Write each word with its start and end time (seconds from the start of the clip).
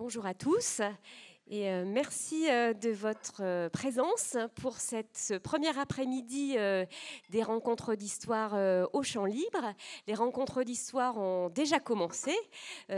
Bonjour 0.00 0.24
à 0.24 0.32
tous 0.32 0.80
et 1.52 1.68
euh, 1.68 1.84
merci 1.84 2.48
euh, 2.48 2.72
de 2.74 2.90
votre 2.90 3.40
euh, 3.40 3.68
présence 3.68 4.36
pour 4.54 4.76
cette, 4.76 5.18
ce 5.18 5.34
premier 5.34 5.76
après-midi 5.76 6.56
des 7.30 7.42
rencontres 7.42 7.96
d'histoire 7.96 8.54
au 8.92 9.02
champ 9.02 9.24
libre. 9.24 9.74
Les 10.06 10.14
rencontres 10.14 10.62
d'histoire 10.62 11.18
ont 11.18 11.48
déjà 11.48 11.80
commencé. 11.80 12.32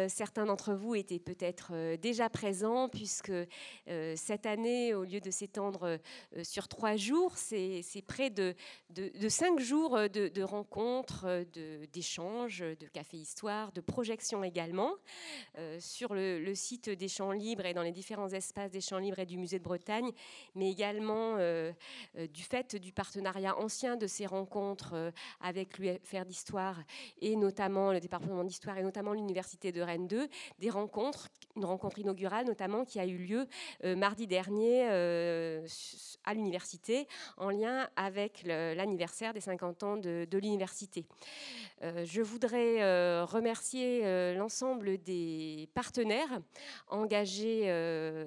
certains 0.08 0.44
d'entre 0.44 0.74
vous 0.74 0.94
étaient 0.94 1.18
peut-être 1.18 1.96
déjà 1.96 2.28
présents 2.28 2.88
puisque 2.88 3.32
cette 4.16 4.46
année, 4.46 4.94
au 4.94 5.04
lieu 5.04 5.20
de 5.20 5.30
s'étendre 5.30 5.98
sur 6.42 6.68
trois 6.68 6.96
jours, 6.96 7.36
c'est 7.36 7.84
près 8.06 8.30
de, 8.30 8.54
cinq 9.28 9.60
jours 9.60 9.96
de, 9.96 10.28
de 10.28 10.42
rencontres, 10.42 11.44
d'échanges, 11.92 12.60
de, 12.60 12.86
café 12.86 13.16
histoire, 13.16 13.72
de 13.72 13.80
projections 13.80 14.44
également 14.44 14.92
sur 15.78 16.14
le, 16.14 16.40
le 16.40 16.54
site 16.54 16.90
des 16.90 17.08
champs 17.08 17.32
libres 17.32 17.66
et 17.66 17.74
dans 17.74 17.82
les 17.82 17.92
différents 17.92 18.28
espaces 18.28 18.41
espace 18.42 18.72
des 18.72 18.80
Champs 18.80 18.98
Libres 18.98 19.20
et 19.20 19.26
du 19.26 19.38
Musée 19.38 19.60
de 19.60 19.64
Bretagne, 19.64 20.10
mais 20.56 20.68
également 20.68 21.36
euh, 21.38 21.72
euh, 22.18 22.26
du 22.26 22.42
fait 22.42 22.74
du 22.74 22.92
partenariat 22.92 23.56
ancien 23.56 23.96
de 23.96 24.08
ces 24.08 24.26
rencontres 24.26 24.94
euh, 24.94 25.10
avec 25.40 25.78
l'UFR 25.78 26.24
d'Histoire 26.26 26.80
et 27.20 27.36
notamment 27.36 27.92
le 27.92 28.00
département 28.00 28.42
d'Histoire 28.42 28.78
et 28.78 28.82
notamment 28.82 29.12
l'Université 29.12 29.70
de 29.70 29.80
Rennes 29.80 30.08
2, 30.08 30.28
des 30.58 30.70
rencontres, 30.70 31.28
une 31.54 31.64
rencontre 31.64 32.00
inaugurale 32.00 32.46
notamment 32.46 32.84
qui 32.84 32.98
a 32.98 33.06
eu 33.06 33.16
lieu 33.16 33.46
mardi 33.96 34.26
dernier 34.26 34.86
à 36.24 36.34
l'université 36.34 37.06
en 37.36 37.50
lien 37.50 37.88
avec 37.96 38.42
l'anniversaire 38.44 39.32
des 39.34 39.40
50 39.40 39.82
ans 39.82 39.96
de 39.96 40.38
l'université. 40.38 41.04
je 41.82 42.22
voudrais 42.22 43.22
remercier 43.24 44.34
l'ensemble 44.34 44.98
des 45.02 45.68
partenaires 45.74 46.40
engagés 46.88 47.68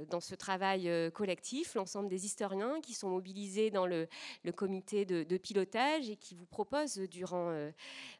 dans 0.09 0.19
ce 0.19 0.35
travail 0.35 0.89
euh, 0.89 1.09
collectif, 1.09 1.75
l'ensemble 1.75 2.09
des 2.09 2.25
historiens 2.25 2.79
qui 2.81 2.93
sont 2.93 3.09
mobilisés 3.09 3.71
dans 3.71 3.85
le, 3.85 4.07
comité 4.55 5.05
de, 5.05 5.37
pilotage 5.37 6.09
et 6.09 6.15
qui 6.15 6.35
vous 6.35 6.45
proposent 6.45 6.97
durant 6.97 7.49
euh, 7.49 7.71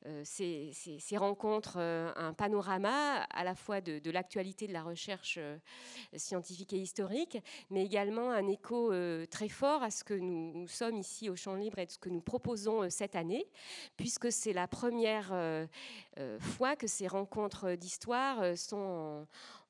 euh, 0.06 0.22
ces, 0.24 1.18
rencontres 1.18 1.78
un 1.78 2.34
panorama 2.34 3.24
à 3.24 3.44
la 3.44 3.56
fois 3.56 3.80
de, 3.82 4.12
l'actualité 4.12 4.68
de 4.68 4.74
la 4.74 4.84
recherche 4.84 5.40
scientifique 6.16 6.74
et 6.74 6.78
historique, 6.78 7.38
mais 7.70 7.86
également 7.86 8.32
un 8.32 8.48
écho 8.48 8.92
très 9.28 9.48
fort 9.48 9.82
à 9.82 9.92
ce 9.92 10.04
que 10.04 10.14
nous, 10.14 10.68
sommes 10.68 10.98
ici 10.98 11.30
au 11.30 11.36
Champ 11.36 11.56
Libre 11.56 11.80
et 11.80 11.86
de 11.86 11.92
ce 11.92 11.98
que 11.98 12.10
nous 12.10 12.22
proposons 12.22 12.90
cette 12.90 13.16
année, 13.16 13.48
puisque 13.96 14.32
c'est 14.32 14.54
la 14.54 14.68
première 14.68 15.34
fois 16.40 16.76
que 16.76 16.88
ces 16.88 17.08
rencontres 17.08 17.76
d'histoire 17.76 18.58
sont 18.58 19.26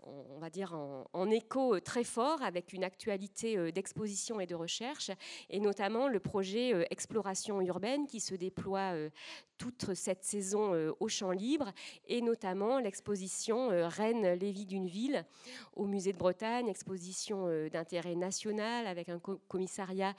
on 0.06 0.39
va 0.39 0.50
dire, 0.50 0.73
en, 1.14 1.30
écho 1.30 1.80
très 1.80 2.03
fort 2.03 2.42
avec 2.44 2.73
une 2.73 2.84
actualité 2.84 3.58
euh, 3.58 3.72
d'exposition 3.72 4.39
et 4.39 4.45
de 4.45 4.56
recherche, 4.56 5.12
et 5.50 5.59
notamment 5.59 6.08
le 6.08 6.20
projet 6.20 6.73
euh, 6.73 6.84
Exploration 6.92 7.62
urbaine 7.62 8.06
qui 8.06 8.20
se 8.20 8.36
déploie 8.36 8.94
euh, 8.94 9.09
toute 9.58 9.94
cette 9.94 10.23
saison 10.23 10.73
au 11.00 11.08
champ 11.08 11.31
libre, 11.31 11.72
et 12.08 12.22
notamment 12.22 12.80
l'exposition 12.80 13.70
Rennes, 13.88 14.34
Lévis 14.34 14.66
d'une 14.66 14.88
ville 14.88 15.25
au 15.73 15.86
musée 15.86 16.12
de 16.12 16.17
Bretagne, 16.17 16.67
exposition 16.67 17.47
d'intérêt 17.69 18.16
national 18.16 18.86
avec 18.86 19.08
un 19.08 19.19
commissariat 19.47 20.14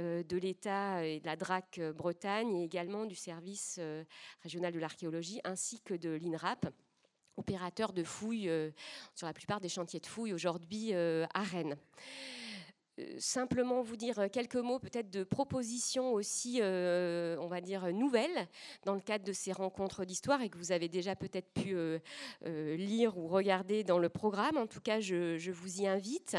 de 0.00 0.36
l'État 0.36 1.06
et 1.06 1.20
de 1.20 1.26
la 1.26 1.36
DRAC 1.36 1.80
Bretagne, 1.94 2.56
et 2.56 2.64
également 2.64 3.06
du 3.06 3.14
service 3.14 3.78
régional 4.42 4.72
de 4.72 4.80
l'archéologie, 4.80 5.40
ainsi 5.44 5.80
que 5.80 5.94
de 5.94 6.10
l'INRAP 6.10 6.66
opérateur 7.40 7.92
de 7.92 8.04
fouilles 8.04 8.48
euh, 8.48 8.70
sur 9.14 9.26
la 9.26 9.32
plupart 9.32 9.60
des 9.60 9.68
chantiers 9.68 9.98
de 10.00 10.06
fouilles 10.06 10.32
aujourd'hui 10.32 10.90
euh, 10.92 11.26
à 11.34 11.42
Rennes. 11.42 11.76
Euh, 13.00 13.14
simplement 13.18 13.82
vous 13.82 13.96
dire 13.96 14.30
quelques 14.32 14.56
mots 14.56 14.78
peut-être 14.78 15.10
de 15.10 15.24
propositions 15.24 16.12
aussi, 16.12 16.58
euh, 16.60 17.36
on 17.40 17.46
va 17.46 17.60
dire, 17.60 17.92
nouvelles 17.92 18.48
dans 18.84 18.94
le 18.94 19.00
cadre 19.00 19.24
de 19.24 19.32
ces 19.32 19.52
rencontres 19.52 20.04
d'histoire 20.04 20.42
et 20.42 20.48
que 20.48 20.58
vous 20.58 20.72
avez 20.72 20.88
déjà 20.88 21.16
peut-être 21.16 21.50
pu 21.52 21.74
euh, 21.74 21.98
lire 22.76 23.16
ou 23.18 23.28
regarder 23.28 23.84
dans 23.84 23.98
le 23.98 24.08
programme. 24.08 24.56
En 24.56 24.66
tout 24.66 24.80
cas, 24.80 25.00
je, 25.00 25.50
vous 25.50 25.80
y 25.80 25.86
invite. 25.86 26.36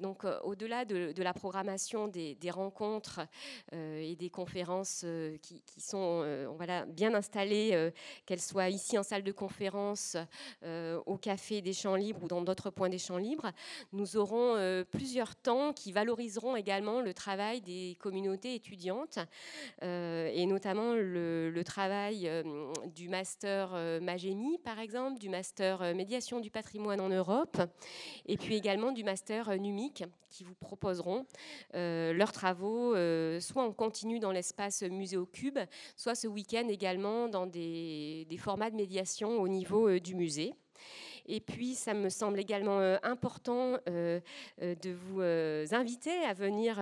donc, 0.00 0.24
au-delà 0.42 0.84
de, 0.84 1.22
la 1.22 1.32
programmation 1.32 2.08
des, 2.08 2.36
rencontres 2.50 3.20
et 3.72 4.14
des 4.16 4.30
conférences 4.30 5.04
qui, 5.42 5.62
sont 5.78 6.54
voilà, 6.56 6.84
bien 6.86 7.14
installées, 7.14 7.92
qu'elles 8.26 8.40
soient 8.40 8.68
ici 8.68 8.98
en 8.98 9.02
salle 9.02 9.22
de 9.22 9.32
conférence, 9.32 10.16
au 10.62 11.16
Café 11.16 11.62
des 11.62 11.72
Champs 11.72 11.96
Libres 11.96 12.24
ou 12.24 12.28
dans 12.28 12.42
d'autres 12.42 12.70
points 12.70 12.90
des 12.90 12.98
Champs 12.98 13.18
Libres, 13.18 13.50
nous 13.92 14.16
aurons 14.16 14.84
plusieurs 14.90 15.34
qui 15.74 15.92
valoriseront 15.92 16.56
également 16.56 17.02
le 17.02 17.12
travail 17.12 17.60
des 17.60 17.96
communautés 18.00 18.54
étudiantes 18.54 19.18
euh, 19.82 20.30
et 20.32 20.46
notamment 20.46 20.94
le, 20.94 21.62
travail 21.64 22.26
euh, 22.28 22.42
du 22.94 23.08
master 23.08 23.72
euh, 23.74 24.00
Magénie, 24.00 24.58
par 24.58 24.78
exemple, 24.78 25.18
du 25.18 25.28
master 25.28 25.94
médiation 25.94 26.40
du 26.40 26.50
patrimoine 26.50 27.00
en 27.00 27.08
Europe, 27.08 27.60
et 28.26 28.36
puis 28.36 28.56
également 28.56 28.92
du 28.92 29.04
master 29.04 29.58
NUMIC, 29.58 30.04
qui 30.30 30.44
vous 30.44 30.54
proposeront 30.54 31.26
leurs 31.72 32.32
travaux, 32.32 32.94
soit 33.40 33.62
en 33.62 33.72
continu 33.72 34.18
dans 34.18 34.32
l'espace 34.32 34.82
Muséocube, 34.82 35.58
soit 35.96 36.14
ce 36.14 36.26
week-end 36.26 36.66
également 36.68 37.28
dans 37.28 37.46
des 37.46 38.26
formats 38.38 38.70
de 38.70 38.76
médiation 38.76 39.40
au 39.40 39.48
niveau 39.48 39.98
du 39.98 40.14
musée. 40.14 40.54
Et 41.26 41.40
puis, 41.40 41.74
ça 41.74 41.94
me 41.94 42.08
semble 42.08 42.38
également 42.38 42.80
euh, 42.80 42.96
important 43.02 43.78
euh, 43.88 44.20
euh, 44.62 44.74
de 44.74 44.90
vous 44.90 45.74
inviter 45.74 46.24
à 46.24 46.34
venir 46.34 46.76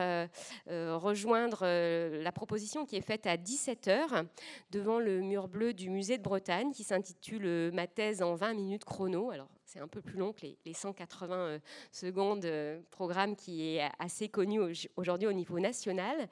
rejoindre 0.66 1.64
la 1.64 2.32
proposition 2.32 2.84
qui 2.84 2.96
est 2.96 3.02
faite 3.02 3.26
à 3.26 3.36
17h 3.36 4.26
devant 4.70 4.98
le 4.98 5.20
mur 5.20 5.48
bleu 5.48 5.72
du 5.72 5.90
musée 5.90 6.18
de 6.18 6.22
Bretagne 6.22 6.72
qui 6.72 6.84
s'intitule 6.84 7.70
Ma 7.72 7.86
thèse 7.86 8.22
en 8.22 8.34
20 8.34 8.54
minutes 8.54 8.84
chrono. 8.84 9.30
Alors, 9.30 9.48
c'est 9.64 9.78
un 9.80 9.88
peu 9.88 10.00
plus 10.00 10.18
long 10.18 10.32
que 10.32 10.46
les, 10.64 10.74
180 10.74 11.58
secondes 11.90 12.46
programme 12.90 13.36
qui 13.36 13.76
est 13.76 13.88
assez 13.98 14.28
connu 14.28 14.60
aujourd'hui 14.96 15.28
au 15.28 15.32
niveau 15.32 15.58
national. 15.58 16.28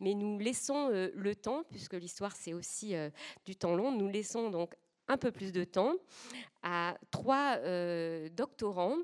Mais 0.00 0.14
nous 0.14 0.38
laissons 0.38 0.88
le 0.88 1.34
temps, 1.34 1.64
puisque 1.70 1.94
l'histoire 1.94 2.34
c'est 2.36 2.52
aussi 2.52 2.94
du 3.44 3.56
temps 3.56 3.74
long, 3.74 3.92
nous 3.92 4.08
laissons 4.08 4.50
donc 4.50 4.74
un 5.08 5.16
peu 5.16 5.30
plus 5.30 5.52
de 5.52 5.64
temps 5.64 5.94
à 6.62 6.96
trois 7.10 7.56
euh, 7.58 8.28
doctorants 8.30 8.96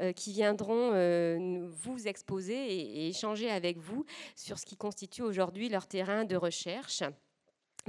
euh, 0.00 0.12
qui 0.12 0.32
viendront 0.32 0.90
euh, 0.92 1.68
vous 1.70 2.08
exposer 2.08 2.54
et, 2.54 3.08
échanger 3.08 3.50
avec 3.50 3.78
vous 3.78 4.04
sur 4.34 4.58
ce 4.58 4.66
qui 4.66 4.76
constitue 4.76 5.22
aujourd'hui 5.22 5.68
leur 5.68 5.86
terrain 5.86 6.24
de 6.24 6.36
recherche. 6.36 7.02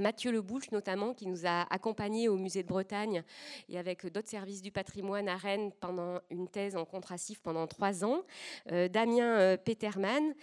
Mathieu 0.00 0.32
Lebouche, 0.32 0.72
notamment, 0.72 1.14
qui 1.14 1.28
nous 1.28 1.46
a 1.46 1.72
accompagnés 1.72 2.28
au 2.28 2.36
Musée 2.36 2.64
de 2.64 2.68
Bretagne 2.68 3.22
et 3.68 3.78
avec 3.78 4.04
d'autres 4.06 4.28
services 4.28 4.60
du 4.60 4.72
patrimoine 4.72 5.28
à 5.28 5.36
Rennes 5.36 5.70
pendant 5.80 6.18
une 6.30 6.48
thèse 6.48 6.74
en 6.74 6.84
contrassif 6.84 7.38
pendant 7.38 7.68
trois 7.68 8.04
ans. 8.04 8.22
Damien 8.66 9.56
Peterman, 9.56 10.34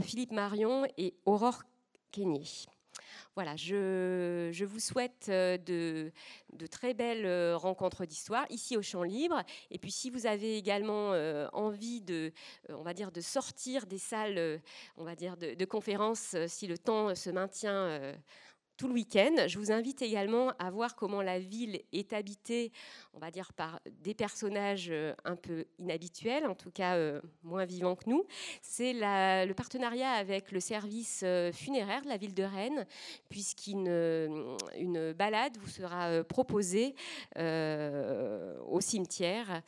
Philippe 0.00 0.32
Marion 0.32 0.86
et 0.96 1.12
Aurore 1.26 1.64
Keigné. 2.10 2.40
Voilà, 3.36 3.54
je, 3.56 4.64
vous 4.64 4.80
souhaite 4.80 5.26
euh, 5.28 5.56
de, 5.56 6.66
très 6.66 6.94
belles 6.94 7.26
euh, 7.26 7.56
rencontres 7.56 8.04
d'histoire 8.04 8.44
ici 8.50 8.76
au 8.76 8.82
Champ 8.82 9.04
Libre. 9.04 9.42
Et 9.70 9.78
puis, 9.78 9.92
si 9.92 10.10
vous 10.10 10.26
avez 10.26 10.56
également 10.56 11.12
euh, 11.12 11.46
envie 11.52 12.00
de, 12.00 12.32
on 12.68 12.82
va 12.82 12.92
dire, 12.92 13.12
de 13.12 13.20
sortir 13.20 13.86
des 13.86 13.98
salles, 13.98 14.60
on 14.96 15.04
va 15.04 15.14
dire, 15.14 15.36
de, 15.36 15.54
de 15.54 15.64
conférences, 15.64 16.36
si 16.48 16.66
le 16.66 16.76
temps 16.76 17.14
se 17.14 17.30
maintient 17.30 18.14
tout 18.80 18.88
le 18.88 18.94
week-end. 18.94 19.46
Je 19.46 19.58
vous 19.58 19.72
invite 19.72 20.00
également 20.00 20.54
à 20.58 20.70
voir 20.70 20.96
comment 20.96 21.20
la 21.20 21.38
ville 21.38 21.82
est 21.92 22.14
habitée, 22.14 22.72
on 23.12 23.18
va 23.18 23.30
dire, 23.30 23.52
par 23.52 23.78
des 24.02 24.14
personnages 24.14 24.88
euh, 24.90 25.12
un 25.26 25.36
peu 25.36 25.66
inhabituels, 25.78 26.46
en 26.46 26.54
tout 26.54 26.70
cas 26.70 26.96
euh, 26.96 27.20
moins 27.42 27.66
vivants 27.66 27.94
que 27.94 28.08
nous. 28.08 28.24
C'est 28.62 28.94
le 28.94 29.52
partenariat 29.52 30.12
avec 30.12 30.50
le 30.50 30.60
service 30.60 31.20
euh, 31.24 31.52
funéraire 31.52 32.00
de 32.00 32.08
la 32.08 32.16
ville 32.16 32.32
de 32.32 32.42
Rennes, 32.42 32.86
puisqu'une 33.28 33.88
une 34.78 35.12
balade 35.12 35.58
vous 35.60 35.68
sera 35.68 36.24
proposée 36.24 36.94
au 37.36 38.80
cimetière 38.80 39.60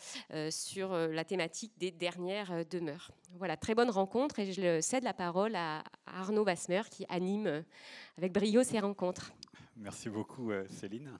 sur 0.51 0.93
la 0.95 1.25
thématique 1.25 1.73
des 1.77 1.91
dernières 1.91 2.65
demeures. 2.65 3.11
Voilà, 3.39 3.57
très 3.57 3.75
bonne 3.75 3.91
rencontre 3.91 4.39
et 4.41 4.53
je 4.53 4.81
cède 4.81 5.05
la 5.05 5.15
parole 5.15 5.57
à 5.57 5.83
Arnaud 6.07 6.45
Vasmer 6.45 6.83
qui 6.91 7.07
anime 7.09 7.65
avec 8.19 8.33
brio 8.33 8.63
ces 8.63 8.81
rencontres. 8.81 9.33
Merci 9.77 10.09
beaucoup 10.09 10.51
euh, 10.51 10.67
Céline. 10.69 11.19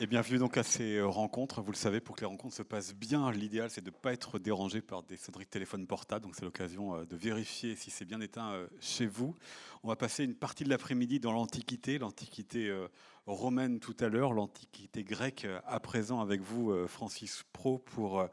Et 0.00 0.06
bienvenue 0.06 0.38
donc 0.38 0.56
à 0.56 0.62
ces 0.62 1.00
rencontres. 1.00 1.60
Vous 1.60 1.72
le 1.72 1.76
savez, 1.76 2.00
pour 2.00 2.14
que 2.14 2.20
les 2.20 2.28
rencontres 2.28 2.54
se 2.54 2.62
passent 2.62 2.94
bien, 2.94 3.32
l'idéal 3.32 3.68
c'est 3.68 3.80
de 3.80 3.90
ne 3.90 3.96
pas 3.96 4.12
être 4.12 4.38
dérangé 4.38 4.80
par 4.80 5.02
des 5.02 5.16
sonneries 5.16 5.46
de 5.46 5.50
téléphone 5.50 5.88
portable. 5.88 6.24
Donc 6.24 6.36
c'est 6.36 6.44
l'occasion 6.44 6.94
euh, 6.94 7.04
de 7.04 7.16
vérifier 7.16 7.74
si 7.74 7.90
c'est 7.90 8.04
bien 8.04 8.20
éteint 8.20 8.52
euh, 8.52 8.68
chez 8.78 9.06
vous. 9.06 9.34
On 9.82 9.88
va 9.88 9.96
passer 9.96 10.22
une 10.22 10.36
partie 10.36 10.62
de 10.62 10.68
l'après-midi 10.68 11.18
dans 11.18 11.32
l'Antiquité, 11.32 11.98
l'Antiquité 11.98 12.68
euh, 12.68 12.86
romaine 13.26 13.80
tout 13.80 13.96
à 13.98 14.06
l'heure, 14.06 14.32
l'Antiquité 14.34 15.02
grecque 15.02 15.48
à 15.66 15.80
présent 15.80 16.20
avec 16.20 16.42
vous, 16.42 16.72
Francis 16.86 17.42
Pro, 17.52 17.78
pour 17.78 18.24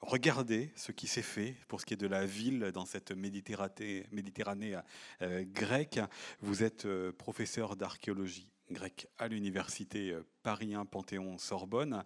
regarder 0.00 0.70
ce 0.76 0.92
qui 0.92 1.08
s'est 1.08 1.20
fait 1.20 1.56
pour 1.66 1.80
ce 1.80 1.86
qui 1.86 1.94
est 1.94 1.98
de 1.98 2.06
la 2.06 2.24
ville 2.24 2.70
dans 2.72 2.86
cette 2.86 3.10
Méditerranée 3.12 4.76
grecque. 5.20 6.00
Vous 6.40 6.62
êtes 6.62 6.88
professeur 7.18 7.76
d'archéologie 7.76 8.48
grec 8.70 9.08
à 9.18 9.28
l'université 9.28 10.10
euh, 10.10 10.24
Paris 10.42 10.74
1 10.74 10.84
Panthéon-Sorbonne. 10.84 12.04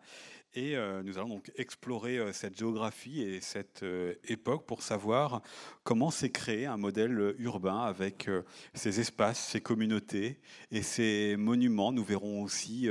Et 0.55 0.77
euh, 0.77 1.03
nous 1.03 1.19
allons 1.19 1.29
donc 1.29 1.51
explorer 1.57 2.19
euh, 2.19 2.33
cette 2.33 2.59
géographie 2.59 3.23
et 3.23 3.41
cette 3.41 3.85
époque 4.25 4.67
pour 4.67 4.83
savoir 4.83 5.43
comment 5.83 6.11
s'est 6.11 6.31
créé 6.31 6.67
un 6.67 6.77
modèle 6.77 7.35
urbain 7.39 7.81
avec 7.81 8.29
ces 8.75 9.01
espaces, 9.01 9.39
ces 9.39 9.61
communautés 9.61 10.41
et 10.71 10.83
ces 10.83 11.37
monuments. 11.37 11.93
Nous 11.93 12.05
verrons 12.05 12.43
aussi 12.43 12.89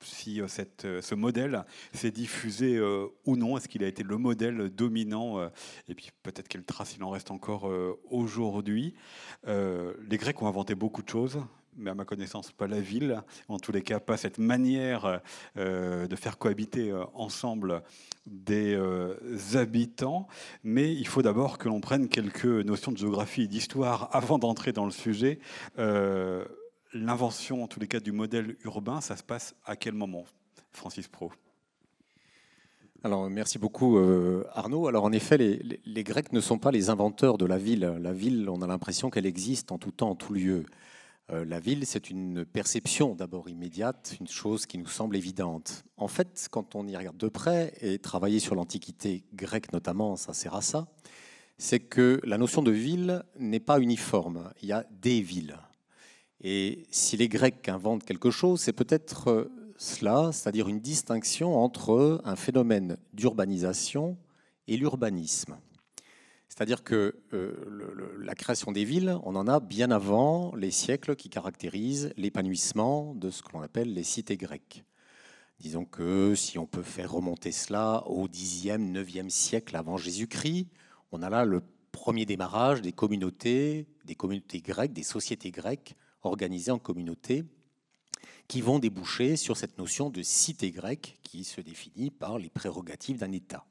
si 0.00 0.40
ce 0.48 1.14
modèle 1.14 1.64
s'est 1.92 2.10
diffusé 2.10 2.80
ou 3.24 3.36
non, 3.36 3.56
est-ce 3.56 3.68
qu'il 3.68 3.84
a 3.84 3.88
été 3.88 4.02
le 4.02 4.16
modèle 4.16 4.70
dominant, 4.70 5.50
et 5.88 5.94
puis 5.94 6.10
peut-être 6.22 6.48
quelle 6.48 6.64
trace 6.64 6.94
il 6.96 7.02
en 7.02 7.10
reste 7.10 7.30
encore 7.30 7.70
aujourd'hui. 8.10 8.94
les 9.46 10.16
Grecs 10.18 10.40
ont 10.42 10.48
inventé 10.48 10.74
beaucoup 10.74 11.02
de 11.02 11.08
choses, 11.08 11.40
mais 11.76 11.90
à 11.90 11.94
ma 11.94 12.04
connaissance 12.04 12.52
pas 12.52 12.66
la 12.66 12.80
ville, 12.80 13.22
en 13.48 13.58
tous 13.58 13.72
les 13.72 13.82
cas 13.82 14.00
pas 14.00 14.16
cette 14.16 14.38
manière 14.38 15.20
euh, 15.56 16.06
de 16.06 16.16
faire 16.16 16.38
cohabiter 16.38 16.90
euh, 16.90 17.04
ensemble 17.14 17.82
des 18.26 18.74
euh, 18.74 19.14
habitants, 19.54 20.26
mais 20.64 20.92
il 20.92 21.06
faut 21.06 21.22
d'abord 21.22 21.58
que 21.58 21.68
l'on 21.68 21.80
prenne 21.80 22.08
quelques 22.08 22.44
notions 22.44 22.92
de 22.92 22.96
géographie 22.96 23.42
et 23.42 23.48
d'histoire 23.48 24.08
avant 24.12 24.38
d'entrer 24.38 24.72
dans 24.72 24.84
le 24.84 24.90
sujet. 24.90 25.38
L'invention, 26.92 27.62
en 27.62 27.66
tous 27.66 27.78
les 27.78 27.88
cas, 27.88 28.00
du 28.00 28.12
modèle 28.12 28.56
urbain, 28.64 29.00
ça 29.02 29.16
se 29.16 29.22
passe 29.22 29.54
à 29.66 29.76
quel 29.76 29.92
moment, 29.92 30.24
Francis 30.72 31.08
Pro? 31.08 31.30
Alors, 33.04 33.28
merci 33.28 33.58
beaucoup 33.58 33.98
Arnaud. 34.54 34.88
Alors 34.88 35.04
en 35.04 35.12
effet, 35.12 35.36
les, 35.36 35.80
les, 35.84 36.04
Grecs 36.04 36.32
ne 36.32 36.40
sont 36.40 36.58
pas 36.58 36.70
les 36.70 36.88
inventeurs 36.88 37.38
de 37.38 37.44
la 37.44 37.58
ville. 37.58 37.98
La 38.00 38.12
ville, 38.12 38.48
on 38.48 38.62
a 38.62 38.66
l'impression 38.66 39.10
qu'elle 39.10 39.26
existe 39.26 39.70
en 39.72 39.78
tout 39.78 39.90
temps, 39.90 40.10
en 40.10 40.14
tout 40.14 40.32
lieu. 40.32 40.64
Euh, 41.32 41.44
la 41.44 41.58
ville, 41.58 41.84
c'est 41.86 42.08
une 42.08 42.44
perception 42.44 43.16
d'abord 43.16 43.48
immédiate, 43.48 44.16
une 44.20 44.28
chose 44.28 44.64
qui 44.64 44.78
nous 44.78 44.86
semble 44.86 45.16
évidente. 45.16 45.84
En 45.96 46.06
fait, 46.06 46.46
quand 46.50 46.76
on 46.76 46.86
y 46.86 46.96
regarde 46.96 47.16
de 47.16 47.28
près, 47.28 47.74
et 47.80 47.98
travailler 47.98 48.38
sur 48.38 48.54
l'Antiquité 48.54 49.24
grecque 49.34 49.72
notamment, 49.72 50.14
ça 50.16 50.34
sert 50.34 50.54
à 50.54 50.62
ça, 50.62 50.86
c'est 51.58 51.80
que 51.80 52.20
la 52.22 52.38
notion 52.38 52.62
de 52.62 52.70
ville 52.70 53.24
n'est 53.38 53.60
pas 53.60 53.80
uniforme. 53.80 54.52
Il 54.62 54.68
y 54.68 54.72
a 54.72 54.86
des 55.00 55.20
villes. 55.20 55.56
Et 56.40 56.86
si 56.90 57.16
les 57.16 57.28
Grecs 57.28 57.68
inventent 57.68 58.04
quelque 58.04 58.30
chose, 58.30 58.60
c'est 58.60 58.72
peut-être 58.72 59.28
euh, 59.28 59.52
cela, 59.78 60.30
c'est-à-dire 60.32 60.68
une 60.68 60.80
distinction 60.80 61.56
entre 61.56 62.20
un 62.24 62.36
phénomène 62.36 62.98
d'urbanisation 63.12 64.16
et 64.68 64.76
l'urbanisme. 64.76 65.58
C'est-à-dire 66.56 66.84
que 66.84 67.14
euh, 67.34 68.16
la 68.18 68.34
création 68.34 68.72
des 68.72 68.86
villes, 68.86 69.18
on 69.24 69.36
en 69.36 69.46
a 69.46 69.60
bien 69.60 69.90
avant 69.90 70.54
les 70.56 70.70
siècles 70.70 71.14
qui 71.14 71.28
caractérisent 71.28 72.14
l'épanouissement 72.16 73.14
de 73.14 73.30
ce 73.30 73.42
que 73.42 73.52
l'on 73.52 73.60
appelle 73.60 73.92
les 73.92 74.02
cités 74.02 74.38
grecques. 74.38 74.82
Disons 75.60 75.84
que 75.84 76.34
si 76.34 76.58
on 76.58 76.66
peut 76.66 76.82
faire 76.82 77.12
remonter 77.12 77.52
cela 77.52 78.04
au 78.06 78.26
10e, 78.26 78.90
9e 78.90 79.28
siècle 79.28 79.76
avant 79.76 79.98
Jésus-Christ, 79.98 80.68
on 81.12 81.22
a 81.22 81.28
là 81.28 81.44
le 81.44 81.62
premier 81.92 82.24
démarrage 82.24 82.80
des 82.80 82.92
communautés, 82.92 83.86
des 84.06 84.14
communautés 84.14 84.62
grecques, 84.62 84.94
des 84.94 85.02
sociétés 85.02 85.50
grecques 85.50 85.94
organisées 86.22 86.70
en 86.70 86.78
communautés 86.78 87.44
qui 88.48 88.62
vont 88.62 88.78
déboucher 88.78 89.36
sur 89.36 89.58
cette 89.58 89.76
notion 89.76 90.08
de 90.08 90.22
cité 90.22 90.70
grecque 90.70 91.18
qui 91.22 91.44
se 91.44 91.60
définit 91.60 92.10
par 92.10 92.38
les 92.38 92.48
prérogatives 92.48 93.18
d'un 93.18 93.32
État 93.32 93.66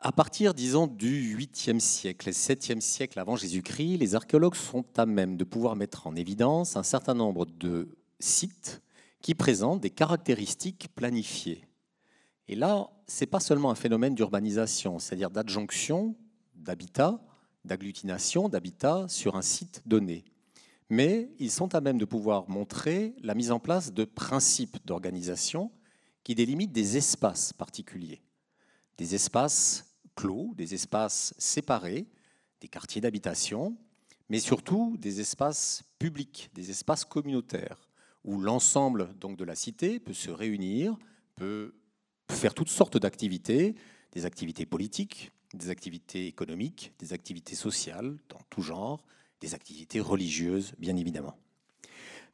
à 0.00 0.12
partir, 0.12 0.54
disons, 0.54 0.86
du 0.86 1.36
8e 1.36 1.80
siècle, 1.80 2.30
7e 2.30 2.80
siècle 2.80 3.18
avant 3.18 3.34
Jésus-Christ, 3.34 3.98
les 3.98 4.14
archéologues 4.14 4.54
sont 4.54 4.84
à 4.96 5.06
même 5.06 5.36
de 5.36 5.42
pouvoir 5.42 5.74
mettre 5.74 6.06
en 6.06 6.14
évidence 6.14 6.76
un 6.76 6.84
certain 6.84 7.14
nombre 7.14 7.46
de 7.46 7.88
sites 8.20 8.80
qui 9.20 9.34
présentent 9.34 9.80
des 9.80 9.90
caractéristiques 9.90 10.88
planifiées. 10.94 11.66
Et 12.46 12.54
là, 12.54 12.90
ce 13.08 13.20
n'est 13.20 13.26
pas 13.26 13.40
seulement 13.40 13.70
un 13.70 13.74
phénomène 13.74 14.14
d'urbanisation, 14.14 15.00
c'est-à-dire 15.00 15.30
d'adjonction 15.30 16.14
d'habitat, 16.54 17.20
d'agglutination 17.64 18.48
d'habitat 18.48 19.06
sur 19.08 19.34
un 19.34 19.42
site 19.42 19.82
donné. 19.84 20.24
Mais 20.90 21.28
ils 21.40 21.50
sont 21.50 21.74
à 21.74 21.80
même 21.80 21.98
de 21.98 22.04
pouvoir 22.04 22.48
montrer 22.48 23.16
la 23.20 23.34
mise 23.34 23.50
en 23.50 23.58
place 23.58 23.92
de 23.92 24.04
principes 24.04 24.78
d'organisation 24.86 25.72
qui 26.22 26.36
délimitent 26.36 26.72
des 26.72 26.96
espaces 26.96 27.52
particuliers, 27.52 28.22
des 28.96 29.14
espaces 29.14 29.87
clos, 30.18 30.52
des 30.56 30.74
espaces 30.74 31.32
séparés, 31.38 32.08
des 32.60 32.66
quartiers 32.66 33.00
d'habitation, 33.00 33.76
mais 34.28 34.40
surtout 34.40 34.96
des 34.98 35.20
espaces 35.20 35.84
publics, 36.00 36.50
des 36.54 36.70
espaces 36.70 37.04
communautaires, 37.04 37.88
où 38.24 38.40
l'ensemble 38.40 39.16
donc 39.20 39.36
de 39.36 39.44
la 39.44 39.54
cité 39.54 40.00
peut 40.00 40.12
se 40.12 40.32
réunir, 40.32 40.98
peut 41.36 41.72
faire 42.32 42.52
toutes 42.52 42.68
sortes 42.68 42.98
d'activités, 42.98 43.76
des 44.10 44.26
activités 44.26 44.66
politiques, 44.66 45.30
des 45.54 45.70
activités 45.70 46.26
économiques, 46.26 46.92
des 46.98 47.12
activités 47.12 47.54
sociales 47.54 48.18
dans 48.28 48.40
tout 48.50 48.62
genre, 48.62 49.04
des 49.40 49.54
activités 49.54 50.00
religieuses, 50.00 50.72
bien 50.80 50.96
évidemment. 50.96 51.38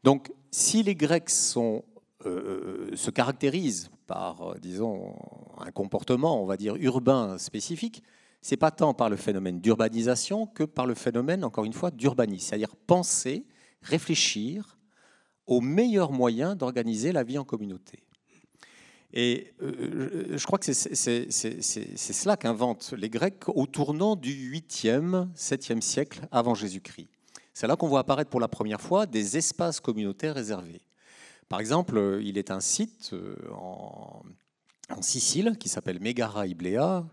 Donc, 0.04 0.32
si 0.50 0.82
les 0.82 0.94
Grecs 0.94 1.28
sont 1.28 1.84
euh, 2.26 2.90
euh, 2.92 2.96
se 2.96 3.10
caractérise 3.10 3.90
par, 4.06 4.42
euh, 4.42 4.58
disons, 4.60 5.14
un 5.58 5.70
comportement, 5.70 6.42
on 6.42 6.46
va 6.46 6.56
dire, 6.56 6.76
urbain 6.76 7.38
spécifique, 7.38 8.02
c'est 8.40 8.56
pas 8.56 8.70
tant 8.70 8.94
par 8.94 9.10
le 9.10 9.16
phénomène 9.16 9.60
d'urbanisation 9.60 10.46
que 10.46 10.64
par 10.64 10.86
le 10.86 10.94
phénomène, 10.94 11.44
encore 11.44 11.64
une 11.64 11.72
fois, 11.72 11.90
d'urbanisme, 11.90 12.48
c'est-à-dire 12.48 12.76
penser, 12.86 13.46
réfléchir 13.82 14.78
aux 15.46 15.60
meilleurs 15.60 16.12
moyens 16.12 16.56
d'organiser 16.56 17.12
la 17.12 17.24
vie 17.24 17.38
en 17.38 17.44
communauté. 17.44 18.00
Et 19.12 19.54
je 19.60 20.44
crois 20.44 20.58
que 20.58 20.72
c'est 20.72 21.30
cela 21.30 22.36
qu'inventent 22.36 22.92
les 22.96 23.08
Grecs 23.08 23.44
au 23.48 23.66
tournant 23.66 24.16
du 24.16 24.52
8e, 24.52 25.28
7e 25.34 25.80
siècle 25.80 26.26
avant 26.32 26.54
Jésus-Christ. 26.54 27.08
C'est 27.52 27.68
là 27.68 27.76
qu'on 27.76 27.86
voit 27.86 28.00
apparaître 28.00 28.30
pour 28.30 28.40
la 28.40 28.48
première 28.48 28.80
fois 28.80 29.06
des 29.06 29.36
espaces 29.36 29.78
communautaires 29.78 30.34
réservés. 30.34 30.82
Par 31.48 31.60
exemple, 31.60 31.98
euh, 31.98 32.22
il 32.22 32.38
est 32.38 32.50
un 32.50 32.60
site 32.60 33.10
euh, 33.12 33.36
en, 33.52 34.22
Sicile 35.00 35.56
qui 35.58 35.68
s'appelle 35.68 35.98
Megara 36.00 36.46
Iblea, 36.46 37.04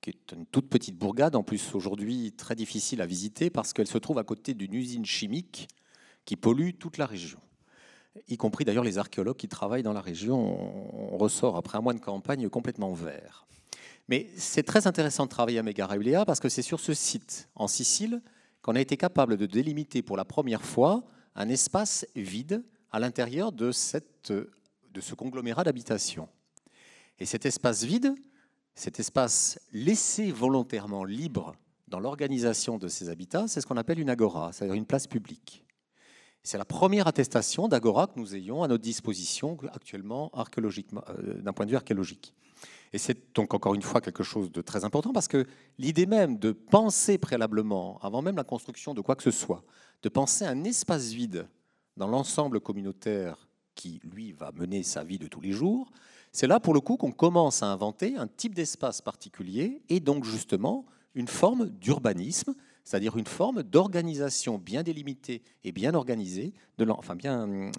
qui 0.00 0.10
est 0.10 0.32
une 0.32 0.46
toute 0.46 0.68
petite 0.68 0.96
bourgade, 0.96 1.36
en 1.36 1.42
plus 1.42 1.74
aujourd'hui 1.74 2.32
très 2.32 2.54
difficile 2.54 3.00
à 3.02 3.06
visiter 3.06 3.50
parce 3.50 3.72
qu'elle 3.72 3.86
se 3.86 3.98
trouve 3.98 4.18
à 4.18 4.24
côté 4.24 4.54
d'une 4.54 4.74
usine 4.74 5.04
chimique 5.04 5.68
qui 6.24 6.36
pollue 6.36 6.70
toute 6.78 6.98
la 6.98 7.06
région. 7.06 7.38
Y 8.28 8.36
compris 8.36 8.64
d'ailleurs 8.64 8.84
les 8.84 8.98
archéologues 8.98 9.36
qui 9.36 9.48
travaillent 9.48 9.82
dans 9.82 9.92
la 9.92 10.00
région, 10.00 10.38
on 11.12 11.16
ressort 11.18 11.56
après 11.56 11.78
un 11.78 11.80
mois 11.80 11.94
de 11.94 12.00
campagne 12.00 12.48
complètement 12.48 12.92
vert. 12.92 13.46
Mais 14.08 14.30
c'est 14.36 14.62
très 14.62 14.86
intéressant 14.86 15.24
de 15.24 15.30
travailler 15.30 15.58
à 15.58 15.62
Megara 15.62 15.96
Iblea 15.96 16.24
parce 16.24 16.40
que 16.40 16.48
c'est 16.48 16.62
sur 16.62 16.80
ce 16.80 16.94
site 16.94 17.48
en 17.54 17.68
Sicile 17.68 18.22
qu'on 18.62 18.74
a 18.74 18.80
été 18.80 18.96
capable 18.96 19.36
de 19.36 19.46
délimiter 19.46 20.02
pour 20.02 20.16
la 20.16 20.24
première 20.24 20.62
fois 20.62 21.04
un 21.34 21.48
espace 21.48 22.06
vide 22.16 22.64
à 22.90 22.98
l'intérieur 22.98 23.52
de, 23.52 23.70
ce 23.72 25.14
conglomérat 25.14 25.64
d'habitation. 25.64 26.28
Et 27.18 27.26
cet 27.26 27.46
espace 27.46 27.84
vide, 27.84 28.14
cet 28.74 29.00
espace 29.00 29.58
laissé 29.72 30.30
volontairement 30.30 31.04
libre 31.04 31.54
dans 31.88 32.00
l'organisation 32.00 32.78
de 32.78 32.88
ces 32.88 33.08
habitats, 33.08 33.48
c'est 33.48 33.60
ce 33.60 33.66
qu'on 33.66 33.76
appelle 33.76 33.98
une 33.98 34.10
agora, 34.10 34.52
c'est-à-dire 34.52 34.74
une 34.74 34.86
place 34.86 35.06
publique. 35.06 35.64
C'est 36.42 36.58
la 36.58 36.64
première 36.64 37.06
attestation 37.06 37.68
d'agora 37.68 38.06
que 38.06 38.18
nous 38.18 38.34
ayons 38.34 38.62
à 38.62 38.68
notre 38.68 38.82
disposition 38.82 39.58
actuellement 39.72 40.30
euh, 40.34 41.42
d'un 41.42 41.52
point 41.52 41.66
de 41.66 41.70
vue 41.70 41.76
archéologique. 41.76 42.32
Et 42.92 42.98
c'est 42.98 43.34
donc 43.34 43.52
encore 43.54 43.74
une 43.74 43.82
fois 43.82 44.00
quelque 44.00 44.22
chose 44.22 44.50
de 44.50 44.62
très 44.62 44.84
important 44.84 45.12
parce 45.12 45.28
que 45.28 45.46
l'idée 45.78 46.06
même 46.06 46.38
de 46.38 46.52
penser 46.52 47.18
préalablement, 47.18 47.98
avant 48.02 48.22
même 48.22 48.36
la 48.36 48.44
construction 48.44 48.94
de 48.94 49.00
quoi 49.00 49.14
que 49.14 49.22
ce 49.22 49.30
soit, 49.30 49.62
de 50.02 50.08
penser 50.08 50.44
un 50.44 50.64
espace 50.64 51.10
vide 51.10 51.48
dans 51.98 52.06
l'ensemble 52.06 52.60
communautaire 52.60 53.48
qui, 53.74 54.00
lui, 54.04 54.32
va 54.32 54.52
mener 54.52 54.82
sa 54.82 55.04
vie 55.04 55.18
de 55.18 55.26
tous 55.26 55.40
les 55.40 55.52
jours, 55.52 55.90
c'est 56.32 56.46
là, 56.46 56.60
pour 56.60 56.74
le 56.74 56.80
coup, 56.80 56.96
qu'on 56.96 57.12
commence 57.12 57.62
à 57.62 57.66
inventer 57.66 58.16
un 58.16 58.26
type 58.26 58.54
d'espace 58.54 59.02
particulier 59.02 59.82
et 59.88 60.00
donc, 60.00 60.24
justement, 60.24 60.86
une 61.14 61.28
forme 61.28 61.68
d'urbanisme, 61.68 62.54
c'est-à-dire 62.84 63.16
une 63.16 63.26
forme 63.26 63.62
d'organisation 63.62 64.58
bien 64.58 64.82
délimitée 64.82 65.42
et 65.64 65.72
bien 65.72 65.94
organisée, 65.94 66.54
de 66.78 66.88
enfin 66.88 67.16
bien, 67.16 67.70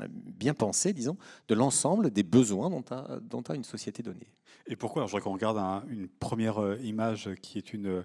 pensée, 0.53 0.93
disons, 0.93 1.17
de 1.47 1.55
l'ensemble 1.55 2.11
des 2.11 2.23
besoins 2.23 2.69
dont 2.69 2.83
a, 2.91 3.51
a 3.51 3.55
une 3.55 3.63
société 3.63 4.03
donnée. 4.03 4.31
Et 4.67 4.75
pourquoi 4.75 5.03
Je 5.05 5.11
voudrais 5.11 5.23
qu'on 5.23 5.33
regarde 5.33 5.57
une 5.89 6.07
première 6.07 6.61
euh, 6.61 6.77
image 6.83 7.29
qui 7.41 7.57
est 7.57 7.73
une, 7.73 8.03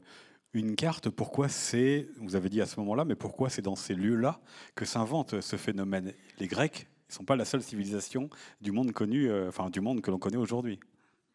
une 0.54 0.76
carte. 0.76 1.10
Pourquoi 1.10 1.48
c'est, 1.48 2.08
vous 2.20 2.36
avez 2.36 2.48
dit 2.48 2.60
à 2.60 2.66
ce 2.66 2.78
moment-là, 2.80 3.04
mais 3.04 3.16
pourquoi 3.16 3.50
c'est 3.50 3.62
dans 3.62 3.76
ces 3.76 3.94
lieux-là 3.94 4.40
que 4.74 4.84
s'invente 4.84 5.40
ce 5.40 5.56
phénomène? 5.56 6.14
Les 6.38 6.46
Grecs 6.46 6.86
ne 7.08 7.14
sont 7.14 7.24
pas 7.24 7.36
la 7.36 7.44
seule 7.44 7.62
civilisation 7.62 8.30
du 8.60 8.72
monde 8.72 8.92
connu, 8.92 9.28
euh, 9.28 9.48
enfin 9.48 9.68
du 9.68 9.80
monde 9.80 10.00
que 10.00 10.10
l'on 10.10 10.18
connaît 10.18 10.36
aujourd'hui. 10.36 10.78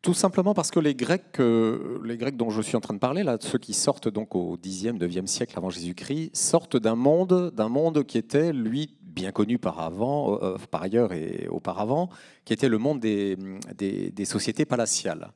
Tout 0.02 0.14
simplement 0.14 0.54
parce 0.54 0.72
que 0.72 0.80
les 0.80 0.96
Grecs, 0.96 1.40
euh, 1.40 2.00
les 2.06 2.16
Grecs 2.16 2.38
dont 2.38 2.50
je 2.50 2.62
suis 2.62 2.78
en 2.78 2.80
train 2.80 2.94
de 2.94 3.00
parler, 3.00 3.24
là, 3.24 3.38
ceux 3.42 3.58
qui 3.58 3.74
sortent 3.74 4.08
donc 4.08 4.34
au 4.34 4.56
10e, 4.56 4.98
9e 4.98 5.28
siècle 5.28 5.54
avant 5.58 5.70
Jésus-Christ, 5.70 6.34
sortent 6.34 6.78
d'un 6.78 6.96
monde, 6.96 7.54
monde 7.58 8.06
qui 8.06 8.18
était, 8.18 8.54
lui, 8.54 8.96
bien 9.02 9.34
connu 9.34 9.58
par, 9.58 9.82
avant, 9.82 10.42
euh, 10.42 10.56
par 10.72 10.84
ailleurs 10.84 11.12
et 11.12 11.48
auparavant, 11.50 12.10
qui 12.46 12.54
était 12.54 12.70
le 12.70 12.78
monde 12.78 13.02
des, 13.02 13.38
des, 13.76 14.12
des 14.12 14.26
sociétés 14.26 14.64
palatiales. 14.64 15.34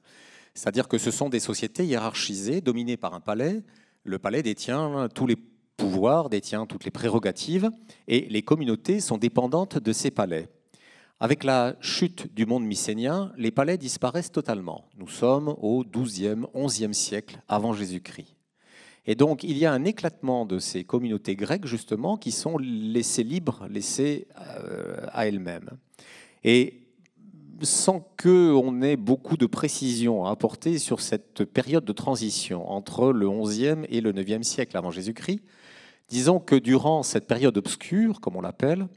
C'est-à-dire 0.54 0.88
que 0.88 0.98
ce 0.98 1.12
sont 1.12 1.30
des 1.30 1.40
sociétés 1.40 1.86
hiérarchisées, 1.86 2.62
dominées 2.62 2.98
par 2.98 3.14
un 3.14 3.20
palais. 3.20 3.64
Le 4.04 4.20
palais 4.20 4.44
détient 4.44 5.08
tous 5.14 5.26
les 5.26 5.38
pouvoirs, 5.78 6.30
détient 6.30 6.66
toutes 6.66 6.86
les 6.86 6.92
prérogatives, 6.92 7.70
et 8.08 8.28
les 8.30 8.44
communautés 8.44 9.00
sont 9.00 9.18
dépendantes 9.18 9.78
de 9.78 9.94
ces 9.94 10.12
palais. 10.12 10.48
Avec 11.20 11.44
la 11.44 11.76
chute 11.80 12.34
du 12.34 12.46
monde 12.46 12.66
mycénien, 12.66 13.32
les 13.38 13.52
palais 13.52 13.78
disparaissent 13.78 14.32
totalement. 14.32 14.90
Nous 14.98 15.08
sommes 15.08 15.56
au 15.62 15.84
XIIe, 15.84 16.46
XIe 16.56 16.94
siècle 16.94 17.42
avant 17.48 17.74
Jésus-Christ. 17.74 18.36
Et 19.06 19.16
donc, 19.16 19.44
il 19.44 19.58
y 19.58 19.66
a 19.66 19.74
un 19.74 19.84
éclatement 19.84 20.46
de 20.46 20.60
ces 20.60 20.84
communautés 20.84 21.36
grecques, 21.36 21.66
justement, 21.66 22.18
qui 22.18 22.32
sont 22.32 22.58
laissées 22.58 23.24
libres, 23.24 23.68
laissées 23.70 24.28
euh, 24.40 25.06
à 25.12 25.28
elles-mêmes. 25.28 25.70
Et 26.44 26.83
sans 27.62 28.08
qu'on 28.22 28.82
ait 28.82 28.96
beaucoup 28.96 29.38
de 29.38 29.46
précision 29.46 30.26
à 30.26 30.32
apporter 30.32 30.78
sur 30.78 31.02
cette 31.02 31.46
période 31.46 31.86
de 31.86 31.94
transition 31.94 32.70
entre 32.72 33.12
le 33.12 33.30
XIe 33.30 33.86
et 33.90 34.02
le 34.02 34.18
IXe 34.18 34.48
siècle 34.48 34.78
avant 34.78 34.92
Jésus-Christ, 34.92 35.42
disons 36.10 36.40
que 36.40 36.56
durant 36.56 37.04
cette 37.04 37.28
période 37.28 37.58
obscure, 37.58 38.20
comme 38.22 38.36
on 38.36 38.42
l'appelle, 38.42 38.88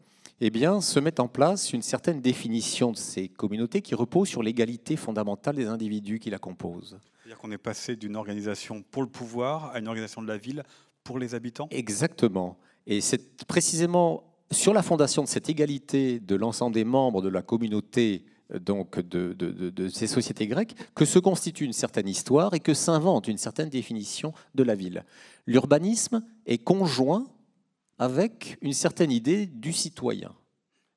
eh 0.41 0.51
bien, 0.51 0.81
se 0.81 1.01
met 1.01 1.19
en 1.21 1.29
place 1.29 1.73
une 1.73 1.83
certaine 1.83 2.21
définition 2.21 2.93
de 2.93 2.97
ces 2.97 3.29
communautés 3.29 3.81
qui 3.81 3.95
repose 3.95 4.29
sur 4.29 4.43
l'égalité 4.43 4.97
fondamentale 4.97 5.57
des 5.57 5.67
individus 5.67 6.19
qui 6.19 6.31
la 6.31 6.39
composent. 6.39 6.99
C'est-à-dire 7.23 7.39
qu'on 7.39 7.51
est 7.51 7.59
passé 7.59 7.97
d'une 7.97 8.17
organisation 8.17 8.85
pour 8.91 9.03
le 9.03 9.09
pouvoir 9.09 9.73
à 9.73 9.79
une 9.79 9.89
organisation 9.89 10.23
de 10.23 10.29
la 10.29 10.37
ville 10.37 10.63
pour 11.05 11.19
les 11.19 11.35
habitants? 11.35 11.69
Exactement. 11.71 12.59
Et 12.87 13.01
c'est 13.01 13.45
précisément 13.47 14.25
sur 14.51 14.73
la 14.75 14.83
fondation 14.83 15.23
de 15.23 15.29
cette 15.29 15.49
égalité 15.49 16.21
de 16.21 16.37
l'ensemble 16.37 16.75
des 16.75 16.85
membres 16.85 17.23
de 17.23 17.29
la 17.29 17.43
communauté 17.43 18.25
donc 18.55 19.01
de, 19.01 19.89
ces 19.89 20.07
sociétés 20.07 20.47
grecques 20.47 20.77
que 20.95 21.05
se 21.05 21.19
constitue 21.19 21.65
une 21.65 21.73
certaine 21.73 22.09
histoire 22.09 22.55
et 22.55 22.61
que 22.61 22.75
s'invente 22.75 23.29
une 23.29 23.39
certaine 23.39 23.69
définition 23.69 24.33
de 24.55 24.63
la 24.63 24.75
ville. 24.75 25.05
L'urbanisme 25.47 26.25
est 26.47 26.59
conjoint 26.59 27.27
avec 27.99 28.59
une 28.63 28.73
certaine 28.73 29.11
idée 29.11 29.47
du 29.47 29.73
citoyen. 29.73 30.33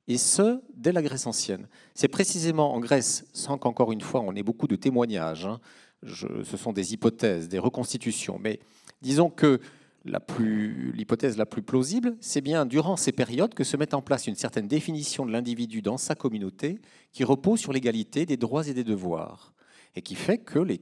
Et 0.06 0.18
ce, 0.18 0.60
dès 0.74 0.92
la 0.92 1.02
Grèce 1.02 1.26
ancienne. 1.26 1.68
C'est 1.94 2.08
précisément 2.08 2.74
en 2.74 2.80
Grèce, 2.80 3.24
sans 3.32 3.58
qu'encore 3.58 3.92
une 3.92 4.00
fois 4.00 4.20
on 4.20 4.34
ait 4.34 4.42
beaucoup 4.42 4.66
de 4.66 4.76
témoignages, 4.76 5.46
hein, 5.46 5.60
ce 6.04 6.56
sont 6.56 6.72
des 6.72 6.94
hypothèses, 6.94 7.48
des 7.48 7.58
reconstitutions, 7.58 8.38
mais 8.40 8.60
disons 9.02 9.30
que 9.30 9.60
l'hypothèse 10.04 11.36
la, 11.36 11.46
plus 11.46 11.62
plausible, 11.62 12.16
c'est 12.20 12.40
bien 12.40 12.66
durant 12.66 12.96
ces 12.96 13.12
périodes 13.12 13.54
que 13.54 13.64
se 13.64 13.76
met 13.76 13.94
en 13.94 14.02
place 14.02 14.26
une 14.26 14.34
certaine 14.34 14.68
définition 14.68 15.26
de 15.26 15.32
l'individu 15.32 15.82
dans 15.82 15.98
sa 15.98 16.14
communauté 16.14 16.80
qui 17.12 17.24
repose 17.24 17.60
sur 17.60 17.72
l'égalité 17.72 18.26
des 18.26 18.36
droits 18.36 18.66
et 18.66 18.74
des 18.74 18.84
devoirs 18.84 19.52
et 19.96 20.02
qui 20.02 20.14
fait 20.14 20.38
que 20.38 20.58
les, 20.58 20.80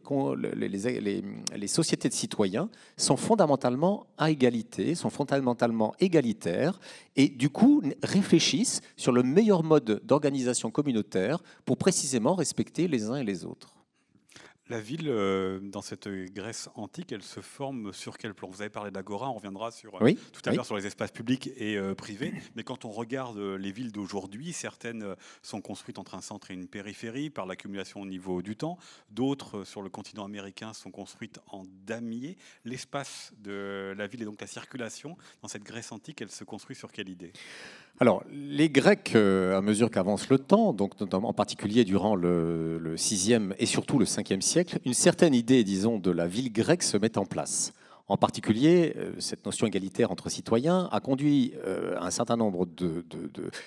les, 0.55 1.23
les, 1.57 1.67
sociétés 1.67 2.09
de 2.09 2.15
citoyens 2.15 2.69
sont 2.97 3.17
fondamentalement 3.17 4.07
à 4.19 4.31
égalité, 4.31 4.95
sont 4.95 5.09
fondamentalement 5.09 5.95
égalitaires, 5.99 6.79
et 7.17 7.29
du 7.29 7.49
coup 7.49 7.83
réfléchissent 8.03 8.83
sur 8.97 9.13
le 9.13 9.23
meilleur 9.23 9.63
mode 9.63 10.03
d'organisation 10.05 10.71
communautaire 10.71 11.43
pour 11.65 11.79
précisément 11.79 12.35
respecter 12.35 12.87
les 12.87 13.09
uns 13.09 13.17
et 13.17 13.25
les 13.25 13.47
autres. 13.47 13.78
La 14.71 14.81
ville, 14.81 15.09
euh, 15.09 15.61
dans 15.63 15.81
cette 15.81 16.09
Grèce 16.09 16.69
antique, 16.75 17.11
elle 17.13 17.23
se 17.23 17.41
forme 17.41 17.95
sur 17.95 18.19
quel 18.19 18.35
plan? 18.35 18.51
Vous 18.51 18.61
avez 18.61 18.69
parlé 18.69 18.91
d'Agora, 18.91 19.31
on 19.31 19.35
reviendra 19.35 19.71
sur, 19.71 19.95
euh, 20.03 20.13
tout 20.33 20.43
à 20.45 20.53
l'heure 20.53 20.67
sur 20.67 20.77
les 20.77 20.87
espaces 20.87 21.11
publics 21.11 21.51
et 21.57 21.79
euh, 21.79 21.95
privés. 21.95 22.35
Mais 22.55 22.65
quand 22.65 22.85
on 22.85 22.91
regarde 22.91 23.39
les 23.39 23.73
villes 23.73 23.93
d'aujourd'hui, 23.93 24.53
certaines 24.53 25.17
sont 25.41 25.63
construites 25.63 25.99
entre 25.99 26.15
un 26.15 26.21
centre 26.21 26.51
et 26.51 26.55
une 26.55 26.69
périphérie 26.69 27.31
par 27.31 27.47
l'accumulation 27.47 28.03
au 28.03 28.07
niveau 28.07 28.43
du 28.43 28.57
temps. 28.57 28.77
D'autres, 29.09 29.65
sur 29.65 29.81
le 29.81 29.89
continent 29.89 30.27
américain, 30.27 30.75
sont 30.75 30.91
construites 30.91 31.41
en 31.47 31.65
damier. 31.87 32.37
L'espace 32.67 33.33
de 33.39 33.95
la 33.97 34.07
ville 34.07 34.21
et 34.21 34.27
donc 34.27 34.39
la 34.39 34.47
circulation 34.47 35.17
dans 35.41 35.49
cette 35.49 35.65
Grèce 35.65 35.93
antique, 35.93 36.21
elle 36.21 36.31
se 36.31 36.45
construit 36.45 36.77
sur 36.77 36.93
quelle 36.93 37.09
idée? 37.09 37.33
Alors, 38.01 38.23
les 38.33 38.71
Grecs, 38.71 39.17
à 39.17 39.61
mesure 39.61 39.91
qu'avance 39.91 40.29
le 40.29 40.39
temps, 40.39 40.73
donc 40.73 41.01
notamment 41.01 41.29
en 41.29 41.33
particulier 41.33 41.85
durant 41.85 42.15
le, 42.15 42.79
le 42.79 42.95
6e 42.95 43.55
et 43.59 43.67
surtout 43.67 43.99
le 43.99 44.05
5e 44.05 44.41
siècle, 44.41 44.79
une 44.85 44.95
certaine 44.95 45.35
idée, 45.35 45.65
disons, 45.65 45.99
de 45.99 46.11
la 46.11 46.27
ville 46.27 46.53
grecque 46.53 46.85
se 46.85 46.97
met 46.97 47.19
en 47.19 47.25
place. 47.25 47.73
En 48.09 48.17
particulier, 48.17 48.95
euh, 48.97 49.13
cette 49.19 49.45
notion 49.45 49.67
égalitaire 49.67 50.11
entre 50.11 50.31
citoyens 50.31 50.89
a 50.93 51.01
conduit 51.01 51.53
euh, 51.67 51.95
un 52.01 52.11
certain 52.11 52.39
nombre 52.39 52.67
de... 52.67 53.05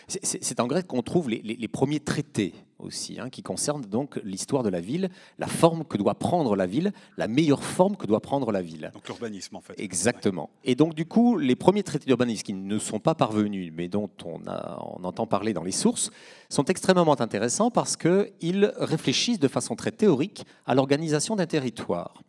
C'est 0.08 0.60
en 0.60 0.66
grec 0.66 0.88
qu'on 0.88 1.04
trouve 1.04 1.30
les, 1.30 1.68
premiers 1.68 2.00
traités 2.00 2.54
aussi, 2.84 3.20
hein, 3.20 3.30
qui 3.30 3.44
concernent 3.44 3.86
donc 3.86 4.20
l'histoire 4.24 4.64
de 4.64 4.70
la 4.70 4.82
ville, 4.82 5.10
la 5.40 5.48
forme 5.48 5.84
que 5.86 5.98
doit 5.98 6.16
prendre 6.16 6.56
la 6.56 6.66
ville, 6.66 6.92
la 7.18 7.28
meilleure 7.28 7.64
forme 7.64 7.96
que 7.96 8.08
doit 8.08 8.20
prendre 8.20 8.52
la 8.52 8.62
ville. 8.62 8.92
Donc 8.94 9.08
l'urbanisme, 9.08 9.56
en 9.56 9.62
fait. 9.62 9.74
Exactement. 9.78 10.50
Et 10.64 10.76
donc, 10.76 10.94
du 10.94 11.06
coup, 11.06 11.38
les 11.38 11.56
premiers 11.56 11.84
traités 11.84 12.06
d'urbanisme 12.06 12.44
qui 12.44 12.54
ne 12.54 12.80
sont 12.80 13.00
pas 13.00 13.16
parvenus, 13.16 13.72
mais 13.76 13.88
dont 13.88 14.10
on, 14.26 14.48
a, 14.48 14.80
on 14.96 15.04
entend 15.04 15.28
parler 15.28 15.54
dans 15.54 15.64
les 15.64 15.72
sources, 15.72 16.12
sont 16.50 16.66
extrêmement 16.66 17.20
intéressants 17.20 17.72
parce 17.72 17.98
qu'ils 17.98 18.74
réfléchissent 18.78 19.40
de 19.40 19.48
façon 19.48 19.76
très 19.76 19.92
théorique 19.92 20.46
à 20.66 20.76
l'organisation 20.76 21.36
d'un 21.36 21.48
territoire. 21.48 22.24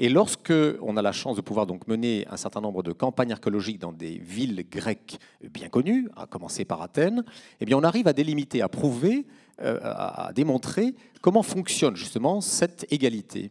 Et 0.00 0.08
lorsque 0.08 0.52
on 0.80 0.96
a 0.96 1.02
la 1.02 1.10
chance 1.10 1.36
de 1.36 1.40
pouvoir 1.40 1.66
donc 1.66 1.88
mener 1.88 2.24
un 2.30 2.36
certain 2.36 2.60
nombre 2.60 2.84
de 2.84 2.92
campagnes 2.92 3.32
archéologiques 3.32 3.80
dans 3.80 3.92
des 3.92 4.18
villes 4.18 4.64
grecques 4.70 5.18
bien 5.42 5.68
connues, 5.68 6.08
à 6.16 6.26
commencer 6.26 6.64
par 6.64 6.82
Athènes, 6.82 7.24
eh 7.60 7.64
bien 7.64 7.76
on 7.76 7.82
arrive 7.82 8.06
à 8.06 8.12
délimiter, 8.12 8.62
à 8.62 8.68
prouver, 8.68 9.26
à 9.60 10.30
démontrer 10.34 10.94
comment 11.20 11.42
fonctionne 11.42 11.96
justement 11.96 12.40
cette 12.40 12.86
égalité. 12.90 13.50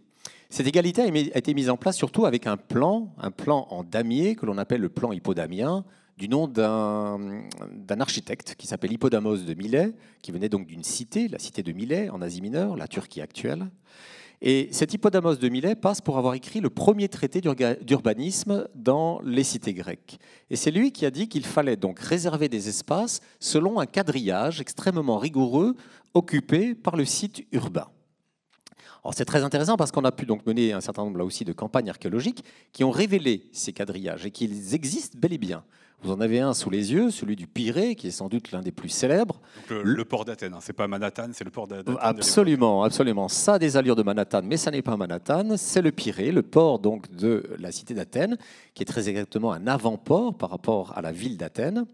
Cette 0.50 0.68
égalité 0.68 1.02
a 1.02 1.38
été 1.38 1.54
mise 1.54 1.70
en 1.70 1.76
place 1.76 1.98
surtout 1.98 2.26
avec 2.26 2.48
un 2.48 2.56
plan, 2.56 3.14
un 3.18 3.32
plan 3.32 3.68
en 3.70 3.84
damier 3.84 4.36
que 4.36 4.46
l'on 4.46 4.58
appelle 4.58 4.82
le 4.82 4.90
plan 4.90 5.12
hippodamien, 5.12 5.84
du 6.18 6.30
nom 6.30 6.48
d'un 6.48 8.00
architecte 8.00 8.56
qui 8.58 8.66
s'appelle 8.66 8.92
Hippodamos 8.92 9.38
de 9.38 9.54
Milet, 9.54 9.94
qui 10.22 10.32
venait 10.32 10.50
donc 10.50 10.66
d'une 10.66 10.84
cité, 10.84 11.28
la 11.28 11.38
cité 11.38 11.62
de 11.62 11.72
Milet 11.72 12.10
en 12.10 12.22
Asie 12.22 12.42
mineure, 12.42 12.76
la 12.76 12.88
Turquie 12.88 13.22
actuelle. 13.22 13.68
Et 14.42 14.70
cet 14.72 14.94
Hippodamos 14.94 15.36
de 15.36 15.50
Milet 15.50 15.76
passe 15.76 16.00
pour 16.00 16.20
avoir 16.20 16.36
écrit 16.36 16.60
le 16.60 16.70
premier 16.70 17.10
traité 17.10 17.42
d'urbanisme 17.42 18.68
dans 18.76 19.20
les 19.24 19.44
cités 19.44 19.74
grecques. 19.74 20.20
Et 20.52 20.56
c'est 20.56 20.70
lui 20.70 20.92
qui 20.92 21.08
a 21.08 21.12
dit 21.12 21.28
qu'il 21.28 21.46
fallait 21.46 21.76
donc 21.76 22.00
réserver 22.00 22.48
des 22.48 22.70
espaces 22.70 23.20
selon 23.40 23.80
un 23.80 23.88
quadrillage 23.88 24.62
extrêmement 24.62 25.18
rigoureux 25.18 25.76
occupé 26.14 26.76
par 26.76 26.96
le 26.96 27.06
site 27.06 27.48
urbain. 27.52 27.88
C'est 29.14 29.26
très 29.26 29.44
intéressant 29.44 29.78
parce 29.78 29.92
qu'on 29.92 30.04
a 30.04 30.12
pu 30.12 30.26
donc 30.26 30.46
mener 30.46 30.74
un 30.74 30.82
certain 30.82 31.04
nombre 31.04 31.20
là 31.20 31.24
aussi 31.24 31.46
de 31.46 31.54
campagnes 31.54 31.90
archéologiques 31.90 32.44
qui 32.74 32.84
ont 32.84 32.92
révélé 32.92 33.50
ces 33.54 33.72
quadrillages 33.72 34.26
et 34.26 34.32
qu'ils 34.32 34.76
existent 34.76 35.18
bel 35.18 35.34
et 35.34 35.38
bien. 35.38 35.64
Vous 36.04 36.12
en 36.12 36.22
avez 36.22 36.40
un 36.40 36.54
sous 36.54 36.70
les 36.70 36.94
yeux, 36.94 37.10
celui 37.10 37.36
du 37.36 37.48
Pirée, 37.48 37.96
qui 37.96 38.08
est 38.08 38.12
sans 38.12 38.30
doute 38.30 38.52
l'un 38.52 38.62
des 38.62 38.72
plus 38.72 38.90
célèbres. 38.90 39.42
le, 39.70 40.06
port 40.06 40.26
d'Athènes, 40.26 40.54
hein. 40.54 40.60
c'est 40.62 40.74
pas 40.74 40.88
Manhattan, 40.88 41.30
c'est 41.34 41.44
le 41.44 41.50
port 41.50 41.68
d'Athènes. 41.68 41.98
Absolument, 42.00 42.84
absolument. 42.84 43.28
Ça 43.28 43.56
a 43.56 43.60
des 43.60 43.78
allures 43.78 43.96
de 43.96 44.04
Manhattan, 44.04 44.42
mais 44.44 44.58
ça 44.58 44.70
n'est 44.70 44.84
pas 44.84 44.96
Manhattan. 44.96 45.58
C'est 45.58 45.82
le 45.82 45.92
Pirée, 45.92 46.32
le 46.32 46.44
port 46.44 46.78
donc 46.78 47.12
de 47.16 47.44
la 47.58 47.72
cité 47.72 47.96
d'Athènes, 47.96 48.38
qui 48.76 48.84
est 48.84 48.86
très 48.86 49.10
exactement 49.10 49.52
un 49.52 49.66
avant-port 49.66 50.38
par 50.38 50.52
rapport 50.52 50.96
à 50.96 51.02
la 51.02 51.12
ville 51.12 51.36
d'Athènes. 51.36 51.86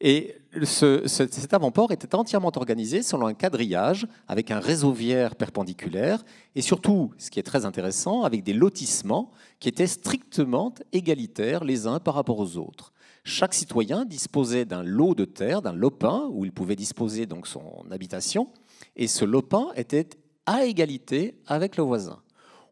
Et 0.00 0.34
cet 0.64 1.54
avant-port 1.54 1.92
était 1.92 2.14
entièrement 2.16 2.50
organisé 2.56 3.02
selon 3.02 3.26
un 3.26 3.34
quadrillage 3.34 4.06
avec 4.26 4.50
un 4.50 4.58
réseau 4.58 4.92
viaire 4.92 5.36
perpendiculaire 5.36 6.24
et 6.56 6.60
surtout, 6.60 7.12
ce 7.18 7.30
qui 7.30 7.38
est 7.38 7.44
très 7.44 7.64
intéressant, 7.64 8.24
avec 8.24 8.42
des 8.42 8.52
lotissements 8.52 9.30
qui 9.60 9.68
étaient 9.68 9.86
strictement 9.86 10.74
égalitaires 10.92 11.64
les 11.64 11.86
uns 11.86 12.00
par 12.00 12.14
rapport 12.14 12.38
aux 12.38 12.56
autres. 12.56 12.92
Chaque 13.24 13.54
citoyen 13.54 14.04
disposait 14.04 14.64
d'un 14.64 14.82
lot 14.82 15.14
de 15.14 15.24
terre, 15.24 15.62
d'un 15.62 15.72
lopin, 15.72 16.28
où 16.30 16.44
il 16.44 16.52
pouvait 16.52 16.76
disposer 16.76 17.26
donc 17.26 17.46
son 17.46 17.84
habitation, 17.90 18.48
et 18.96 19.08
ce 19.08 19.24
lopin 19.24 19.68
était 19.76 20.08
à 20.46 20.66
égalité 20.66 21.40
avec 21.46 21.76
le 21.76 21.84
voisin. 21.84 22.20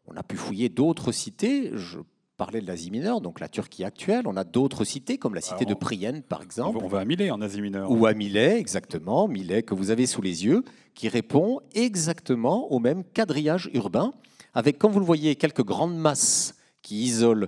On 0.05 0.15
a 0.15 0.23
pu 0.23 0.35
fouiller 0.35 0.69
d'autres 0.69 1.11
cités, 1.11 1.71
je 1.73 1.99
parler 2.37 2.61
de 2.61 2.67
l'Asie 2.67 2.91
mineure, 2.91 3.21
donc 3.21 3.39
la 3.39 3.47
Turquie 3.47 3.83
actuelle. 3.83 4.23
On 4.25 4.35
a 4.35 4.43
d'autres 4.43 4.83
cités, 4.83 5.17
comme 5.17 5.35
la 5.35 5.41
cité 5.41 5.65
de 5.65 5.73
Prienne, 5.73 6.23
par 6.23 6.41
exemple. 6.41 6.79
On 6.81 6.87
va 6.87 6.99
à 6.99 7.05
Milet, 7.05 7.31
en 7.31 7.41
Asie 7.41 7.61
mineure. 7.61 7.89
Ou 7.91 8.05
à 8.05 8.13
Milet, 8.13 8.59
exactement. 8.59 9.27
Milet, 9.27 9.63
que 9.63 9.73
vous 9.73 9.91
avez 9.91 10.05
sous 10.07 10.21
les 10.21 10.45
yeux, 10.45 10.63
qui 10.93 11.07
répond 11.09 11.59
exactement 11.73 12.71
au 12.71 12.79
même 12.79 13.03
quadrillage 13.03 13.69
urbain, 13.73 14.13
avec, 14.53 14.77
comme 14.77 14.91
vous 14.91 14.99
le 14.99 15.05
voyez, 15.05 15.35
quelques 15.35 15.63
grandes 15.63 15.95
masses 15.95 16.55
qui 16.81 17.03
isolent 17.03 17.47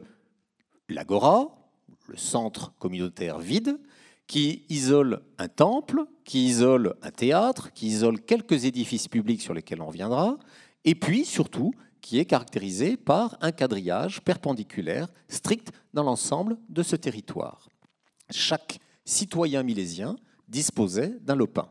l'agora, 0.88 1.65
le 2.08 2.18
centre 2.18 2.74
communautaire 2.80 3.40
vide, 3.40 3.78
qui 4.28 4.64
isole 4.70 5.22
un 5.38 5.48
temple, 5.48 6.06
qui 6.24 6.48
isole 6.48 6.96
un 7.02 7.12
théâtre, 7.12 7.72
qui 7.74 7.88
isole 7.88 8.20
quelques 8.20 8.66
édifices 8.66 9.08
publics 9.08 9.42
sur 9.42 9.54
lesquels 9.54 9.82
on 9.82 9.88
reviendra, 9.88 10.38
et 10.84 10.96
puis 10.96 11.26
surtout 11.26 11.74
qui 12.02 12.20
est 12.20 12.26
caractérisé 12.26 12.98
par 12.98 13.38
un 13.42 13.52
quadrillage 13.52 14.22
perpendiculaire 14.22 15.08
strict 15.28 15.72
dans 15.94 16.04
l'ensemble 16.04 16.58
de 16.70 16.84
ce 16.84 16.96
territoire. 16.96 17.68
Chaque 18.30 18.80
citoyen 19.06 19.64
milésien 19.64 20.16
disposait 20.48 21.18
d'un 21.22 21.36
lopin. 21.36 21.68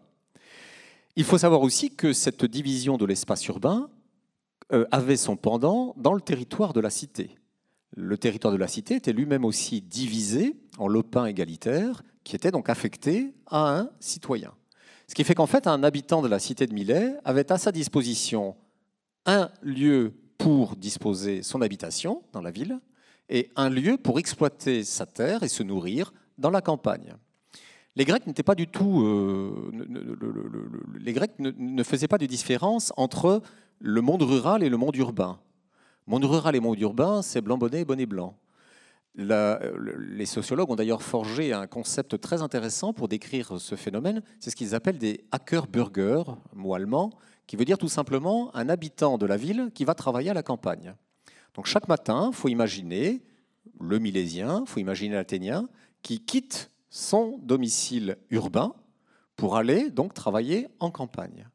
Il 1.16 1.24
faut 1.24 1.38
savoir 1.38 1.60
aussi 1.62 1.94
que 1.94 2.12
cette 2.12 2.44
division 2.44 2.96
de 2.96 3.04
l'espace 3.04 3.46
urbain 3.46 3.88
euh, 4.72 4.86
avait 4.90 5.16
son 5.16 5.36
pendant 5.36 5.94
dans 5.96 6.14
le 6.14 6.20
territoire 6.20 6.72
de 6.72 6.80
la 6.80 6.90
cité. 6.90 7.30
Le 7.96 8.18
territoire 8.18 8.52
de 8.52 8.58
la 8.58 8.68
cité 8.68 8.96
était 8.96 9.12
lui-même 9.12 9.44
aussi 9.44 9.80
divisé 9.80 10.56
en 10.78 10.88
lopins 10.88 11.26
égalitaires 11.26 12.02
qui 12.24 12.34
étaient 12.34 12.50
donc 12.50 12.68
affectés 12.68 13.34
à 13.46 13.78
un 13.78 13.90
citoyen. 14.00 14.52
Ce 15.06 15.14
qui 15.14 15.24
fait 15.24 15.34
qu'en 15.34 15.46
fait, 15.46 15.66
un 15.66 15.82
habitant 15.82 16.22
de 16.22 16.28
la 16.28 16.38
cité 16.38 16.66
de 16.66 16.74
Milet 16.74 17.14
avait 17.24 17.52
à 17.52 17.58
sa 17.58 17.70
disposition 17.70 18.56
un 19.26 19.50
lieu 19.62 20.12
pour 20.38 20.76
disposer 20.76 21.42
son 21.42 21.62
habitation 21.62 22.22
dans 22.32 22.42
la 22.42 22.50
ville 22.50 22.80
et 23.28 23.50
un 23.56 23.70
lieu 23.70 23.96
pour 23.96 24.18
exploiter 24.18 24.84
sa 24.84 25.06
terre 25.06 25.42
et 25.42 25.48
se 25.48 25.62
nourrir 25.62 26.12
dans 26.38 26.50
la 26.50 26.60
campagne. 26.60 27.14
Les 27.96 28.04
Grecs 28.04 28.26
n'étaient 28.26 28.42
pas 28.42 28.56
du 28.56 28.66
tout, 28.66 29.02
euh, 29.02 29.70
les 30.98 31.12
Grecs 31.12 31.38
ne, 31.38 31.82
faisaient 31.84 32.08
pas 32.08 32.18
de 32.18 32.26
différence 32.26 32.92
entre 32.96 33.40
le 33.78 34.00
monde 34.00 34.22
rural 34.22 34.62
et 34.64 34.68
le 34.68 34.76
monde 34.76 34.96
urbain. 34.96 35.38
Monde 36.06 36.26
rural 36.26 36.54
et 36.54 36.60
monde 36.60 36.78
urbain, 36.80 37.22
c'est 37.22 37.40
blanc 37.40 37.56
bonnet 37.56 37.80
et 37.80 37.84
bonnet 37.86 38.04
blanc. 38.04 38.36
les 39.16 40.26
sociologues 40.26 40.70
ont 40.70 40.76
d'ailleurs 40.76 41.02
forgé 41.02 41.54
un 41.54 41.66
concept 41.66 42.20
très 42.20 42.42
intéressant 42.42 42.92
pour 42.92 43.08
décrire 43.08 43.58
ce 43.58 43.74
phénomène. 43.74 44.22
C'est 44.38 44.50
ce 44.50 44.56
qu'ils 44.56 44.74
appellent 44.74 44.98
des 44.98 45.24
hacker-burgers, 45.32 46.24
mot 46.52 46.74
allemand, 46.74 47.10
qui 47.46 47.56
veut 47.56 47.64
dire 47.64 47.78
tout 47.78 47.88
simplement 47.88 48.54
un 48.54 48.68
habitant 48.68 49.16
de 49.16 49.24
la 49.24 49.38
ville 49.38 49.70
qui 49.74 49.86
va 49.86 49.94
travailler 49.94 50.28
à 50.28 50.34
la 50.34 50.42
campagne. 50.42 50.94
Donc 51.54 51.64
chaque 51.64 51.88
matin, 51.88 52.28
il 52.32 52.36
faut 52.36 52.48
imaginer 52.48 53.22
le 53.80 53.98
milésien, 53.98 54.64
il 54.66 54.68
faut 54.68 54.80
imaginer 54.80 55.14
l'athénien, 55.14 55.70
qui 56.02 56.20
quitte 56.20 56.70
son 56.90 57.38
domicile 57.42 58.18
urbain 58.28 58.74
pour 59.36 59.56
aller 59.56 59.88
donc 59.88 60.12
travailler 60.12 60.68
en 60.80 60.90
campagne. 60.90 61.48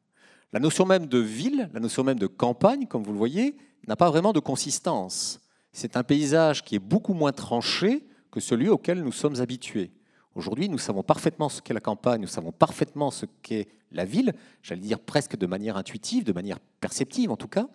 La 0.52 0.58
notion 0.58 0.86
même 0.86 1.06
de 1.06 1.18
ville, 1.18 1.70
la 1.72 1.78
notion 1.78 2.02
même 2.02 2.18
de 2.18 2.26
campagne, 2.26 2.86
comme 2.88 3.04
vous 3.04 3.12
le 3.12 3.18
voyez, 3.18 3.56
n'a 3.86 3.96
pas 3.96 4.10
vraiment 4.10 4.32
de 4.32 4.40
consistance. 4.40 5.40
C'est 5.72 5.96
un 5.96 6.02
paysage 6.02 6.64
qui 6.64 6.74
est 6.74 6.80
beaucoup 6.80 7.14
moins 7.14 7.32
tranché 7.32 8.06
que 8.30 8.40
celui 8.40 8.68
auquel 8.68 9.02
nous 9.02 9.12
sommes 9.12 9.40
habitués. 9.40 9.90
Aujourd'hui, 10.34 10.68
nous 10.68 10.78
savons 10.78 11.02
parfaitement 11.02 11.48
ce 11.48 11.60
qu'est 11.60 11.74
la 11.74 11.80
campagne, 11.80 12.20
nous 12.20 12.28
savons 12.28 12.52
parfaitement 12.52 13.10
ce 13.10 13.26
qu'est 13.42 13.68
la 13.92 14.04
ville, 14.04 14.32
j'allais 14.62 14.80
dire 14.80 15.00
presque 15.00 15.36
de 15.36 15.46
manière 15.46 15.76
intuitive, 15.76 16.24
de 16.24 16.32
manière 16.32 16.60
perceptive 16.80 17.30
en 17.30 17.36
tout 17.36 17.48
cas. 17.48 17.68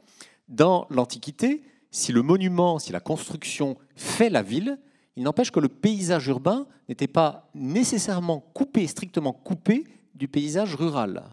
Dans 0.48 0.88
l'Antiquité, 0.90 1.64
si 1.92 2.12
le 2.12 2.22
monument, 2.22 2.80
si 2.80 2.92
la 2.92 3.00
construction 3.00 3.78
fait 3.96 4.30
la 4.30 4.42
ville, 4.42 4.80
il 5.16 5.24
n'empêche 5.24 5.52
que 5.52 5.60
le 5.60 5.70
paysage 5.70 6.28
urbain 6.28 6.68
n'était 6.90 7.08
pas 7.08 7.50
nécessairement 7.54 8.40
coupé, 8.54 8.88
strictement 8.88 9.34
coupé 9.34 9.86
du 10.14 10.28
paysage 10.28 10.76
rural, 10.76 11.24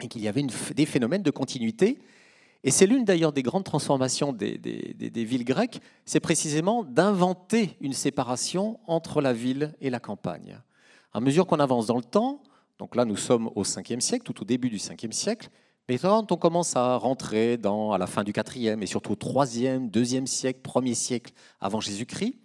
et 0.00 0.08
qu'il 0.08 0.22
y 0.22 0.28
avait 0.28 0.44
des 0.74 0.86
phénomènes 0.86 1.22
de 1.22 1.30
continuité. 1.30 1.98
Et 2.64 2.70
c'est 2.70 2.86
l'une 2.86 3.04
d'ailleurs 3.04 3.32
des 3.32 3.42
grandes 3.42 3.64
transformations 3.64 4.32
des, 4.32 4.58
villes 5.24 5.44
grecques, 5.44 5.80
c'est 6.04 6.20
précisément 6.20 6.84
d'inventer 6.84 7.76
une 7.80 7.92
séparation 7.92 8.78
entre 8.86 9.20
la 9.20 9.32
ville 9.32 9.74
et 9.80 9.90
la 9.90 9.98
campagne. 9.98 10.58
À 11.12 11.20
mesure 11.20 11.46
qu'on 11.46 11.58
avance 11.58 11.86
dans 11.86 11.96
le 11.96 12.04
temps, 12.04 12.40
donc 12.78 12.96
là, 12.96 13.04
nous 13.04 13.16
sommes 13.16 13.50
au 13.54 13.64
5e 13.64 14.00
siècle, 14.00 14.24
tout 14.24 14.42
au 14.42 14.44
début 14.44 14.70
du 14.70 14.78
5e 14.78 15.12
siècle. 15.12 15.48
Mais 15.88 15.98
quand 15.98 16.30
on 16.30 16.36
commence 16.36 16.76
à 16.76 16.96
rentrer 16.96 17.58
à 17.64 17.98
la 17.98 18.06
fin 18.06 18.24
du 18.24 18.32
4e 18.32 18.80
et 18.82 18.86
surtout 18.86 19.12
au 19.12 19.16
3e, 19.16 19.90
2e 19.90 20.26
siècle, 20.26 20.60
1er 20.64 20.94
siècle 20.94 21.32
avant 21.60 21.80
Jésus-Christ, 21.80 22.36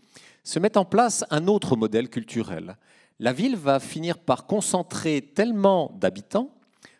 se 0.44 0.60
met 0.60 0.78
en 0.78 0.86
place 0.86 1.26
un 1.30 1.48
autre 1.48 1.76
modèle 1.76 2.10
culturel. 2.10 2.78
La 3.20 3.34
ville 3.34 3.56
va 3.56 3.80
finir 3.80 4.18
par 4.18 4.48
concentrer 4.48 5.22
tellement 5.22 5.92
d'habitants, 6.00 6.52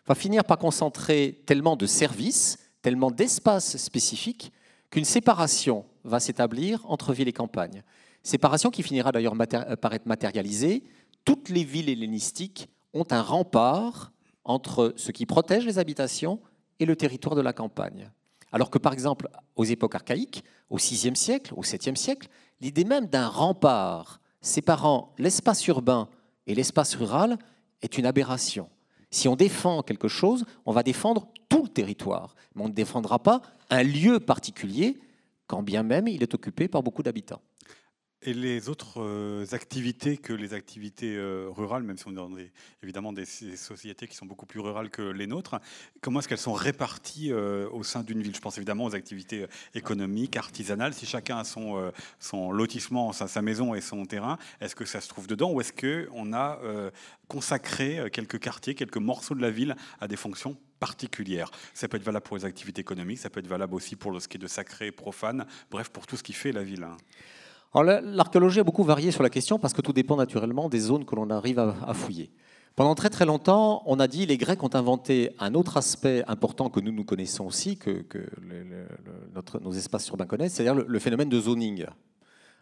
va 0.06 0.14
finir 0.14 0.44
par 0.44 0.58
concentrer 0.58 1.42
tellement 1.46 1.76
de 1.76 1.86
services, 1.86 2.58
tellement 2.88 3.10
d'espaces 3.10 3.76
spécifiques, 3.76 4.50
qu'une 4.88 5.04
séparation 5.04 5.84
va 6.04 6.20
s'établir 6.20 6.90
entre 6.90 7.12
ville 7.12 7.28
et 7.28 7.34
campagne. 7.34 7.82
Séparation 8.22 8.70
qui 8.70 8.82
finira 8.82 9.12
d'ailleurs 9.12 9.34
par 9.82 9.92
être 9.92 10.06
matérialisée. 10.06 10.84
Toutes 11.26 11.50
les 11.50 11.64
villes 11.64 11.90
hellénistiques 11.90 12.70
ont 12.94 13.04
un 13.10 13.20
rempart 13.20 14.10
entre 14.42 14.94
ce 14.96 15.12
qui 15.12 15.26
protège 15.26 15.66
les 15.66 15.78
habitations 15.78 16.40
et 16.80 16.86
le 16.86 16.96
territoire 16.96 17.36
de 17.36 17.42
la 17.42 17.52
campagne. 17.52 18.10
Alors 18.52 18.70
que 18.70 18.78
par 18.78 18.94
exemple, 18.94 19.28
aux 19.54 19.64
époques 19.64 19.94
archaïques, 19.94 20.42
au 20.70 20.78
VIe 20.78 21.14
siècle, 21.14 21.52
au 21.58 21.64
7e 21.64 21.94
siècle, 21.94 22.28
l'idée 22.62 22.84
même 22.84 23.04
d'un 23.04 23.28
rempart 23.28 24.18
séparant 24.40 25.12
l'espace 25.18 25.66
urbain 25.66 26.08
et 26.46 26.54
l'espace 26.54 26.94
rural 26.94 27.36
est 27.82 27.98
une 27.98 28.06
aberration. 28.06 28.70
Si 29.10 29.28
on 29.28 29.36
défend 29.36 29.82
quelque 29.82 30.08
chose, 30.08 30.44
on 30.66 30.72
va 30.72 30.82
défendre 30.82 31.28
tout 31.48 31.62
le 31.62 31.68
territoire, 31.68 32.34
mais 32.54 32.64
on 32.64 32.68
ne 32.68 32.74
défendra 32.74 33.22
pas 33.22 33.40
un 33.70 33.82
lieu 33.82 34.20
particulier, 34.20 35.00
quand 35.46 35.62
bien 35.62 35.82
même 35.82 36.08
il 36.08 36.22
est 36.22 36.34
occupé 36.34 36.68
par 36.68 36.82
beaucoup 36.82 37.02
d'habitants. 37.02 37.42
Et 38.22 38.34
les 38.34 38.68
autres 38.68 39.00
euh, 39.00 39.46
activités 39.52 40.16
que 40.16 40.32
les 40.32 40.52
activités 40.52 41.14
euh, 41.14 41.46
rurales, 41.50 41.84
même 41.84 41.96
si 41.96 42.08
on 42.08 42.10
est 42.10 42.14
dans 42.14 42.30
évidemment 42.82 43.12
des, 43.12 43.24
sociétés 43.24 44.08
qui 44.08 44.16
sont 44.16 44.26
beaucoup 44.26 44.44
plus 44.44 44.58
rurales 44.58 44.90
que 44.90 45.02
les 45.02 45.28
nôtres, 45.28 45.60
comment 46.00 46.18
est-ce 46.18 46.26
qu'elles 46.26 46.38
sont 46.38 46.52
réparties 46.52 47.30
euh, 47.30 47.68
au 47.70 47.84
sein 47.84 48.02
d'une 48.02 48.20
ville? 48.20 48.34
Je 48.34 48.40
pense 48.40 48.58
évidemment 48.58 48.86
aux 48.86 48.94
activités 48.96 49.46
économiques, 49.72 50.36
artisanales. 50.36 50.94
Si 50.94 51.06
chacun 51.06 51.38
a 51.38 51.44
son, 51.44 51.92
son 52.18 52.50
lotissement, 52.50 53.12
sa, 53.12 53.40
maison 53.40 53.76
et 53.76 53.80
son 53.80 54.04
terrain, 54.04 54.36
est-ce 54.60 54.74
que 54.74 54.84
ça 54.84 55.00
se 55.00 55.08
trouve 55.08 55.28
dedans 55.28 55.52
ou 55.52 55.60
est-ce 55.60 55.72
qu'on 55.72 56.32
a 56.32 56.60
consacré 57.28 58.10
quelques 58.12 58.40
quartiers, 58.40 58.74
quelques 58.74 58.96
morceaux 58.96 59.36
de 59.36 59.42
la 59.42 59.50
ville 59.50 59.76
à 60.00 60.08
des 60.08 60.16
fonctions 60.16 60.56
particulières? 60.80 61.52
Ça 61.72 61.86
peut 61.86 61.98
être 61.98 62.02
valable 62.02 62.24
pour 62.24 62.36
les 62.36 62.44
activités 62.44 62.80
économiques, 62.80 63.18
ça 63.18 63.30
peut 63.30 63.40
être 63.40 63.46
valable 63.46 63.74
aussi 63.74 63.94
pour 63.94 64.20
ce 64.20 64.26
qui 64.26 64.38
est 64.38 64.40
de 64.40 64.48
sacré, 64.48 64.90
profane, 64.90 65.46
bref, 65.70 65.90
pour 65.90 66.06
tout 66.06 66.16
ce 66.16 66.24
qui 66.24 66.32
fait 66.32 66.52
la 66.52 66.64
ville. 66.64 66.86
L'archéologie 67.82 68.60
a 68.60 68.64
beaucoup 68.64 68.84
varié 68.84 69.10
sur 69.10 69.22
la 69.22 69.30
question 69.30 69.58
parce 69.58 69.74
que 69.74 69.82
tout 69.82 69.92
dépend 69.92 70.16
naturellement 70.16 70.68
des 70.68 70.80
zones 70.80 71.04
que 71.04 71.14
l'on 71.14 71.30
arrive 71.30 71.58
à, 71.58 71.94
fouiller. 71.94 72.30
Pendant 72.76 72.94
très 72.94 73.10
très 73.10 73.26
longtemps, 73.26 73.82
on 73.86 73.98
a 73.98 74.06
dit 74.06 74.26
les 74.26 74.36
Grecs 74.36 74.62
ont 74.62 74.74
inventé 74.74 75.30
un 75.38 75.54
autre 75.54 75.76
aspect 75.76 76.22
important 76.28 76.70
que 76.70 76.80
nous 76.80 76.92
nous 76.92 77.04
connaissons 77.04 77.44
aussi, 77.44 77.76
que, 77.76 78.04
notre, 79.34 79.60
nos 79.60 79.72
espaces 79.72 80.08
urbains 80.08 80.26
connaissent, 80.26 80.54
c'est-à-dire 80.54 80.84
le, 80.86 80.98
phénomène 80.98 81.28
de 81.28 81.40
zoning, 81.40 81.86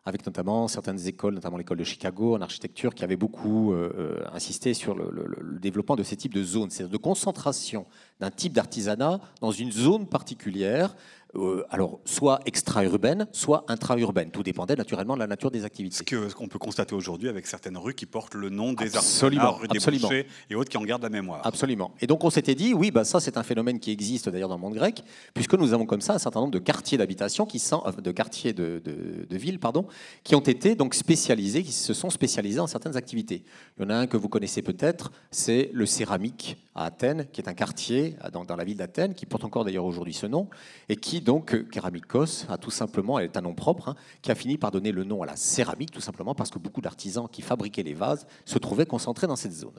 avec 0.07 0.25
notamment 0.25 0.69
certaines 0.69 1.07
écoles, 1.07 1.35
notamment 1.35 1.59
l'école 1.59 1.79
de 1.79 1.85
Chicago 1.85 2.35
en 2.35 2.41
architecture, 2.41 2.95
qui 2.95 3.05
avait 3.05 3.17
beaucoup 3.17 3.73
euh, 3.73 3.93
euh, 3.99 4.25
insisté 4.33 4.73
sur 4.73 4.95
le, 4.95 5.59
développement 5.61 5.97
de 5.97 6.03
ces 6.03 6.17
types 6.17 6.35
de 6.35 6.45
zones, 6.45 6.71
c'est-à-dire 6.71 6.93
de 6.93 7.03
concentration 7.03 7.87
d'un 8.21 8.31
type 8.31 8.53
d'artisanat 8.53 9.21
dans 9.41 9.51
une 9.51 9.73
zone 9.73 10.07
particulière 10.07 10.95
euh, 11.37 11.67
alors 11.71 12.01
soit 12.05 12.41
extra-urbaine, 12.47 13.27
soit 13.33 13.65
intra-urbaine. 13.69 14.31
Tout 14.31 14.43
dépendait 14.43 14.77
naturellement 14.77 15.15
de 15.15 15.21
la 15.21 15.27
nature 15.27 15.51
des 15.51 15.65
activités. 15.65 15.97
Ce 15.97 16.35
qu'on 16.35 16.49
peut 16.49 16.59
constater 16.59 16.95
aujourd'hui 16.95 17.29
avec 17.29 17.47
certaines 17.47 17.77
rues 17.77 17.95
qui 17.95 18.07
portent 18.07 18.35
le 18.35 18.51
nom 18.51 18.73
des 18.73 18.97
absolument, 18.97 19.53
rue 19.53 19.69
des 19.69 19.77
absolument. 19.77 20.11
et 20.51 20.55
autres 20.55 20.71
qui 20.71 20.77
en 20.77 20.85
gardent 20.85 21.03
la 21.03 21.11
mémoire. 21.11 21.41
Absolument. 21.45 21.93
Et 22.01 22.07
donc 22.07 22.25
on 22.25 22.31
s'était 22.31 22.55
dit, 22.55 22.75
oui, 22.75 22.91
bah, 22.91 23.05
ça 23.05 23.21
c'est 23.21 23.37
un 23.37 23.43
phénomène 23.43 23.79
qui 23.79 23.91
existe 23.91 24.29
d'ailleurs 24.29 24.49
dans 24.49 24.57
le 24.57 24.61
monde 24.61 24.75
grec, 24.75 25.03
puisque 25.35 25.55
nous 25.55 25.73
avons 25.73 25.87
comme 25.87 26.01
ça 26.01 26.15
un 26.15 26.19
certain 26.19 26.41
nombre 26.41 26.53
de 26.53 26.59
quartiers 26.59 26.99
d'habitation, 26.99 27.47
qui 27.47 27.59
sont, 27.59 27.83
euh, 27.87 27.93
de 27.93 28.11
quartiers 28.11 28.53
de, 28.53 28.83
de, 28.85 29.37
villes, 29.37 29.59
pardon, 29.59 29.87
qui 30.25 30.35
ont 30.35 30.41
été 30.41 30.75
donc 30.75 30.95
spécialisés, 30.95 31.63
qui 31.63 31.73
se 31.73 31.95
sont 31.95 32.11
spécialisés 32.11 32.61
en 32.61 32.67
certaines 32.67 32.97
activités. 32.97 33.45
Il 33.79 33.83
y 33.83 33.87
en 33.87 33.91
a 33.91 33.97
un 33.97 34.07
que 34.07 34.17
vous 34.17 34.29
connaissez 34.29 34.63
peut-être, 34.63 35.13
c'est 35.31 35.71
le 35.73 35.87
céramique 35.87 36.57
à 36.75 36.87
Athènes, 36.87 37.27
qui 37.33 37.41
est 37.41 37.49
un 37.49 37.55
quartier 37.55 38.17
dans, 38.33 38.45
dans 38.45 38.57
la 38.57 38.65
ville 38.65 38.77
d'Athènes, 38.77 39.15
qui 39.15 39.27
porte 39.27 39.45
encore 39.45 39.65
d'ailleurs 39.65 39.85
aujourd'hui 39.85 40.15
ce 40.15 40.27
nom, 40.27 40.49
et 40.89 40.97
qui 40.97 41.21
donc, 41.27 41.69
Kéramikos 41.71 42.47
a 42.49 42.57
tout 42.57 42.71
simplement, 42.71 43.19
elle 43.19 43.25
est 43.25 43.37
un 43.37 43.41
nom 43.41 43.53
propre, 43.53 43.89
hein, 43.89 43.97
qui 44.23 44.31
a 44.31 44.37
fini 44.37 44.59
par 44.59 44.71
donner 44.71 44.93
le 44.93 45.03
nom 45.03 45.23
à 45.23 45.27
la 45.27 45.35
céramique, 45.35 45.91
tout 45.91 46.01
simplement 46.01 46.37
parce 46.37 46.51
que 46.51 46.61
beaucoup 46.61 46.81
d'artisans 46.81 47.27
qui 47.31 47.43
fabriquaient 47.43 47.83
les 47.83 47.95
vases 47.95 48.29
se 48.45 48.59
trouvaient 48.59 48.87
concentrés 48.87 49.27
dans 49.27 49.35
cette 49.35 49.53
zone. 49.53 49.75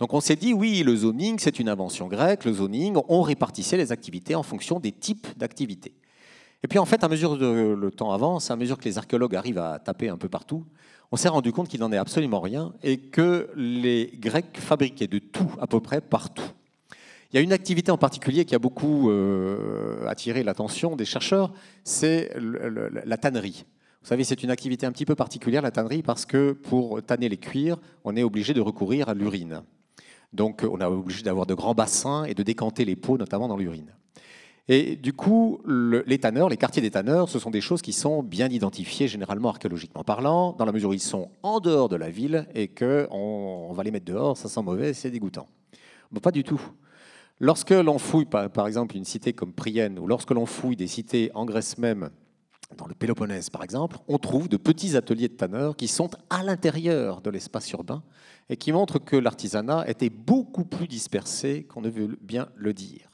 Donc 0.00 0.12
on 0.12 0.20
s'est 0.20 0.34
dit, 0.34 0.52
oui, 0.52 0.82
le 0.82 0.96
zoning, 0.96 1.38
c'est 1.38 1.60
une 1.60 1.68
invention 1.68 2.08
grecque, 2.08 2.44
le 2.44 2.52
zoning, 2.52 2.98
on 3.08 3.22
répartissait 3.22 3.76
les 3.76 3.92
activités 3.92 4.34
en 4.34 4.42
fonction 4.42 4.80
des 4.80 4.90
types 4.90 5.28
d'activités. 5.36 5.94
Et 6.64 6.68
puis 6.68 6.80
en 6.80 6.84
fait, 6.84 7.04
à 7.04 7.08
mesure 7.08 7.38
que 7.38 7.74
le 7.74 7.90
temps 7.92 8.10
avance, 8.10 8.50
à 8.50 8.56
mesure 8.56 8.76
que 8.76 8.84
les 8.84 8.98
archéologues 8.98 9.36
arrivent 9.36 9.58
à 9.58 9.78
taper 9.78 10.08
un 10.08 10.16
peu 10.16 10.28
partout, 10.28 10.64
on 11.12 11.16
s'est 11.16 11.28
rendu 11.28 11.52
compte 11.52 11.68
qu'il 11.68 11.78
n'en 11.78 11.92
est 11.92 11.96
absolument 11.96 12.40
rien 12.40 12.72
et 12.82 12.98
que 12.98 13.50
les 13.54 14.10
Grecs 14.18 14.58
fabriquaient 14.58 15.06
de 15.06 15.20
tout 15.20 15.50
à 15.60 15.68
peu 15.68 15.78
près 15.78 16.00
partout. 16.00 16.50
Il 17.32 17.36
y 17.36 17.38
a 17.38 17.42
une 17.42 17.52
activité 17.52 17.90
en 17.90 17.96
particulier 17.96 18.44
qui 18.44 18.54
a 18.54 18.58
beaucoup 18.58 19.10
euh, 19.10 20.06
attiré 20.06 20.42
l'attention 20.42 20.96
des 20.96 21.06
chercheurs, 21.06 21.50
c'est 21.82 22.30
la 22.36 23.16
tannerie. 23.16 23.64
Vous 24.02 24.08
savez, 24.08 24.22
c'est 24.22 24.42
une 24.42 24.50
activité 24.50 24.84
un 24.84 24.92
petit 24.92 25.06
peu 25.06 25.14
particulière, 25.14 25.62
la 25.62 25.70
tannerie, 25.70 26.02
parce 26.02 26.26
que 26.26 26.52
pour 26.52 27.02
tanner 27.02 27.30
les 27.30 27.38
cuirs, 27.38 27.78
on 28.04 28.16
est 28.16 28.22
obligé 28.22 28.52
de 28.52 28.60
recourir 28.60 29.08
à 29.08 29.14
l'urine. 29.14 29.62
Donc 30.34 30.62
on 30.70 30.78
est 30.78 30.84
obligé 30.84 31.22
d'avoir 31.22 31.46
de 31.46 31.54
grands 31.54 31.74
bassins 31.74 32.24
et 32.24 32.34
de 32.34 32.42
décanter 32.42 32.84
les 32.84 32.96
peaux, 32.96 33.16
notamment 33.16 33.48
dans 33.48 33.56
l'urine. 33.56 33.94
Et 34.68 34.96
du 34.96 35.14
coup, 35.14 35.60
les 35.66 36.18
tanneurs, 36.18 36.50
les 36.50 36.58
quartiers 36.58 36.82
des 36.82 36.90
tanneurs, 36.90 37.30
ce 37.30 37.38
sont 37.38 37.50
des 37.50 37.62
choses 37.62 37.80
qui 37.80 37.94
sont 37.94 38.22
bien 38.22 38.48
identifiées, 38.48 39.08
généralement 39.08 39.48
archéologiquement 39.48 40.04
parlant, 40.04 40.52
dans 40.52 40.66
la 40.66 40.72
mesure 40.72 40.90
où 40.90 40.94
ils 40.94 41.00
sont 41.00 41.30
en 41.42 41.60
dehors 41.60 41.88
de 41.88 41.96
la 41.96 42.10
ville 42.10 42.46
et 42.54 42.68
qu'on 42.68 43.08
on 43.10 43.72
va 43.72 43.82
les 43.84 43.90
mettre 43.90 44.06
dehors, 44.06 44.36
ça 44.36 44.50
sent 44.50 44.62
mauvais, 44.62 44.92
c'est 44.92 45.10
dégoûtant. 45.10 45.48
Pas 46.20 46.30
du 46.30 46.44
tout. 46.44 46.60
Lorsque 47.44 47.70
l'on 47.70 47.98
fouille, 47.98 48.26
par, 48.26 48.68
exemple, 48.68 48.96
une 48.96 49.04
cité 49.04 49.32
comme 49.32 49.52
Prienne, 49.52 49.98
ou 49.98 50.06
lorsque 50.06 50.30
l'on 50.30 50.46
fouille 50.46 50.76
des 50.76 50.86
cités 50.86 51.32
en 51.34 51.44
Grèce 51.44 51.76
même, 51.76 52.10
dans 52.78 52.86
le 52.86 52.94
Péloponnèse 52.94 53.50
par 53.50 53.64
exemple, 53.64 53.98
on 54.06 54.16
trouve 54.16 54.48
de 54.48 54.56
petits 54.56 54.96
ateliers 54.96 55.26
de 55.26 55.34
tanneurs 55.34 55.74
qui 55.74 55.88
sont 55.88 56.08
à 56.30 56.44
l'intérieur 56.44 57.20
de 57.20 57.30
l'espace 57.30 57.68
urbain 57.72 58.04
et 58.48 58.56
qui 58.56 58.70
montrent 58.70 59.00
que 59.00 59.16
l'artisanat 59.16 59.90
était 59.90 60.08
beaucoup 60.08 60.64
plus 60.64 60.86
dispersé 60.86 61.64
qu'on 61.64 61.80
ne 61.80 61.90
veut 61.90 62.16
bien 62.22 62.48
le 62.54 62.72
dire. 62.72 63.10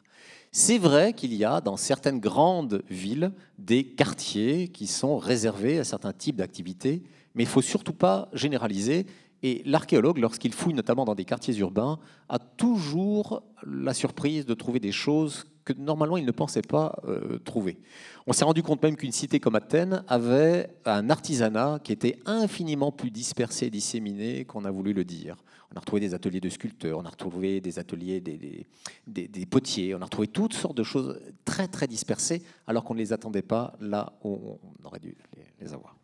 C'est 0.53 0.79
vrai 0.79 1.14
qu'il 1.14 1.33
y 1.33 1.47
a 1.47 1.62
dans 1.62 1.79
certaines 1.79 2.21
grandes 2.21 2.83
villes 2.91 3.33
des 3.57 3.85
quartiers 3.85 4.69
qui 4.69 4.87
sont 4.87 5.17
réservés 5.17 5.79
à 5.79 5.85
certains 5.85 6.12
types 6.12 6.37
d'activités, 6.37 7.03
mais 7.35 7.45
il 7.45 7.47
ne 7.47 7.53
faut 7.53 7.62
surtout 7.62 7.95
pas 7.95 8.29
généraliser. 8.35 9.07
Et 9.42 9.62
l'archéologue, 9.64 10.18
lorsqu'il 10.18 10.53
fouille 10.53 10.74
notamment 10.74 11.05
dans 11.05 11.14
des 11.14 11.24
quartiers 11.24 11.57
urbains, 11.59 11.98
a 12.29 12.38
toujours 12.38 13.42
la 13.66 13.94
surprise 13.94 14.46
de 14.46 14.55
trouver 14.55 14.81
des 14.81 14.92
choses 14.92 15.44
que 15.64 15.72
normalement 15.74 16.16
il 16.16 16.24
ne 16.24 16.31
pensait 16.31 16.62
pas 16.62 16.98
euh, 17.05 17.38
trouver. 17.38 17.79
On 18.27 18.33
s'est 18.33 18.44
rendu 18.44 18.62
compte 18.62 18.83
même 18.83 18.96
qu'une 18.96 19.12
cité 19.12 19.38
comme 19.38 19.55
Athènes 19.55 20.03
avait 20.09 20.70
un 20.87 21.11
artisanat 21.11 21.79
qui 21.85 21.92
était 21.92 22.18
infiniment 22.24 22.90
plus 22.90 23.11
dispersé 23.11 23.66
et 23.66 23.70
disséminé 23.70 24.44
qu'on 24.46 24.64
a 24.64 24.70
voulu 24.70 24.94
le 24.94 25.05
dire. 25.05 25.37
On 25.70 25.77
a 25.77 25.81
retrouvé 25.81 26.01
des 26.01 26.14
ateliers 26.14 26.40
de 26.40 26.48
sculpteurs, 26.48 26.98
on 26.98 27.05
a 27.05 27.11
retrouvé 27.11 27.61
des 27.61 27.79
ateliers 27.79 28.22
des, 28.22 28.66
des, 29.07 29.46
potiers, 29.46 29.94
on 29.94 30.01
a 30.01 30.05
retrouvé 30.05 30.29
toutes 30.29 30.55
sortes 30.55 30.77
de 30.77 30.83
choses 30.83 31.20
très 31.44 31.68
très 31.68 31.87
dispersées 31.87 32.42
alors 32.66 32.85
qu'on 32.85 32.94
ne 32.94 33.01
les 33.01 33.12
attendait 33.12 33.42
pas 33.42 33.77
là 33.79 34.14
où 34.24 34.59
on 34.62 34.87
aurait 34.87 35.01
dû 35.01 35.14
les 35.61 35.74
avoir. 35.74 35.97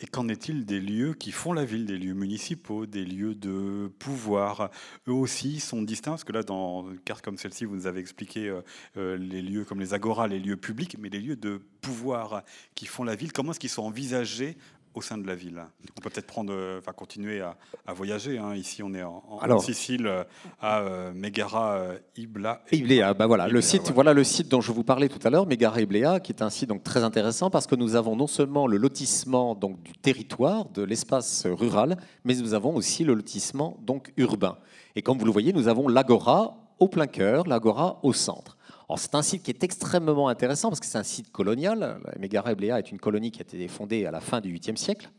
Et 0.00 0.06
qu'en 0.08 0.26
est-il 0.26 0.66
des 0.66 0.80
lieux 0.80 1.14
qui 1.14 1.30
font 1.30 1.52
la 1.52 1.64
ville, 1.64 1.86
des 1.86 1.96
lieux 1.96 2.14
municipaux, 2.14 2.84
des 2.84 3.04
lieux 3.04 3.36
de 3.36 3.92
pouvoir? 4.00 4.70
Eux 5.06 5.12
aussi 5.12 5.60
sont 5.60 5.82
distincts, 5.82 6.10
parce 6.12 6.24
que 6.24 6.32
là, 6.32 6.42
dans 6.42 6.90
une 6.90 6.98
carte 6.98 7.24
comme 7.24 7.38
celle-ci, 7.38 7.64
vous 7.64 7.76
nous 7.76 7.86
avez 7.86 8.00
expliqué 8.00 8.48
euh, 8.48 8.62
euh, 8.96 9.16
les 9.16 9.40
lieux 9.40 9.64
comme 9.64 9.78
les 9.78 9.94
agoras, 9.94 10.26
les 10.26 10.40
lieux 10.40 10.56
publics, 10.56 10.96
mais 10.98 11.10
les 11.10 11.20
lieux 11.20 11.36
de 11.36 11.60
pouvoir 11.80 12.42
qui 12.74 12.86
font 12.86 13.04
la 13.04 13.14
ville, 13.14 13.32
comment 13.32 13.52
est-ce 13.52 13.60
qu'ils 13.60 13.70
sont 13.70 13.84
envisagés 13.84 14.56
au 14.94 15.02
sein 15.02 15.18
de 15.18 15.26
la 15.26 15.34
ville. 15.34 15.60
On 15.96 16.00
peut 16.00 16.10
peut-être 16.10 16.26
prendre, 16.26 16.52
euh, 16.52 16.78
enfin, 16.78 16.92
continuer 16.92 17.40
à, 17.40 17.56
voyager. 17.92 18.38
Hein. 18.38 18.54
Ici, 18.54 18.82
on 18.82 18.94
est 18.94 19.02
en, 19.02 19.58
Sicile, 19.58 20.06
euh, 20.06 20.24
à 20.60 20.80
euh, 20.80 21.12
Megara 21.12 21.86
Ibla. 22.16 22.62
Iblea, 22.72 23.14
bah 23.14 23.26
voilà, 23.26 23.48
le 23.48 23.60
site, 23.60 23.90
voilà 23.92 24.12
le 24.12 24.24
site 24.24 24.48
dont 24.48 24.60
je 24.60 24.72
vous 24.72 24.84
parlais 24.84 25.08
tout 25.08 25.18
à 25.26 25.30
l'heure, 25.30 25.46
Megara 25.46 25.80
Iblea, 25.80 26.20
qui 26.20 26.32
est 26.32 26.42
un 26.42 26.50
site 26.50 26.68
donc 26.68 26.82
très 26.82 27.02
intéressant 27.02 27.50
parce 27.50 27.66
que 27.66 27.74
nous 27.74 27.96
avons 27.96 28.16
non 28.16 28.26
seulement 28.26 28.66
le 28.66 28.76
lotissement 28.76 29.54
donc 29.54 29.82
du 29.82 29.92
territoire, 29.92 30.68
de 30.70 30.82
l'espace 30.82 31.46
rural, 31.46 31.96
mais 32.24 32.34
nous 32.34 32.54
avons 32.54 32.74
aussi 32.74 33.04
le 33.04 33.14
lotissement 33.14 33.76
donc 33.82 34.12
urbain. 34.16 34.58
Et 34.96 35.02
comme 35.02 35.18
vous 35.18 35.26
le 35.26 35.32
voyez, 35.32 35.52
nous 35.52 35.68
avons 35.68 35.88
l'agora 35.88 36.56
au 36.78 36.88
plein 36.88 37.06
cœur, 37.06 37.46
l'agora 37.46 37.98
au 38.02 38.12
centre. 38.12 38.56
C'est 38.96 39.14
un 39.14 39.22
site 39.22 39.42
qui 39.42 39.50
est 39.50 39.64
extrêmement 39.64 40.28
intéressant 40.28 40.68
parce 40.68 40.80
que 40.80 40.86
c'est 40.86 40.98
un 40.98 41.04
site 41.04 41.32
colonial. 41.32 42.00
Megara 42.18 42.52
Ebléa 42.52 42.78
est 42.78 42.90
une 42.90 42.98
colonie 42.98 43.30
qui 43.30 43.40
a 43.40 43.42
été 43.42 43.66
fondée 43.68 44.06
à 44.06 44.10
la 44.10 44.20
fin 44.20 44.40
du 44.40 44.54
8e 44.54 44.76
siècle. 44.76 45.10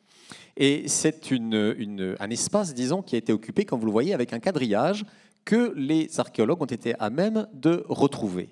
Et 0.58 0.88
c'est 0.88 1.32
un 1.32 2.30
espace, 2.30 2.73
disons, 2.73 3.01
qui 3.01 3.15
a 3.15 3.17
été 3.17 3.34
occupé, 3.34 3.65
comme 3.65 3.80
vous 3.80 3.86
le 3.88 3.91
voyez, 3.91 4.13
avec 4.13 4.34
un 4.34 4.39
quadrillage 4.39 5.04
que 5.43 5.73
les 5.75 6.19
archéologues 6.19 6.62
ont 6.62 6.65
été 6.65 6.95
à 6.99 7.10
même 7.10 7.47
de 7.54 7.84
retrouver. 7.89 8.49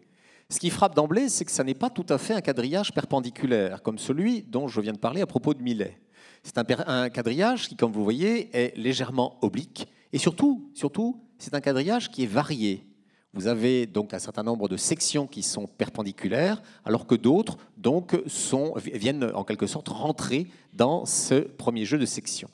Ce 0.50 0.60
qui 0.60 0.70
frappe 0.70 0.96
d'emblée, 0.96 1.30
c'est 1.30 1.46
que 1.46 1.52
ça 1.52 1.64
n'est 1.64 1.74
pas 1.74 1.90
tout 1.90 2.06
à 2.10 2.18
fait 2.18 2.34
un 2.34 2.42
quadrillage 2.42 2.92
perpendiculaire, 2.94 3.82
comme 3.82 3.98
celui 3.98 4.44
dont 4.44 4.68
je 4.68 4.82
viens 4.82 4.94
de 4.94 5.00
parler 5.00 5.22
à 5.22 5.26
propos 5.26 5.54
de 5.54 5.64
Millet. 5.64 5.98
C'est 6.44 6.58
un, 6.58 6.66
un, 6.86 7.10
quadrillage 7.10 7.70
qui, 7.70 7.76
comme 7.76 7.92
vous 7.92 8.04
voyez, 8.04 8.50
est 8.56 8.78
légèrement 8.78 9.38
oblique. 9.42 9.88
Et 10.12 10.18
surtout, 10.18 10.70
surtout 10.74 11.20
c'est 11.40 11.56
un 11.56 11.62
quadrillage 11.62 12.12
qui 12.12 12.24
est 12.24 12.28
varié. 12.28 12.86
Vous 13.34 13.48
avez 13.48 13.88
donc 13.88 14.14
un 14.14 14.20
certain 14.20 14.44
nombre 14.44 14.70
de 14.70 14.78
sections 14.78 15.26
qui 15.26 15.42
sont 15.42 15.66
perpendiculaires, 15.66 16.62
alors 16.86 17.08
que 17.08 17.16
d'autres 17.16 17.58
viennent 18.94 19.32
en 19.34 19.44
quelque 19.44 19.66
sorte 19.66 19.90
rentrer 19.90 20.48
dans 20.74 21.06
ce 21.06 21.36
premier 21.36 21.84
jeu 21.84 21.98
de 21.98 22.06
sections. 22.06 22.50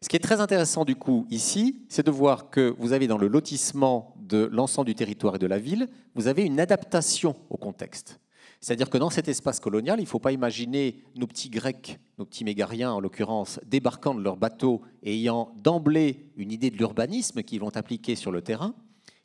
Ce 0.00 0.08
qui 0.08 0.14
est 0.14 0.20
très 0.20 0.40
intéressant 0.40 0.84
du 0.84 0.94
coup 0.94 1.26
ici, 1.30 1.80
c'est 1.88 2.06
de 2.06 2.12
voir 2.12 2.50
que 2.50 2.72
vous 2.78 2.92
avez 2.92 3.08
dans 3.08 3.18
le 3.18 3.26
lotissement 3.26 4.14
de 4.20 4.48
l'ensemble 4.52 4.86
du 4.86 4.94
territoire 4.94 5.34
et 5.34 5.38
de 5.40 5.46
la 5.48 5.58
ville, 5.58 5.88
vous 6.14 6.28
avez 6.28 6.44
une 6.44 6.60
adaptation 6.60 7.34
au 7.50 7.56
contexte. 7.56 8.20
C'est-à-dire 8.60 8.90
que 8.90 8.98
dans 8.98 9.10
cet 9.10 9.26
espace 9.26 9.58
colonial, 9.58 9.98
il 9.98 10.04
ne 10.04 10.08
faut 10.08 10.18
pas 10.20 10.32
imaginer 10.32 11.02
nos 11.16 11.26
petits 11.26 11.50
Grecs, 11.50 11.98
nos 12.18 12.24
petits 12.24 12.44
Mégariens 12.44 12.92
en 12.92 13.00
l'occurrence, 13.00 13.58
débarquant 13.66 14.14
de 14.14 14.22
leur 14.22 14.36
bateau 14.36 14.82
et 15.02 15.14
ayant 15.14 15.52
d'emblée 15.62 16.26
une 16.36 16.52
idée 16.52 16.70
de 16.70 16.76
l'urbanisme 16.76 17.42
qu'ils 17.42 17.60
vont 17.60 17.76
appliquer 17.76 18.14
sur 18.14 18.30
le 18.30 18.42
terrain. 18.42 18.74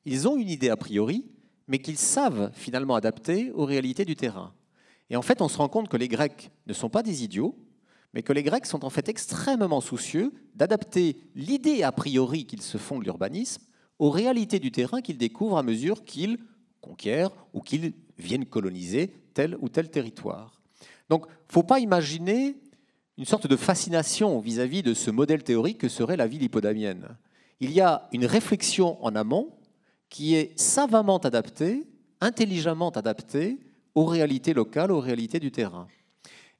Ils 0.06 0.28
ont 0.28 0.38
une 0.38 0.50
idée 0.50 0.70
a 0.70 0.78
priori, 0.78 1.26
mais 1.68 1.80
qu'ils 1.80 1.98
savent 1.98 2.52
finalement 2.54 2.96
adapter 2.96 3.52
aux 3.52 3.66
réalités 3.66 4.06
du 4.06 4.16
terrain. 4.16 4.54
Et 5.10 5.16
en 5.16 5.22
fait, 5.22 5.42
on 5.42 5.48
se 5.48 5.58
rend 5.58 5.70
compte 5.70 5.90
que 5.90 5.98
les 5.98 6.08
Grecs 6.08 6.52
ne 6.68 6.74
sont 6.74 6.90
pas 6.90 7.04
des 7.04 7.24
idiots, 7.24 7.56
mais 8.14 8.24
que 8.24 8.34
les 8.34 8.44
Grecs 8.44 8.66
sont 8.66 8.86
en 8.86 8.90
fait 8.90 9.10
extrêmement 9.10 9.82
soucieux 9.82 10.34
d'adapter 10.56 11.18
l'idée 11.36 11.84
a 11.84 11.92
priori 11.92 12.46
qu'ils 12.46 12.62
se 12.62 12.78
font 12.78 13.00
de 13.00 13.04
l'urbanisme 13.04 13.64
aux 14.00 14.10
réalités 14.10 14.60
du 14.60 14.72
terrain 14.72 15.02
qu'ils 15.02 15.18
découvrent 15.18 15.58
à 15.58 15.64
mesure 15.64 16.04
qu'ils 16.04 16.38
conquièrent 16.82 17.32
ou 17.54 17.62
qu'ils 17.62 17.94
viennent 18.18 18.46
coloniser 18.46 19.14
tel 19.34 19.58
ou 19.62 19.70
tel 19.70 19.90
territoire. 19.90 20.62
Donc, 21.10 21.26
il 21.28 21.48
ne 21.50 21.54
faut 21.54 21.64
pas 21.64 21.80
imaginer 21.80 22.58
une 23.18 23.26
sorte 23.26 23.48
de 23.48 23.56
fascination 23.56 24.40
vis-à-vis 24.40 24.82
-vis 24.82 24.86
de 24.86 24.94
ce 24.94 25.12
modèle 25.12 25.44
théorique 25.44 25.78
que 25.78 25.90
serait 25.90 26.18
la 26.18 26.28
ville 26.28 26.44
hippodamienne. 26.44 27.18
Il 27.60 27.72
y 27.72 27.82
a 27.82 28.10
une 28.12 28.26
réflexion 28.26 29.04
en 29.04 29.16
amont 29.16 29.54
qui 30.14 30.36
est 30.36 30.58
savamment 30.60 31.18
adapté, 31.18 31.88
intelligemment 32.22 32.92
adapté 32.92 33.58
aux 33.96 34.06
réalités 34.06 34.54
locales, 34.54 34.92
aux 34.92 35.00
réalités 35.00 35.40
du 35.40 35.52
terrain. 35.52 35.88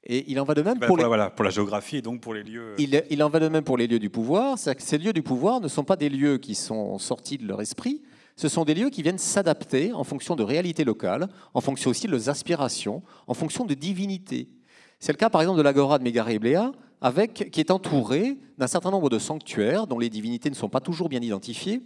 Et 0.02 0.24
il 0.26 0.40
en 0.40 0.44
va 0.44 0.54
de 0.54 0.62
même 0.62 0.80
ben, 0.80 0.88
pour, 0.88 0.96
voilà, 0.96 1.30
pour 1.30 1.44
la 1.44 1.52
géographie 1.52 1.98
et 1.98 2.02
donc 2.02 2.20
pour 2.20 2.34
les 2.34 2.42
lieux. 2.42 2.72
Euh. 2.72 2.76
Il, 2.78 3.04
il 3.10 3.22
en 3.22 3.28
va 3.28 3.38
de 3.38 3.46
même 3.48 3.62
pour 3.62 3.76
les 3.76 3.86
lieux 3.86 4.00
du 4.00 4.10
pouvoir. 4.10 4.56
Que 4.56 4.82
ces 4.82 4.98
lieux 4.98 5.12
du 5.12 5.22
pouvoir 5.22 5.60
ne 5.60 5.68
sont 5.68 5.84
pas 5.84 5.94
des 5.94 6.08
lieux 6.08 6.38
qui 6.38 6.56
sont 6.56 6.98
sortis 6.98 7.38
de 7.38 7.46
leur 7.46 7.60
esprit. 7.60 8.02
Ce 8.34 8.48
sont 8.48 8.64
des 8.64 8.74
lieux 8.74 8.90
qui 8.90 9.02
viennent 9.02 9.18
s'adapter 9.18 9.92
en 9.92 10.02
fonction 10.02 10.34
de 10.34 10.42
réalités 10.42 10.82
locales, 10.82 11.28
en 11.54 11.60
fonction 11.60 11.90
aussi 11.90 12.08
de 12.08 12.10
leurs 12.12 12.28
aspirations, 12.28 13.04
en 13.28 13.34
fonction 13.34 13.64
de 13.64 13.74
divinités. 13.74 14.48
C'est 14.98 15.12
le 15.12 15.16
cas 15.16 15.30
par 15.30 15.42
exemple 15.42 15.58
de 15.58 15.62
l'agora 15.62 16.00
de 16.00 16.02
Mégaré 16.02 16.40
avec 17.00 17.50
qui 17.52 17.60
est 17.60 17.70
entouré 17.70 18.36
d'un 18.58 18.66
certain 18.66 18.90
nombre 18.90 19.10
de 19.10 19.20
sanctuaires 19.20 19.86
dont 19.86 20.00
les 20.00 20.10
divinités 20.10 20.50
ne 20.50 20.56
sont 20.56 20.68
pas 20.68 20.80
toujours 20.80 21.08
bien 21.08 21.20
identifiées, 21.20 21.82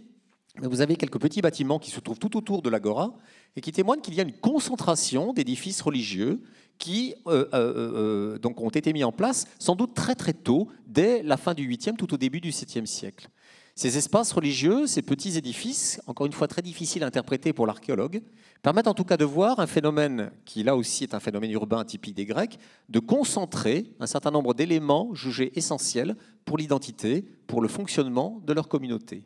vous 0.61 0.81
avez 0.81 0.95
quelques 0.95 1.19
petits 1.19 1.41
bâtiments 1.41 1.79
qui 1.79 1.91
se 1.91 1.99
trouvent 1.99 2.19
tout 2.19 2.35
autour 2.37 2.61
de 2.61 2.69
l'agora 2.69 3.15
et 3.55 3.61
qui 3.61 3.71
témoignent 3.71 4.01
qu'il 4.01 4.15
y 4.15 4.19
a 4.19 4.23
une 4.23 4.33
concentration 4.33 5.33
d'édifices 5.33 5.81
religieux 5.81 6.41
qui 6.77 7.13
euh, 7.27 7.45
euh, 7.53 8.37
euh, 8.43 8.53
ont 8.57 8.69
été 8.69 8.93
mis 8.93 9.03
en 9.03 9.11
place 9.11 9.45
sans 9.59 9.75
doute 9.75 9.93
très 9.93 10.15
très 10.15 10.33
tôt, 10.33 10.69
dès 10.87 11.21
la 11.23 11.37
fin 11.37 11.53
du 11.53 11.69
8e, 11.69 11.95
tout 11.95 12.13
au 12.13 12.17
début 12.17 12.41
du 12.41 12.51
7e 12.51 12.85
siècle. 12.85 13.29
Ces 13.75 13.97
espaces 13.97 14.33
religieux, 14.33 14.87
ces 14.87 15.01
petits 15.01 15.37
édifices, 15.37 16.01
encore 16.05 16.25
une 16.25 16.33
fois 16.33 16.47
très 16.47 16.61
difficiles 16.61 17.03
à 17.03 17.07
interpréter 17.07 17.53
pour 17.53 17.65
l'archéologue, 17.65 18.21
permettent 18.61 18.87
en 18.87 18.93
tout 18.93 19.05
cas 19.05 19.15
de 19.15 19.23
voir 19.23 19.59
un 19.59 19.67
phénomène 19.67 20.31
qui 20.43 20.63
là 20.63 20.75
aussi 20.75 21.03
est 21.03 21.13
un 21.13 21.21
phénomène 21.21 21.51
urbain 21.51 21.85
typique 21.85 22.15
des 22.15 22.25
Grecs, 22.25 22.59
de 22.89 22.99
concentrer 22.99 23.93
un 24.01 24.07
certain 24.07 24.31
nombre 24.31 24.53
d'éléments 24.53 25.13
jugés 25.13 25.57
essentiels 25.57 26.17
pour 26.43 26.57
l'identité, 26.57 27.23
pour 27.47 27.61
le 27.61 27.69
fonctionnement 27.69 28.41
de 28.45 28.51
leur 28.51 28.67
communauté. 28.67 29.23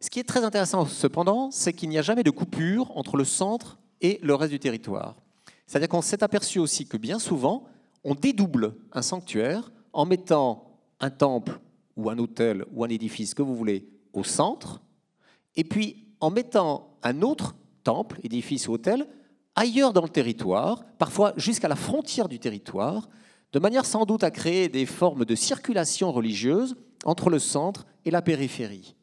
Ce 0.00 0.08
qui 0.08 0.18
est 0.18 0.24
très 0.24 0.44
intéressant 0.44 0.86
cependant, 0.86 1.50
c'est 1.50 1.74
qu'il 1.74 1.90
n'y 1.90 1.98
a 1.98 2.02
jamais 2.02 2.22
de 2.22 2.30
coupure 2.30 2.96
entre 2.96 3.16
le 3.16 3.24
centre 3.24 3.78
et 4.00 4.18
le 4.22 4.34
reste 4.34 4.52
du 4.52 4.58
territoire. 4.58 5.16
C'est-à-dire 5.66 5.90
qu'on 5.90 6.02
s'est 6.02 6.24
aperçu 6.24 6.58
aussi 6.58 6.86
que 6.86 6.96
bien 6.96 7.18
souvent, 7.18 7.64
on 8.02 8.14
dédouble 8.14 8.74
un 8.92 9.02
sanctuaire 9.02 9.70
en 9.92 10.06
mettant 10.06 10.78
un 11.00 11.10
temple 11.10 11.60
ou 11.96 12.08
un 12.08 12.18
hôtel 12.18 12.64
ou 12.72 12.82
un 12.82 12.88
édifice 12.88 13.34
que 13.34 13.42
vous 13.42 13.54
voulez 13.54 13.86
au 14.12 14.24
centre, 14.24 14.80
et 15.54 15.64
puis 15.64 16.06
en 16.20 16.30
mettant 16.30 16.96
un 17.02 17.22
autre 17.22 17.54
temple, 17.84 18.18
édifice 18.22 18.68
ou 18.68 18.72
hôtel 18.72 19.06
ailleurs 19.54 19.92
dans 19.92 20.02
le 20.02 20.08
territoire, 20.08 20.84
parfois 20.98 21.34
jusqu'à 21.36 21.68
la 21.68 21.76
frontière 21.76 22.28
du 22.28 22.38
territoire, 22.38 23.08
de 23.52 23.58
manière 23.58 23.84
sans 23.84 24.06
doute 24.06 24.24
à 24.24 24.30
créer 24.30 24.68
des 24.68 24.86
formes 24.86 25.24
de 25.24 25.34
circulation 25.34 26.10
religieuse 26.12 26.76
entre 27.04 27.28
le 27.28 27.38
centre 27.38 27.86
et 28.04 28.10
la 28.10 28.22
périphérie. 28.22 28.94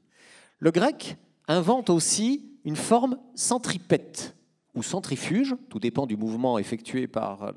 Le 0.59 0.71
grec 0.71 1.17
invente 1.47 1.89
aussi 1.89 2.45
une 2.65 2.75
forme 2.75 3.17
centripète 3.35 4.35
ou 4.73 4.83
centrifuge, 4.83 5.55
tout 5.69 5.79
dépend 5.79 6.05
du 6.05 6.17
mouvement 6.17 6.59
effectué 6.59 7.07
par 7.07 7.53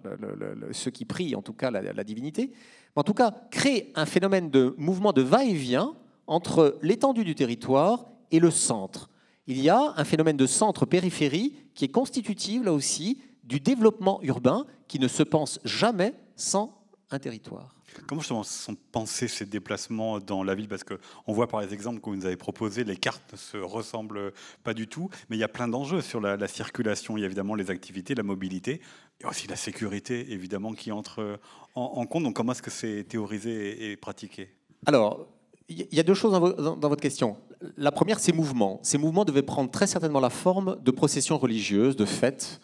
ceux 0.73 0.91
qui 0.91 1.05
prient, 1.05 1.35
en 1.35 1.43
tout 1.43 1.53
cas 1.53 1.71
la, 1.71 1.93
la 1.93 2.05
divinité, 2.05 2.53
en 2.97 3.03
tout 3.03 3.15
cas 3.15 3.35
crée 3.51 3.93
un 3.95 4.07
phénomène 4.07 4.51
de 4.51 4.75
mouvement 4.79 5.13
de 5.13 5.23
va-et-vient 5.23 5.95
entre 6.27 6.79
l'étendue 6.83 7.25
du 7.25 7.35
territoire 7.35 8.07
et 8.31 8.39
le 8.39 8.51
centre. 8.51 9.11
Il 9.47 9.61
y 9.61 9.69
a 9.69 9.95
un 9.97 10.05
phénomène 10.05 10.37
de 10.37 10.47
centre-périphérie 10.47 11.55
qui 11.75 11.85
est 11.85 11.89
constitutif, 11.89 12.63
là 12.65 12.73
aussi, 12.73 13.21
du 13.45 13.59
développement 13.59 14.21
urbain 14.23 14.65
qui 14.87 14.99
ne 14.99 15.09
se 15.09 15.23
pense 15.23 15.59
jamais 15.65 16.15
sans 16.37 16.85
un 17.11 17.19
territoire. 17.19 17.75
Comment 18.07 18.23
sont 18.23 18.77
pensés 18.93 19.29
ces 19.29 19.47
déplacements 19.47 20.19
dans 20.19 20.43
la 20.43 20.55
ville? 20.55 20.69
Parce 20.69 20.85
qu'on 20.85 21.33
voit 21.33 21.49
par 21.49 21.61
les 21.61 21.73
exemples 21.73 22.01
que 22.01 22.11
vous 22.11 22.17
nous 22.17 22.27
avez 22.27 22.37
proposés, 22.37 22.85
les 22.85 22.97
cartes 22.97 23.33
ne 23.33 23.37
se 23.37 23.57
ressemblent 23.57 24.33
pas 24.65 24.75
du 24.75 24.87
tout, 24.87 25.11
mais 25.29 25.37
il 25.37 25.41
y 25.41 25.45
a 25.45 25.49
plein 25.49 25.69
d'enjeux 25.69 26.01
sur 26.01 26.21
la, 26.21 26.49
circulation. 26.49 27.17
Il 27.17 27.21
y 27.21 27.23
a 27.23 27.27
évidemment 27.27 27.55
les 27.55 27.71
activités, 27.71 28.15
la 28.15 28.23
mobilité, 28.23 28.81
et 29.21 29.27
aussi 29.27 29.47
la 29.47 29.57
sécurité, 29.57 30.33
évidemment, 30.33 30.73
qui 30.73 30.93
entre 30.93 31.39
en, 31.75 32.07
compte. 32.07 32.25
Donc 32.25 32.35
comment 32.35 32.53
est-ce 32.53 32.63
que 32.63 32.71
c'est 32.71 33.05
théorisé 33.05 33.91
et, 33.91 33.97
pratiqué? 33.97 34.51
Alors, 34.87 35.27
il 35.69 35.87
y 35.93 36.01
a 36.01 36.03
deux 36.03 36.15
choses 36.15 36.33
dans, 36.33 36.89
votre 36.89 37.03
question. 37.03 37.37
La 37.77 37.93
première, 37.93 38.19
c'est 38.19 38.33
mouvements. 38.33 38.81
Ces 38.83 38.99
mouvements 38.99 39.25
devaient 39.25 39.43
prendre 39.43 39.71
très 39.71 39.87
certainement 39.87 40.21
la 40.21 40.31
forme 40.31 40.79
de 40.83 40.91
processions 40.91 41.39
religieuses, 41.39 41.97
de 41.97 42.05
fêtes. 42.05 42.61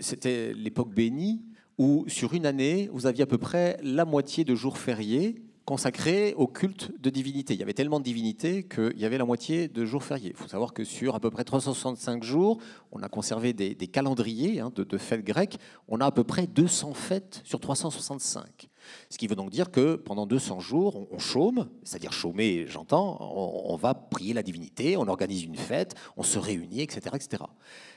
C'était 0.00 0.52
l'époque 0.52 0.92
bénie, 0.92 1.40
où 1.78 2.04
sur 2.08 2.34
une 2.34 2.46
année, 2.46 2.88
vous 2.92 3.06
aviez 3.06 3.22
à 3.22 3.26
peu 3.26 3.38
près 3.38 3.78
la 3.82 4.04
moitié 4.04 4.44
de 4.44 4.54
jours 4.54 4.78
fériés 4.78 5.42
consacrés 5.64 6.34
au 6.36 6.46
culte 6.46 6.90
de 7.00 7.10
divinité. 7.10 7.54
Il 7.54 7.60
y 7.60 7.62
avait 7.62 7.72
tellement 7.72 8.00
de 8.00 8.04
divinités 8.04 8.64
qu'il 8.64 8.98
y 8.98 9.04
avait 9.04 9.18
la 9.18 9.24
moitié 9.24 9.68
de 9.68 9.84
jours 9.84 10.02
fériés. 10.02 10.30
Il 10.30 10.36
faut 10.36 10.48
savoir 10.48 10.72
que 10.72 10.84
sur 10.84 11.14
à 11.14 11.20
peu 11.20 11.30
près 11.30 11.44
365 11.44 12.22
jours, 12.22 12.58
on 12.90 13.02
a 13.02 13.08
conservé 13.08 13.52
des, 13.52 13.74
calendriers 13.86 14.60
hein, 14.60 14.72
de, 14.74 14.84
de, 14.84 14.98
fêtes 14.98 15.24
grecques. 15.24 15.58
On 15.88 16.00
a 16.00 16.06
à 16.06 16.10
peu 16.10 16.24
près 16.24 16.46
200 16.46 16.94
fêtes 16.94 17.42
sur 17.44 17.60
365. 17.60 18.68
Ce 19.10 19.18
qui 19.18 19.26
veut 19.26 19.36
donc 19.36 19.50
dire 19.50 19.70
que 19.70 19.96
pendant 19.96 20.26
200 20.26 20.60
jours, 20.60 21.06
on 21.10 21.18
chôme, 21.18 21.68
c'est-à-dire 21.84 22.12
chômer, 22.12 22.66
j'entends, 22.66 23.18
on, 23.20 23.76
va 23.76 23.94
prier 23.94 24.34
la 24.34 24.42
divinité, 24.42 24.96
on 24.96 25.08
organise 25.08 25.44
une 25.44 25.56
fête, 25.56 25.94
on 26.16 26.22
se 26.22 26.38
réunit, 26.38 26.80
etc., 26.80 27.00
etc. 27.14 27.44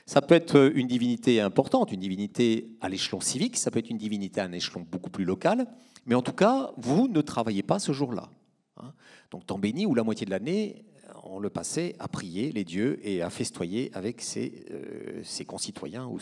Ça 0.06 0.20
peut 0.20 0.34
être 0.34 0.72
une 0.74 0.86
divinité 0.86 1.40
importante, 1.40 1.92
une 1.92 2.00
divinité 2.00 2.68
à 2.80 2.88
l'échelon 2.88 3.20
civique, 3.20 3.56
ça 3.56 3.70
peut 3.70 3.78
être 3.78 3.90
une 3.90 3.98
divinité 3.98 4.40
à 4.40 4.44
un 4.44 4.52
échelon 4.52 4.86
beaucoup 4.88 5.10
plus 5.10 5.24
local, 5.24 5.66
mais 6.06 6.14
en 6.14 6.22
tout 6.22 6.32
cas, 6.32 6.72
vous 6.76 7.08
ne 7.08 7.20
travaillez 7.20 7.62
pas 7.62 7.78
ce 7.78 7.92
jour-là. 7.92 8.30
Hein. 8.78 8.92
Donc, 9.30 9.46
temps 9.46 9.58
béni, 9.58 9.86
ou 9.86 9.94
la 9.94 10.04
moitié 10.04 10.26
de 10.26 10.30
l'année, 10.30 10.84
on 11.24 11.38
le 11.38 11.50
passait 11.50 11.94
à 11.98 12.08
prier 12.08 12.52
les 12.52 12.64
dieux 12.64 12.98
et 13.06 13.22
à 13.22 13.30
festoyer 13.30 13.90
avec 13.94 14.20
ses, 14.20 14.64
euh, 14.70 15.22
concitoyens 15.46 16.06
ou 16.06 16.18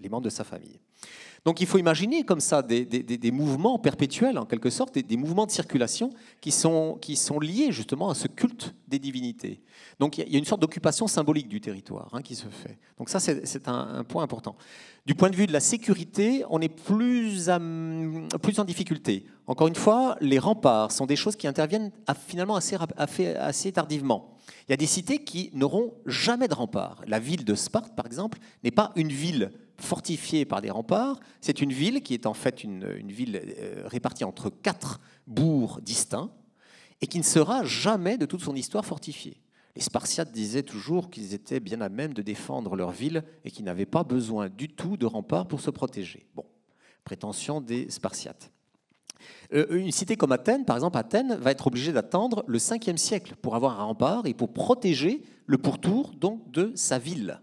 les 0.00 0.08
membres 0.08 0.24
de 0.24 0.30
sa 0.30 0.44
famille. 0.44 0.80
Donc 1.44 1.60
il 1.60 1.66
faut 1.66 1.76
imaginer 1.76 2.24
comme 2.24 2.40
ça 2.40 2.62
des, 2.62 3.30
mouvements 3.30 3.78
perpétuels, 3.78 4.38
en 4.38 4.46
quelque 4.46 4.70
sorte, 4.70 4.98
des, 4.98 5.16
mouvements 5.16 5.44
de 5.44 5.50
circulation 5.50 6.10
qui 6.40 6.50
sont, 6.50 6.96
qui 7.00 7.16
sont 7.16 7.38
liés 7.38 7.70
justement 7.70 8.08
à 8.08 8.14
ce 8.14 8.28
culte 8.28 8.74
des 8.88 8.98
divinités. 8.98 9.60
Donc 10.00 10.16
il 10.16 10.32
y 10.32 10.36
a 10.36 10.38
une 10.38 10.46
sorte 10.46 10.62
d'occupation 10.62 11.06
symbolique 11.06 11.48
du 11.48 11.60
territoire 11.60 12.08
hein, 12.12 12.22
qui 12.22 12.34
se 12.34 12.46
fait. 12.48 12.78
Donc 12.96 13.10
ça, 13.10 13.20
c'est 13.20 13.68
un, 13.68 14.04
point 14.04 14.22
important. 14.22 14.56
Du 15.04 15.14
point 15.14 15.28
de 15.28 15.36
vue 15.36 15.46
de 15.46 15.52
la 15.52 15.60
sécurité, 15.60 16.44
on 16.48 16.62
est 16.62 16.68
plus, 16.68 17.50
plus 18.42 18.58
en 18.58 18.64
difficulté. 18.64 19.26
Encore 19.46 19.68
une 19.68 19.74
fois, 19.74 20.16
les 20.22 20.38
remparts 20.38 20.92
sont 20.92 21.04
des 21.04 21.16
choses 21.16 21.36
qui 21.36 21.46
interviennent 21.46 21.92
finalement 22.26 22.56
assez, 22.56 22.78
assez 23.38 23.70
tardivement. 23.70 24.38
Il 24.66 24.72
y 24.72 24.74
a 24.74 24.78
des 24.78 24.86
cités 24.86 25.18
qui 25.18 25.50
n'auront 25.52 25.92
jamais 26.06 26.48
de 26.48 26.54
remparts. 26.54 27.02
La 27.06 27.18
ville 27.18 27.44
de 27.44 27.54
Sparte, 27.54 27.94
par 27.94 28.06
exemple, 28.06 28.38
n'est 28.62 28.70
pas 28.70 28.92
une 28.96 29.12
ville 29.12 29.50
fortifiée 29.84 30.44
par 30.44 30.60
des 30.60 30.70
remparts. 30.70 31.20
C'est 31.40 31.60
une 31.60 31.72
ville 31.72 32.02
qui 32.02 32.14
est 32.14 32.26
en 32.26 32.34
fait 32.34 32.64
une, 32.64 32.86
ville 33.06 33.40
euh, 33.58 33.82
répartie 33.86 34.24
entre 34.24 34.50
quatre 34.50 35.00
bourgs 35.26 35.80
distincts 35.80 36.30
et 37.00 37.06
qui 37.06 37.18
ne 37.18 37.24
sera 37.24 37.64
jamais 37.64 38.18
de 38.18 38.26
toute 38.26 38.42
son 38.42 38.54
histoire 38.54 38.84
fortifiée. 38.84 39.40
Les 39.76 39.82
Spartiates 39.82 40.32
disaient 40.32 40.62
toujours 40.62 41.10
qu'ils 41.10 41.34
étaient 41.34 41.60
bien 41.60 41.80
à 41.80 41.88
même 41.88 42.14
de 42.14 42.22
défendre 42.22 42.76
leur 42.76 42.92
ville 42.92 43.24
et 43.44 43.50
qu'ils 43.50 43.64
n'avaient 43.64 43.86
pas 43.86 44.04
besoin 44.04 44.48
du 44.48 44.68
tout 44.68 44.96
de 44.96 45.06
remparts 45.06 45.48
pour 45.48 45.60
se 45.60 45.70
protéger. 45.70 46.26
Bon, 46.34 46.44
prétention 47.04 47.60
des 47.60 47.90
Spartiates. 47.90 48.52
Euh, 49.52 49.66
une 49.70 49.90
cité 49.90 50.16
comme 50.16 50.32
Athènes, 50.32 50.64
par 50.64 50.76
exemple, 50.76 50.98
Athènes 50.98 51.34
va 51.36 51.50
être 51.50 51.66
obligée 51.66 51.92
d'attendre 51.92 52.44
le 52.46 52.58
5e 52.58 52.96
siècle 52.96 53.34
pour 53.40 53.56
avoir 53.56 53.80
un 53.80 53.84
rempart 53.84 54.26
et 54.26 54.34
pour 54.34 54.52
protéger 54.52 55.22
le 55.46 55.58
pourtour 55.58 56.12
donc, 56.12 56.50
de 56.50 56.72
sa 56.74 56.98
ville. 56.98 57.40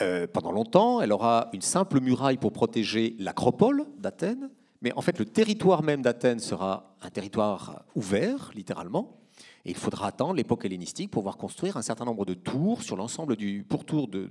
Euh, 0.00 0.26
pendant 0.26 0.52
longtemps, 0.52 1.00
elle 1.00 1.12
aura 1.12 1.48
une 1.52 1.60
simple 1.60 2.00
muraille 2.00 2.38
pour 2.38 2.52
protéger 2.52 3.14
l'acropole 3.18 3.84
d'Athènes, 3.98 4.50
mais 4.80 4.92
en 4.94 5.00
fait 5.02 5.18
le 5.18 5.26
territoire 5.26 5.82
même 5.82 6.02
d'Athènes 6.02 6.40
sera 6.40 6.96
un 7.02 7.10
territoire 7.10 7.84
ouvert, 7.94 8.50
littéralement, 8.54 9.18
et 9.64 9.70
il 9.70 9.76
faudra 9.76 10.08
attendre 10.08 10.34
l'époque 10.34 10.64
hellénistique 10.64 11.10
pour 11.10 11.22
pouvoir 11.22 11.36
construire 11.36 11.76
un 11.76 11.82
certain 11.82 12.04
nombre 12.04 12.24
de 12.24 12.34
tours 12.34 12.82
sur 12.82 12.96
l'ensemble 12.96 13.36
du 13.36 13.64
pourtour 13.68 14.08
de, 14.08 14.30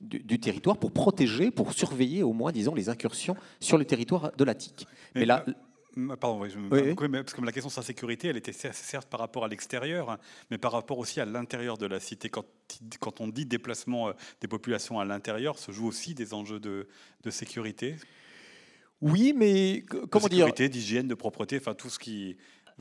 du, 0.00 0.40
territoire 0.40 0.76
pour 0.76 0.92
protéger, 0.92 1.50
pour 1.50 1.72
surveiller 1.72 2.22
au 2.22 2.32
moins, 2.32 2.52
disons, 2.52 2.74
les 2.74 2.88
incursions 2.88 3.36
sur 3.58 3.78
le 3.78 3.84
territoire 3.84 4.30
de 4.36 4.44
l'Attique. 4.44 4.86
Mais, 5.14 5.24
là, 5.24 5.44
Pardon, 6.20 6.46
je 6.48 6.58
parce 7.22 7.34
que 7.34 7.44
la 7.44 7.52
question 7.52 7.68
de 7.68 7.72
sa 7.72 7.82
sécurité, 7.82 8.28
elle 8.28 8.36
était 8.36 8.52
certes 8.52 9.08
par 9.08 9.20
rapport 9.20 9.44
à 9.44 9.48
l'extérieur, 9.48 10.10
hein, 10.10 10.18
mais 10.50 10.58
par 10.58 10.72
rapport 10.72 10.98
aussi 10.98 11.20
à 11.20 11.24
l'intérieur 11.24 11.78
de 11.78 11.86
la 11.86 11.98
cité. 11.98 12.28
Quand, 12.28 12.44
quand, 13.00 13.20
on 13.20 13.28
dit 13.28 13.46
déplacement 13.46 14.08
euh, 14.08 14.12
des 14.40 14.48
populations 14.48 15.00
à 15.00 15.04
l'intérieur, 15.04 15.58
se 15.58 15.72
jouent 15.72 15.88
aussi 15.88 16.14
des 16.14 16.34
enjeux 16.34 16.60
de, 16.60 16.88
de 17.22 17.30
sécurité? 17.30 17.96
Oui, 19.00 19.32
mais 19.36 19.84
comment 20.10 20.26
dire? 20.28 20.46
Sécurité, 20.46 20.68
d'hygiène, 20.68 21.08
de 21.08 21.14
propreté, 21.14 21.58
enfin 21.58 21.74
tout 21.74 21.88
ce 21.88 21.98
qui 21.98 22.36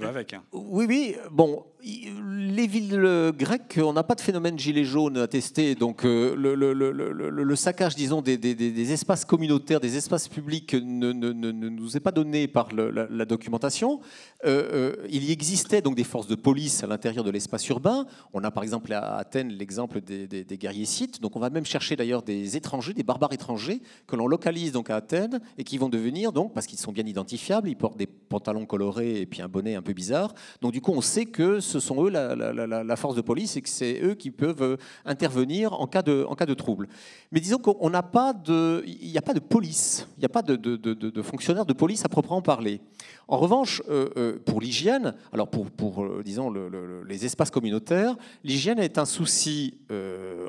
avec. 0.06 0.34
Hein. 0.34 0.44
Oui, 0.52 0.86
oui. 0.88 1.16
Bon, 1.32 1.66
les 1.84 2.68
villes 2.68 3.32
grecques, 3.38 3.80
on 3.84 3.94
n'a 3.94 4.04
pas 4.04 4.16
de 4.16 4.22
phénomène 4.22 4.58
gilet 4.58 4.84
jaune 4.84 5.18
attesté. 5.18 5.76
Donc, 5.76 6.06
euh, 6.06 6.36
le, 6.36 6.56
le, 6.56 6.74
le, 6.74 6.92
le 6.92 7.56
saccage, 7.56 7.96
disons, 7.96 8.22
des, 8.22 8.38
des, 8.38 8.56
des, 8.56 8.92
espaces 8.92 9.26
communautaires, 9.26 9.80
des 9.80 9.98
espaces 9.98 10.28
publics 10.28 10.74
ne, 10.74 11.12
ne, 11.12 11.32
ne, 11.32 11.52
nous 11.52 11.98
est 11.98 12.00
pas 12.00 12.12
donné 12.12 12.48
par 12.48 12.70
la, 12.74 13.26
documentation. 13.26 14.00
Euh, 14.46 14.96
euh, 15.02 15.08
il 15.10 15.24
y 15.24 15.32
existait 15.32 15.82
donc 15.82 15.96
des 15.96 16.04
forces 16.04 16.28
de 16.28 16.36
police 16.36 16.84
à 16.84 16.88
l'intérieur 16.88 17.24
de 17.24 17.32
l'espace 17.32 17.68
urbain. 17.70 18.06
On 18.34 18.44
a 18.44 18.52
par 18.52 18.64
exemple 18.64 18.92
à 18.94 19.18
Athènes 19.18 19.50
l'exemple 19.50 20.02
des, 20.02 20.46
guerriers 20.58 20.86
scythes. 20.86 21.22
Donc, 21.22 21.36
on 21.36 21.40
va 21.40 21.50
même 21.50 21.66
chercher 21.66 21.96
d'ailleurs 21.96 22.24
des 22.24 22.58
étrangers, 22.58 22.94
des 22.94 23.04
barbares 23.04 23.34
étrangers 23.34 23.82
que 24.08 24.16
l'on 24.16 24.28
localise 24.28 24.72
donc 24.72 24.90
à 24.90 24.96
Athènes 24.98 25.40
et 25.58 25.64
qui 25.64 25.78
vont 25.78 25.90
devenir 25.90 26.32
donc 26.32 26.54
parce 26.54 26.68
qu'ils 26.68 26.80
sont 26.80 26.92
bien 26.92 27.06
identifiables, 27.06 27.70
ils 27.70 27.76
portent 27.76 27.98
des 27.98 28.08
pantalons 28.08 28.66
colorés 28.66 29.22
et 29.22 29.26
puis 29.26 29.42
un 29.42 29.48
bonnet 29.48 29.76
un 29.76 29.82
peu 29.88 29.93
bizarre. 29.93 30.34
Donc 30.62 30.73
du 30.73 30.82
coup, 30.82 30.91
on 30.91 31.02
sait 31.02 31.26
que 31.26 31.60
ce 31.62 31.80
sont 31.80 32.04
eux 32.04 32.10
la, 32.10 32.95
force 32.95 33.15
de 33.15 33.21
police 33.21 33.56
et 33.56 33.62
que 33.62 33.69
c'est 33.69 34.02
eux 34.04 34.15
qui 34.15 34.32
peuvent 34.32 34.62
euh, 34.62 34.78
intervenir 35.06 35.73
en 35.73 35.88
cas 35.88 36.02
de, 36.02 36.26
en 36.28 36.36
cas 36.36 36.45
de 36.45 36.54
trouble. 36.54 36.88
Mais 37.32 37.39
disons 37.39 37.58
qu'on 37.58 37.89
n'a 37.89 38.04
pas 38.04 38.34
de, 38.34 38.84
il 38.86 39.10
n'y 39.10 39.17
a 39.17 39.21
pas 39.21 39.34
de 39.34 39.39
police, 39.39 40.08
il 40.17 40.19
n'y 40.19 40.26
a 40.26 40.30
pas 40.30 40.41
de, 40.41 40.56
de, 40.56 40.76
de, 40.76 41.21
fonctionnaire 41.21 41.65
de 41.65 41.73
police 41.73 42.04
à 42.04 42.10
proprement 42.10 42.41
parler. 42.41 42.82
En 43.28 43.38
revanche, 43.38 43.82
euh, 43.89 44.10
euh, 44.17 44.39
pour 44.45 44.60
l'hygiène, 44.60 45.13
alors 45.32 45.50
pour, 45.50 45.71
pour 45.71 46.06
disons 46.23 46.52
les 47.08 47.26
espaces 47.26 47.52
communautaires, 47.52 48.15
l'hygiène 48.43 48.80
est 48.80 48.97
un 48.97 49.06
souci 49.06 49.78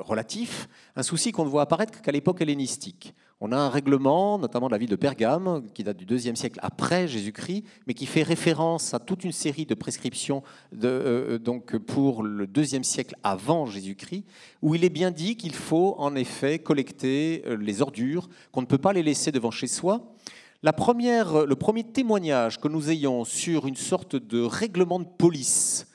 relatif, 0.01 0.67
un 0.95 1.03
souci 1.03 1.31
qu'on 1.31 1.45
ne 1.45 1.49
voit 1.49 1.61
apparaître 1.61 2.01
qu'à 2.01 2.11
l'époque 2.11 2.41
hellénistique. 2.41 3.13
On 3.41 3.53
a 3.53 3.57
un 3.57 3.69
règlement, 3.69 4.37
notamment 4.37 4.67
de 4.67 4.73
la 4.73 4.77
ville 4.77 4.89
de 4.89 4.97
Pergame, 4.97 5.63
qui 5.73 5.85
date 5.85 5.95
du 5.95 6.05
deuxième 6.05 6.35
siècle 6.35 6.59
après 6.61 7.07
Jésus-Christ, 7.07 7.63
mais 7.87 7.93
qui 7.93 8.05
fait 8.05 8.23
référence 8.23 8.93
à 8.93 8.99
toute 8.99 9.23
une 9.23 9.31
série 9.31 9.65
de 9.65 9.75
prescriptions 9.75 10.43
de, 10.73 10.89
euh, 10.89 11.39
donc 11.39 11.77
pour 11.77 12.21
le 12.21 12.47
deuxième 12.47 12.83
siècle 12.83 13.15
avant 13.23 13.65
Jésus-Christ, 13.65 14.25
où 14.61 14.75
il 14.75 14.83
est 14.83 14.89
bien 14.89 15.11
dit 15.11 15.37
qu'il 15.37 15.55
faut 15.55 15.95
en 15.99 16.17
effet 16.17 16.59
collecter 16.59 17.43
euh, 17.45 17.55
les 17.55 17.81
ordures, 17.81 18.27
qu'on 18.51 18.59
ne 18.61 18.67
peut 18.67 18.77
pas 18.77 18.91
les 18.91 19.03
laisser 19.03 19.31
devant 19.31 19.51
chez 19.51 19.67
soi. 19.67 20.13
La 20.61 20.73
première, 20.73 21.45
le 21.45 21.55
premier 21.55 21.85
témoignage 21.85 22.59
que 22.59 22.67
nous 22.67 22.89
ayons 22.89 23.23
sur 23.23 23.67
une 23.67 23.77
sorte 23.77 24.17
de 24.17 24.41
règlement 24.41 24.99
de 24.99 25.07
police, 25.17 25.87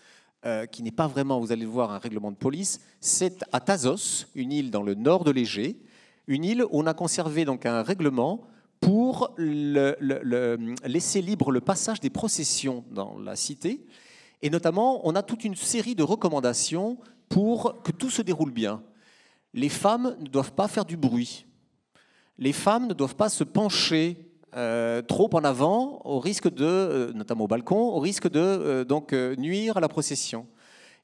euh, 0.46 0.64
qui 0.64 0.82
n'est 0.82 0.90
pas 0.90 1.08
vraiment, 1.08 1.40
vous 1.40 1.52
allez 1.52 1.64
le 1.64 1.68
voir, 1.68 1.92
un 1.92 1.98
règlement 1.98 2.30
de 2.30 2.36
police, 2.36 2.80
c'est 3.02 3.44
à 3.52 3.60
Thasos, 3.60 4.28
une 4.34 4.50
île 4.50 4.70
dans 4.70 4.82
le 4.82 4.94
nord 4.94 5.24
de 5.24 5.30
l'Égée, 5.30 5.76
une 6.26 6.44
île 6.44 6.64
où 6.64 6.80
on 6.80 6.86
a 6.86 6.94
conservé 6.94 7.44
donc 7.44 7.66
un 7.66 7.82
règlement 7.82 8.46
pour 8.80 9.34
laisser 9.38 11.22
libre 11.22 11.50
le 11.50 11.60
passage 11.60 12.00
des 12.00 12.10
processions 12.10 12.84
dans 12.90 13.18
la 13.18 13.36
cité. 13.36 13.86
Et 14.42 14.50
notamment, 14.50 15.06
on 15.06 15.14
a 15.14 15.22
toute 15.22 15.44
une 15.44 15.54
série 15.54 15.94
de 15.94 16.02
recommandations 16.02 16.98
pour 17.28 17.82
que 17.82 17.92
tout 17.92 18.10
se 18.10 18.22
déroule 18.22 18.52
bien. 18.52 18.82
les 19.54 19.68
femmes 19.68 20.16
ne 20.20 20.28
doivent 20.28 20.52
pas 20.52 20.68
faire 20.68 20.84
du 20.84 20.96
bruit. 20.96 21.46
Les 22.38 22.52
femmes 22.52 22.88
ne 22.88 22.94
doivent 22.94 23.14
pas 23.14 23.28
se 23.28 23.44
pencher 23.44 24.34
euh, 24.56 25.02
trop 25.02 25.30
en 25.32 25.44
avant, 25.44 26.00
au 26.04 26.20
risque 26.20 26.52
de, 26.52 26.64
euh, 26.64 27.12
notamment 27.12 27.44
au 27.44 27.48
balcon, 27.48 27.76
au 27.76 27.98
risque 27.98 28.28
de 28.28 28.40
euh, 28.40 29.36
nuire 29.36 29.76
à 29.76 29.80
la 29.80 29.88
procession. 29.88 30.46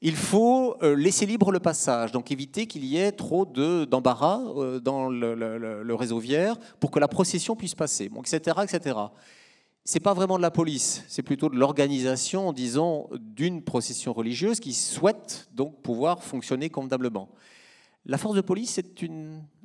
Il 0.03 0.17
faut 0.17 0.77
laisser 0.83 1.27
libre 1.27 1.53
le 1.53 1.61
passage, 1.61 2.11
donc 2.11 2.31
éviter 2.31 2.67
qu'il 2.67 2.85
y 2.87 2.97
ait 2.97 3.13
trop 3.13 3.45
d'embarras 3.45 4.41
dans 4.83 5.11
le, 5.11 5.95
réseau 5.95 6.19
viaire 6.19 6.57
pour 6.79 6.91
que 6.91 6.99
la 6.99 7.09
procession 7.09 7.55
puisse 7.55 7.75
passer, 7.75 8.09
bon, 8.09 8.23
etc., 8.23 8.57
etc. 8.63 8.97
C'est 9.85 10.01
pas 10.01 10.15
vraiment 10.15 10.37
de 10.37 10.43
la 10.43 10.51
police, 10.51 11.05
c'est 11.09 11.23
plutôt 11.23 11.49
de 11.49 11.57
l'organisation, 11.57 12.53
disons, 12.53 13.09
d'une 13.19 13.63
procession 13.63 14.13
religieuse 14.13 14.61
qui 14.61 14.73
souhaite 14.73 15.49
donc 15.53 15.83
pouvoir 15.83 16.23
fonctionner 16.23 16.71
convenablement. 16.71 17.29
La 18.07 18.17
force 18.17 18.37
de 18.37 18.41
police, 18.41 18.71
c'est 18.71 19.05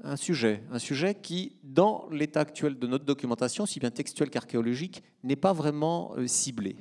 un 0.03 0.15
sujet, 0.17 0.63
un 0.71 0.79
sujet 0.79 1.15
qui, 1.15 1.57
dans 1.63 2.07
l'état 2.11 2.41
actuel 2.41 2.77
de 2.77 2.87
notre 2.87 3.05
documentation, 3.05 3.63
aussi 3.63 3.79
bien 3.79 3.91
textuelle 3.91 4.29
qu'archéologique, 4.29 5.03
n'est 5.23 5.37
pas 5.37 5.53
vraiment 5.53 6.13
euh, 6.17 6.27
ciblé. 6.27 6.75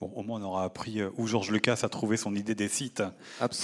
Bon, 0.00 0.12
au 0.14 0.22
moins, 0.22 0.40
on 0.40 0.44
aura 0.44 0.62
appris 0.62 1.00
euh, 1.00 1.10
où 1.16 1.26
Georges 1.26 1.50
Lucas 1.50 1.80
a 1.82 1.88
trouvé 1.88 2.16
son 2.16 2.36
idée 2.36 2.54
des 2.54 2.68
sites 2.68 3.02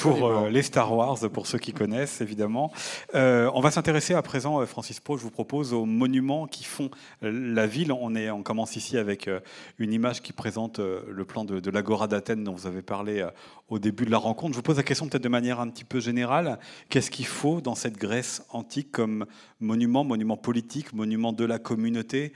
pour 0.01 0.27
euh, 0.27 0.51
les 0.51 0.63
Star 0.63 0.93
Wars, 0.93 1.19
pour 1.33 1.47
ceux 1.47 1.59
qui 1.59 1.73
connaissent, 1.73 2.21
évidemment. 2.21 2.73
Euh, 3.15 3.49
on 3.55 3.61
va 3.61 3.71
s'intéresser 3.71 4.15
à 4.15 4.23
présent, 4.23 4.67
Francis 4.67 4.99
Pro, 4.99 5.17
je 5.17 5.23
vous 5.23 5.31
propose 5.31 5.73
aux 5.73 5.85
monuments 5.85 6.49
qui 6.49 6.65
font 6.65 6.91
la 7.23 7.69
ville. 7.69 7.93
On, 7.93 8.17
est, 8.17 8.31
on 8.31 8.43
commence 8.43 8.75
ici 8.75 8.99
avec 8.99 9.31
une 9.79 9.93
image 9.93 10.23
qui 10.23 10.33
présente 10.33 10.81
le 10.81 11.25
plan 11.25 11.45
de, 11.45 11.61
de 11.61 11.71
l'Agora 11.71 12.09
d'Athènes 12.09 12.43
dont 12.43 12.53
vous 12.53 12.67
avez 12.67 12.83
parlé 12.83 13.25
au 13.69 13.79
début 13.79 14.05
de 14.05 14.11
la 14.11 14.19
rencontre. 14.19 14.55
Je 14.55 14.57
vous 14.57 14.63
pose 14.63 14.77
la 14.77 14.83
question 14.83 15.07
peut-être 15.07 15.23
de 15.23 15.29
manière 15.29 15.61
un 15.61 15.69
petit 15.69 15.85
peu 15.85 16.01
générale. 16.01 16.59
Qu'est-ce 16.89 17.13
qu'il 17.13 17.27
faut 17.27 17.61
dans 17.61 17.77
cette 17.77 17.97
Grèce 17.97 18.45
antique 18.51 18.91
comme 18.91 19.27
monument, 19.61 20.03
monument 20.03 20.37
politique, 20.37 20.93
monument 20.95 21.33
de 21.33 21.45
la 21.45 21.61
communauté 21.61 22.33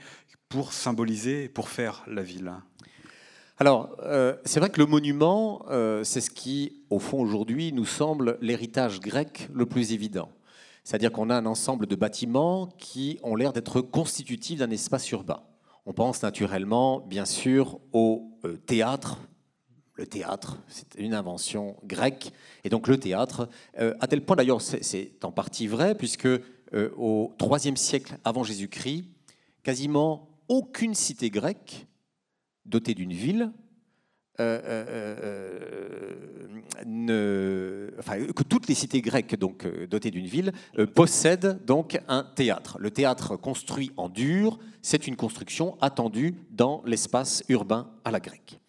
pour 0.47 0.71
symboliser, 0.71 1.49
pour 1.49 1.67
faire 1.67 2.03
la 2.07 2.23
ville? 2.23 2.53
Alors, 3.61 3.93
euh, 4.03 4.37
c'est 4.45 4.61
vrai 4.61 4.69
que 4.69 4.79
le 4.79 4.85
monument, 4.85 5.65
euh, 5.69 6.05
c'est 6.05 6.21
ce 6.21 6.29
qui, 6.29 6.81
au 6.89 6.97
fond, 6.97 7.19
aujourd'hui, 7.19 7.73
nous 7.73 7.83
semble 7.83 8.37
l'héritage 8.39 9.01
grec 9.01 9.49
le 9.53 9.65
plus 9.65 9.91
évident. 9.91 10.29
C'est-à-dire 10.85 11.11
qu'on 11.11 11.29
a 11.29 11.35
un 11.35 11.45
ensemble 11.45 11.85
de 11.85 11.95
bâtiments 11.97 12.67
qui 12.77 13.19
ont 13.21 13.35
l'air 13.35 13.51
d'être 13.51 13.81
constitutifs 13.81 14.59
d'un 14.59 14.69
espace 14.69 15.11
urbain. 15.11 15.41
On 15.85 15.91
pense 15.91 16.23
naturellement, 16.23 17.01
bien 17.01 17.25
sûr, 17.25 17.81
au 17.91 18.31
euh, 18.45 18.55
théâtre. 18.55 19.19
Le 19.95 20.07
théâtre, 20.07 20.57
c'est 20.69 20.95
une 20.95 21.13
invention 21.13 21.75
grecque. 21.83 22.31
Et 22.63 22.69
donc 22.69 22.87
le 22.87 22.97
théâtre, 22.97 23.49
à 23.75 24.07
tel 24.07 24.23
point 24.23 24.37
d'ailleurs, 24.37 24.61
c'est 24.61 25.25
en 25.25 25.33
partie 25.33 25.67
vrai, 25.67 25.93
puisque 25.93 26.29
au 26.95 27.33
IIIe 27.41 27.75
siècle 27.75 28.15
avant 28.23 28.45
Jésus-Christ, 28.45 29.03
quasiment 29.61 30.29
aucune 30.47 30.95
cité 30.95 31.29
grecque 31.29 31.88
doté 32.69 32.93
d'une 32.93 33.13
ville, 33.13 33.51
euh, 34.39 34.61
euh, 34.63 34.85
euh, 36.87 38.31
que 38.33 38.43
toutes 38.43 38.69
les 38.69 38.75
cités 38.75 39.01
grecques 39.01 39.35
dotées 39.35 40.11
d'une 40.11 40.27
ville 40.27 40.53
possèdent 40.95 41.59
donc 41.65 41.99
un 42.07 42.23
théâtre. 42.23 42.77
Le 42.79 42.89
théâtre 42.89 43.35
construit 43.35 43.91
en 43.97 44.07
dur, 44.07 44.59
c'est 44.81 45.07
une 45.07 45.17
construction 45.17 45.77
attendue 45.81 46.35
dans 46.51 46.81
l'espace 46.85 47.43
urbain 47.49 47.89
à 48.05 48.11
la 48.11 48.21
grecque. 48.21 48.59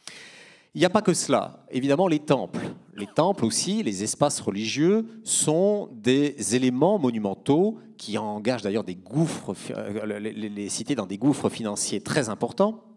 Il 0.75 0.81
n'y 0.81 0.85
a 0.85 0.91
pas 0.91 1.03
que 1.03 1.15
cela. 1.15 1.65
Évidemment, 1.71 2.09
les 2.09 2.19
temples. 2.19 2.67
Les 2.97 3.07
temples 3.07 3.45
aussi, 3.45 3.85
les 3.85 4.03
espaces 4.03 4.41
religieux, 4.41 5.07
sont 5.23 5.89
des 5.93 6.57
éléments 6.57 6.99
monumentaux 6.99 7.79
qui 7.97 8.19
engagent 8.19 8.63
d'ailleurs 8.63 8.85
des 8.85 8.97
gouffres, 8.97 9.55
les 10.19 10.69
cités 10.69 10.97
dans 10.97 11.07
des 11.07 11.19
gouffres 11.19 11.49
financiers 11.49 12.01
très 12.01 12.29
importants 12.29 12.90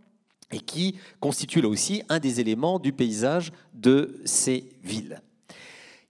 et 0.53 0.59
qui 0.59 0.95
constitue 1.19 1.61
là 1.61 1.67
aussi 1.67 2.03
un 2.09 2.19
des 2.19 2.39
éléments 2.39 2.79
du 2.79 2.93
paysage 2.93 3.51
de 3.73 4.21
ces 4.25 4.69
villes. 4.83 5.21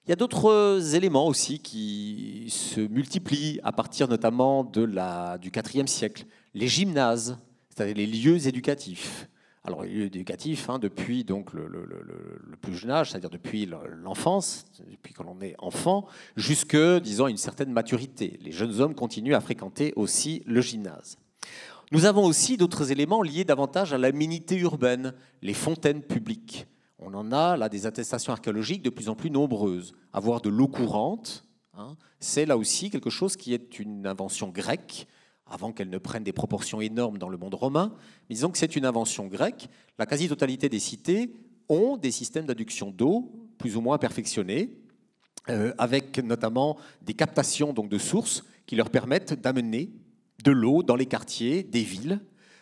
Il 0.05 0.09
y 0.09 0.13
a 0.13 0.17
d'autres 0.17 0.95
éléments 0.95 1.27
aussi 1.27 1.59
qui 1.59 2.47
se 2.49 2.81
multiplient 2.81 3.61
à 3.63 3.71
partir 3.71 4.09
notamment 4.09 4.65
de 4.65 4.83
la, 4.83 5.37
du 5.37 5.49
IVe 5.49 5.87
siècle. 5.87 6.25
Les 6.53 6.67
gymnases, 6.67 7.37
c'est-à-dire 7.69 7.95
les 7.95 8.07
lieux 8.07 8.45
éducatifs. 8.45 9.29
Alors, 9.63 9.83
les 9.83 9.89
lieux 9.89 10.05
éducatifs, 10.07 10.69
hein, 10.69 10.77
depuis 10.77 11.23
donc 11.23 11.53
le, 11.53 11.69
plus 12.61 12.75
jeune 12.75 12.91
âge, 12.91 13.11
c'est-à-dire 13.11 13.29
depuis 13.29 13.65
l'enfance, 14.03 14.65
depuis 14.91 15.13
quand 15.13 15.25
on 15.25 15.41
est 15.41 15.55
enfant, 15.57 16.05
jusque, 16.35 16.75
disons, 16.75 17.27
une 17.27 17.37
certaine 17.37 17.71
maturité. 17.71 18.37
Les 18.43 18.51
jeunes 18.51 18.81
hommes 18.81 18.95
continuent 18.95 19.35
à 19.35 19.39
fréquenter 19.39 19.93
aussi 19.95 20.43
le 20.45 20.59
gymnase. 20.59 21.17
Nous 21.93 22.05
avons 22.05 22.25
aussi 22.25 22.57
d'autres 22.57 22.91
éléments 22.91 23.21
liés 23.21 23.43
davantage 23.43 23.93
à 23.93 23.99
l'aménité 23.99 24.57
urbaine, 24.57 25.13
les 25.43 25.53
fontaines 25.53 26.01
publiques. 26.01 26.65
On 26.97 27.13
en 27.13 27.31
a 27.31 27.55
là 27.55 27.69
des 27.69 27.85
attestations 27.85 28.33
archéologiques 28.33 28.81
de 28.81 28.89
plus 28.89 29.09
en 29.09 29.15
plus 29.15 29.29
nombreuses. 29.29 29.93
Avoir 30.11 30.41
de 30.41 30.49
l'eau 30.49 30.67
courante, 30.67 31.45
hein, 31.75 31.95
c'est 32.19 32.47
là 32.47 32.57
aussi 32.57 32.89
quelque 32.89 33.11
chose 33.11 33.35
qui 33.35 33.53
est 33.53 33.77
une 33.77 34.07
invention 34.07 34.49
grecque, 34.49 35.05
avant 35.45 35.71
qu'elle 35.71 35.91
ne 35.91 35.99
prenne 35.99 36.23
des 36.23 36.33
proportions 36.33 36.81
énormes 36.81 37.19
dans 37.19 37.29
le 37.29 37.37
monde 37.37 37.53
romain. 37.53 37.93
Mais 38.27 38.33
disons 38.33 38.49
que 38.49 38.57
c'est 38.57 38.75
une 38.75 38.85
invention 38.85 39.27
grecque. 39.27 39.69
La 39.99 40.07
quasi-totalité 40.07 40.69
des 40.69 40.79
cités 40.79 41.31
ont 41.69 41.95
des 41.97 42.09
systèmes 42.09 42.47
d'adduction 42.47 42.89
d'eau 42.89 43.31
plus 43.59 43.77
ou 43.77 43.81
moins 43.81 43.99
perfectionnés, 43.99 44.79
euh, 45.49 45.75
avec 45.77 46.17
notamment 46.17 46.75
des 47.03 47.13
captations 47.13 47.71
donc, 47.71 47.87
de 47.87 47.99
sources 47.99 48.43
qui 48.65 48.75
leur 48.75 48.89
permettent 48.89 49.39
d'amener 49.39 49.91
de 50.43 50.51
l'eau 50.51 50.83
dans 50.83 50.95
les 50.95 51.05
quartiers 51.05 51.63
des 51.63 51.81
villes. 51.81 52.19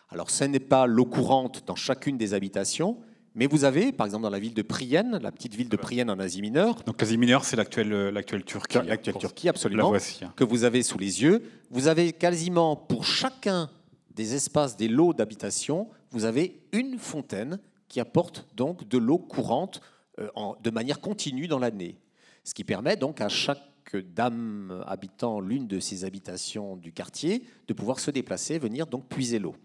Alors 0.10 0.30
ce 0.30 0.44
n'est 0.44 0.60
pas 0.60 0.88
l'eau 0.88 1.06
courante 1.06 1.64
dans 1.66 1.76
chacune 1.76 2.18
des 2.18 2.34
habitations, 2.34 3.00
mais 3.34 3.48
vous 3.48 3.64
avez, 3.64 3.94
par 3.94 4.06
exemple, 4.06 4.24
dans 4.24 4.30
la 4.30 4.40
ville 4.40 4.54
de 4.54 4.62
Prienne, 4.62 5.18
la 5.22 5.32
petite 5.32 5.56
ville 5.56 5.70
de 5.70 5.78
Prienne 5.78 6.10
en 6.10 6.20
Asie 6.20 6.42
mineure. 6.42 6.76
Donc 6.86 7.00
l'Asie 7.00 7.18
mineure, 7.18 7.46
c'est 7.46 7.56
l'actuelle, 7.56 7.94
euh, 7.94 8.12
l'actuelle 8.12 8.44
Turquie. 8.44 8.80
L'actuelle 8.86 9.16
Turquie, 9.16 9.48
absolument. 9.48 9.94
Hein. 9.94 10.34
Que 10.36 10.44
vous 10.44 10.66
avez 10.66 10.84
sous 10.84 10.98
les 10.98 11.22
yeux. 11.22 11.44
Vous 11.70 11.88
avez 11.88 12.12
quasiment 12.12 12.76
pour 12.76 13.06
chacun 13.06 13.70
des 14.14 14.36
espaces, 14.36 14.76
des 14.76 14.90
lots 14.90 15.14
d'habitation, 15.14 15.88
vous 16.12 16.26
avez 16.26 16.62
une 16.74 16.98
fontaine 16.98 17.60
qui 17.88 18.00
apporte 18.00 18.46
donc 18.56 18.88
de 18.88 18.98
l'eau 18.98 19.18
courante 19.18 19.82
euh, 20.20 20.28
de 20.62 20.70
manière 20.70 21.00
continue 21.00 21.48
dans 21.48 21.60
l'année. 21.60 21.98
Ce 22.44 22.54
qui 22.54 22.64
permet 22.64 22.96
donc 22.98 23.22
à 23.22 23.30
chaque 23.30 23.62
dame 23.98 24.84
habitant 24.88 25.39
l'une 25.39 25.67
de 25.67 25.80
ces 25.80 26.06
habitations 26.06 26.78
du 26.78 26.91
quartier 26.91 27.44
de 27.67 27.74
pouvoir 27.74 28.00
se 28.00 28.12
déplacer, 28.12 28.60
venir 28.60 28.88
donc 28.88 29.08
puiser 29.08 29.39
l'eau. 29.39 29.56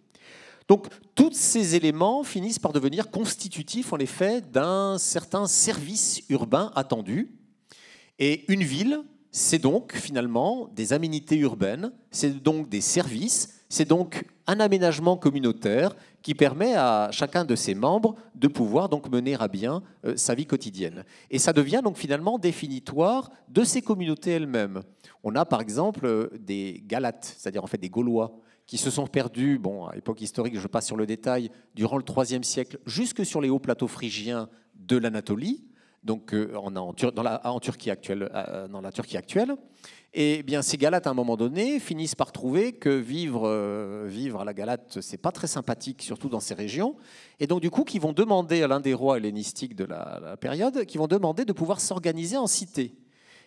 Donc 0.69 0.89
tous 1.15 1.33
ces 1.33 1.77
éléments 1.77 2.25
finissent 2.25 2.59
par 2.59 2.73
devenir 2.73 3.11
constitutifs 3.11 3.93
en 3.93 3.99
effet 3.99 4.41
d'un 4.41 4.99
certain 4.99 5.47
service 5.47 6.23
urbain 6.29 6.73
attendu. 6.75 7.31
Et 8.19 8.51
une 8.53 8.65
ville, 8.65 9.01
c'est 9.31 9.59
donc 9.59 9.95
finalement 9.95 10.69
des 10.75 10.93
aménités 10.93 11.37
urbaines, 11.37 11.93
c'est 12.11 12.43
donc 12.43 12.69
des 12.69 12.81
services, 12.81 13.63
c'est 13.69 13.85
donc 13.87 14.25
un 14.47 14.61
aménagement 14.61 15.17
communautaire 15.17 15.95
qui 16.27 16.35
permet 16.35 16.75
à 16.75 17.11
chacun 17.13 17.45
de 17.45 17.55
ses 17.55 17.77
membres 17.77 18.17
de 18.35 18.49
pouvoir 18.49 18.89
donc 18.89 19.09
mener 19.09 19.37
à 19.39 19.47
bien 19.47 19.85
euh, 20.05 20.17
sa 20.17 20.35
vie 20.35 20.45
quotidienne. 20.45 21.05
Et 21.31 21.39
ça 21.39 21.53
devient 21.53 21.83
donc 21.85 21.97
finalement 21.97 22.37
définitoire 22.37 23.31
de 23.49 23.63
ces 23.63 23.81
communautés 23.81 24.33
elles-mêmes. 24.33 24.83
On 25.23 25.37
a 25.37 25.45
par 25.45 25.61
exemple 25.61 26.05
euh, 26.05 26.29
des 26.41 26.83
Galates, 26.85 27.37
c'est-à-dire 27.39 27.63
en 27.63 27.69
fait 27.69 27.79
des 27.79 27.91
Gaulois, 27.91 28.41
qui 28.67 28.77
se 28.77 28.91
sont 28.91 29.07
perdus, 29.07 29.61
bon, 29.61 29.87
à 29.87 29.95
l'époque 29.95 30.21
historique, 30.21 30.59
je 30.59 30.67
passe 30.67 30.87
sur 30.87 30.97
le 30.97 31.07
détail, 31.07 31.49
durant 31.77 31.97
le 31.97 32.03
IIIe 32.05 32.43
siècle, 32.43 32.81
jusque 32.87 33.25
sur 33.25 33.41
les 33.41 33.49
hauts 33.49 33.61
plateaux 33.61 33.87
phrygiens 33.87 34.49
de 34.75 34.97
l'Anatolie, 34.97 35.63
donc 36.07 36.33
euh, 36.33 36.55
en, 36.55 36.71
dans 36.71 37.23
la, 37.23 37.47
en 37.47 37.61
Turquie 37.61 37.91
actuelle, 37.91 38.31
dans 38.71 38.81
la 38.81 38.93
Turquie 38.93 39.19
actuelle. 39.19 39.57
Et 40.19 40.43
bien, 40.43 40.63
ces 40.63 40.79
Galates, 40.79 41.07
à 41.07 41.11
un 41.11 41.15
moment 41.15 41.37
donné, 41.37 41.79
finissent 41.79 42.15
par 42.15 42.33
trouver 42.33 42.73
que 42.73 42.89
vivre, 42.89 43.43
euh, 43.47 44.39
à 44.39 44.45
la 44.47 44.55
Galate, 44.55 45.03
c'est 45.03 45.19
pas 45.19 45.31
très 45.31 45.47
sympathique, 45.47 46.01
surtout 46.01 46.31
dans 46.31 46.41
ces 46.41 46.55
régions. 46.55 46.97
Et 47.39 47.47
donc, 47.47 47.61
du 47.61 47.69
coup, 47.69 47.85
qui 47.85 47.99
vont 47.99 48.15
demander 48.15 48.63
à 48.63 48.67
l'un 48.67 48.81
des 48.81 48.95
rois 48.95 49.19
hellénistiques 49.19 49.77
de 49.77 49.85
la, 49.85 50.39
période, 50.41 50.87
qui 50.87 50.97
vont 50.97 51.07
demander 51.07 51.45
de 51.45 51.53
pouvoir 51.53 51.83
s'organiser 51.83 52.39
en 52.39 52.47
cité. 52.47 52.95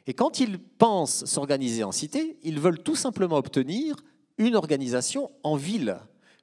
Et 0.05 0.13
quand 0.13 0.39
ils 0.39 0.59
pensent 0.59 1.25
s'organiser 1.25 1.83
en 1.83 1.91
cité, 1.91 2.37
ils 2.43 2.59
veulent 2.59 2.83
tout 2.83 2.95
simplement 2.95 3.37
obtenir 3.37 3.95
une 4.37 4.55
organisation 4.55 5.31
en 5.41 5.55
ville, 5.55 5.97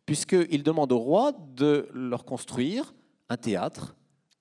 puisqu'ils 0.06 0.64
demandent 0.64 0.90
au 0.90 0.98
roi 0.98 1.34
de 1.54 1.88
leur 1.94 2.24
construire 2.24 2.94
un 3.28 3.36
théâtre, 3.36 3.94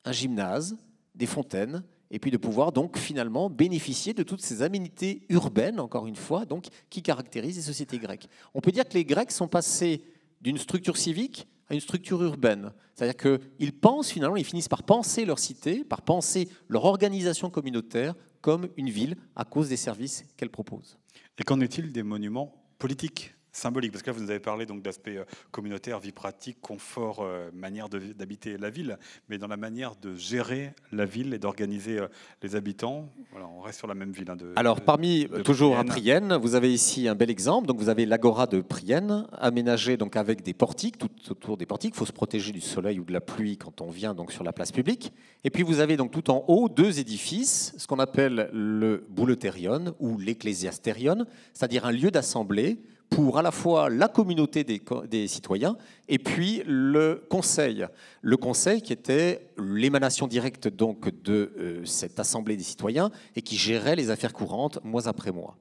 un 0.03 0.11
gymnase, 0.11 0.77
des 1.15 1.25
fontaines, 1.25 1.83
et 2.11 2.19
puis 2.19 2.31
de 2.31 2.37
pouvoir 2.37 2.71
donc 2.71 2.97
finalement 2.97 3.49
bénéficier 3.49 4.13
de 4.13 4.23
toutes 4.23 4.41
ces 4.41 4.61
aménités 4.61 5.25
urbaines, 5.29 5.79
encore 5.79 6.07
une 6.07 6.15
fois, 6.15 6.45
donc, 6.45 6.67
qui 6.89 7.01
caractérisent 7.01 7.57
les 7.57 7.61
sociétés 7.63 7.97
grecques. 7.97 8.29
On 8.53 8.61
peut 8.61 8.71
dire 8.71 8.87
que 8.87 8.93
les 8.93 9.05
Grecs 9.05 9.31
sont 9.31 9.47
passés 9.47 10.03
d'une 10.41 10.57
structure 10.57 10.97
civique 10.97 11.47
à 11.67 11.73
une 11.73 11.79
structure 11.79 12.21
urbaine. 12.21 12.71
C'est-à-dire 12.93 13.17
qu'ils 13.57 13.73
pensent 13.73 14.11
finalement, 14.11 14.35
ils 14.35 14.45
finissent 14.45 14.69
par 14.69 14.83
penser 14.83 15.25
leur 15.25 15.39
cité, 15.39 15.83
par 15.83 16.03
penser 16.03 16.47
leur 16.69 16.85
organisation 16.85 17.49
communautaire 17.49 18.13
comme 18.41 18.69
une 18.77 18.89
ville 18.89 19.15
à 19.35 19.43
cause 19.43 19.69
des 19.69 19.77
services 19.77 20.25
qu'elle 20.37 20.51
propose. 20.51 20.97
Et 21.39 21.43
qu'en 21.43 21.59
est-il 21.59 21.91
des 21.91 22.03
monuments 22.03 22.53
politiques? 22.77 23.34
Symbolique 23.55 23.91
Parce 23.91 24.03
que 24.03 24.09
là, 24.09 24.13
vous 24.13 24.23
nous 24.23 24.29
avez 24.29 24.39
parlé 24.39 24.65
donc 24.65 24.81
d'aspect 24.81 25.17
euh, 25.17 25.23
communautaire, 25.51 25.99
vie 25.99 26.11
pratique, 26.11 26.57
confort, 26.61 27.19
euh, 27.21 27.49
manière 27.53 27.89
d'habiter 27.89 28.57
la 28.57 28.69
ville, 28.69 28.97
mais 29.29 29.37
dans 29.37 29.47
la 29.47 29.57
manière 29.57 29.95
de 29.95 30.15
gérer 30.15 30.73
la 30.91 31.05
ville 31.05 31.33
et 31.33 31.39
d'organiser 31.39 31.99
euh, 31.99 32.07
les 32.43 32.55
habitants. 32.55 33.09
Voilà, 33.31 33.47
on 33.47 33.61
reste 33.61 33.79
sur 33.79 33.87
la 33.87 33.95
même 33.95 34.11
ville. 34.11 34.29
Hein, 34.29 34.35
de, 34.35 34.51
Alors, 34.55 34.81
parmi 34.81 35.27
toujours 35.43 35.77
à 35.77 35.83
Prienne, 35.83 36.35
vous 36.35 36.55
avez 36.55 36.73
ici 36.73 37.07
un 37.07 37.15
bel 37.15 37.29
exemple. 37.29 37.67
Donc, 37.67 37.77
vous 37.77 37.89
avez 37.89 38.05
l'agora 38.05 38.47
de 38.47 38.59
Prienne, 38.61 39.25
aménagée 39.31 39.97
donc 39.97 40.15
avec 40.17 40.43
des 40.43 40.53
portiques, 40.53 40.97
tout 40.97 41.09
autour 41.29 41.57
des 41.57 41.65
portiques. 41.65 41.93
Il 41.95 41.97
faut 41.97 42.05
se 42.05 42.11
protéger 42.11 42.51
du 42.51 42.61
soleil 42.61 42.99
ou 42.99 43.05
de 43.05 43.13
la 43.13 43.21
pluie 43.21 43.57
quand 43.57 43.81
on 43.81 43.89
vient 43.89 44.13
donc 44.13 44.31
sur 44.31 44.43
la 44.43 44.51
place 44.51 44.71
publique. 44.71 45.13
Et 45.43 45.49
puis, 45.49 45.63
vous 45.63 45.79
avez 45.79 45.95
donc 45.95 46.11
tout 46.11 46.29
en 46.29 46.43
haut 46.47 46.67
deux 46.67 46.99
édifices, 46.99 47.73
ce 47.77 47.87
qu'on 47.87 47.99
appelle 47.99 48.49
le 48.51 49.05
bouleuterion 49.09 49.95
ou 49.99 50.17
l'ecclésiasterion, 50.17 51.25
c'est-à-dire 51.53 51.85
un 51.85 51.91
lieu 51.91 52.11
d'assemblée 52.11 52.77
pour 53.09 53.37
à 53.37 53.41
la 53.41 53.51
fois 53.51 53.89
la 53.89 54.07
communauté 54.07 54.63
des, 54.63 55.27
citoyens 55.27 55.77
et 56.07 56.19
puis 56.19 56.63
le 56.65 57.25
conseil. 57.29 57.85
Le 58.21 58.37
conseil 58.37 58.81
qui 58.81 58.93
était 58.93 59.49
l'émanation 59.57 60.27
directe 60.27 60.67
donc 60.67 61.09
de 61.23 61.53
euh, 61.57 61.85
cette 61.85 62.19
assemblée 62.19 62.57
des 62.57 62.63
citoyens 62.63 63.11
et 63.35 63.41
qui 63.41 63.55
gérait 63.55 63.95
les 63.95 64.09
affaires 64.09 64.33
courantes 64.33 64.83
mois 64.83 65.07
après 65.07 65.31
mois. 65.31 65.57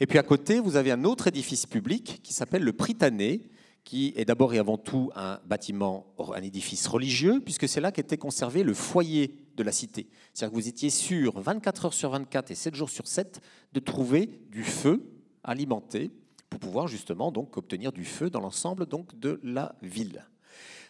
Et 0.00 0.06
puis 0.06 0.18
à 0.18 0.22
côté, 0.22 0.60
vous 0.60 0.76
avez 0.76 0.92
un 0.92 1.04
autre 1.04 1.26
édifice 1.26 1.66
public 1.66 2.20
qui 2.22 2.32
s'appelle 2.32 2.62
le 2.62 2.72
Pritané, 2.72 3.42
qui 3.84 4.12
est 4.16 4.24
d'abord 4.24 4.54
et 4.54 4.58
avant 4.58 4.78
tout 4.78 5.10
un 5.16 5.40
bâtiment, 5.46 6.06
un 6.34 6.42
édifice 6.42 6.86
religieux, 6.86 7.40
puisque 7.44 7.68
c'est 7.68 7.80
là 7.80 7.90
qu'était 7.90 8.18
conservé 8.18 8.62
le 8.62 8.74
foyer 8.74 9.34
de 9.56 9.62
la 9.62 9.72
cité. 9.72 10.08
C'est-à-dire 10.32 10.52
que 10.54 10.60
vous 10.60 10.68
étiez 10.68 10.90
sûr 10.90 11.40
24 11.40 11.86
heures 11.86 11.94
sur 11.94 12.10
24 12.10 12.50
et 12.50 12.54
7 12.54 12.74
jours 12.74 12.90
sur 12.90 13.06
7 13.06 13.40
de 13.72 13.80
trouver 13.80 14.30
du 14.50 14.62
feu 14.62 15.02
alimenté 15.42 16.10
pour 16.50 16.60
pouvoir 16.60 16.88
justement 16.88 17.32
donc 17.32 17.56
obtenir 17.56 17.92
du 17.92 18.04
feu 18.04 18.30
dans 18.30 18.40
l'ensemble 18.40 18.86
donc 18.86 19.18
de 19.18 19.40
la 19.42 19.74
ville. 19.82 20.24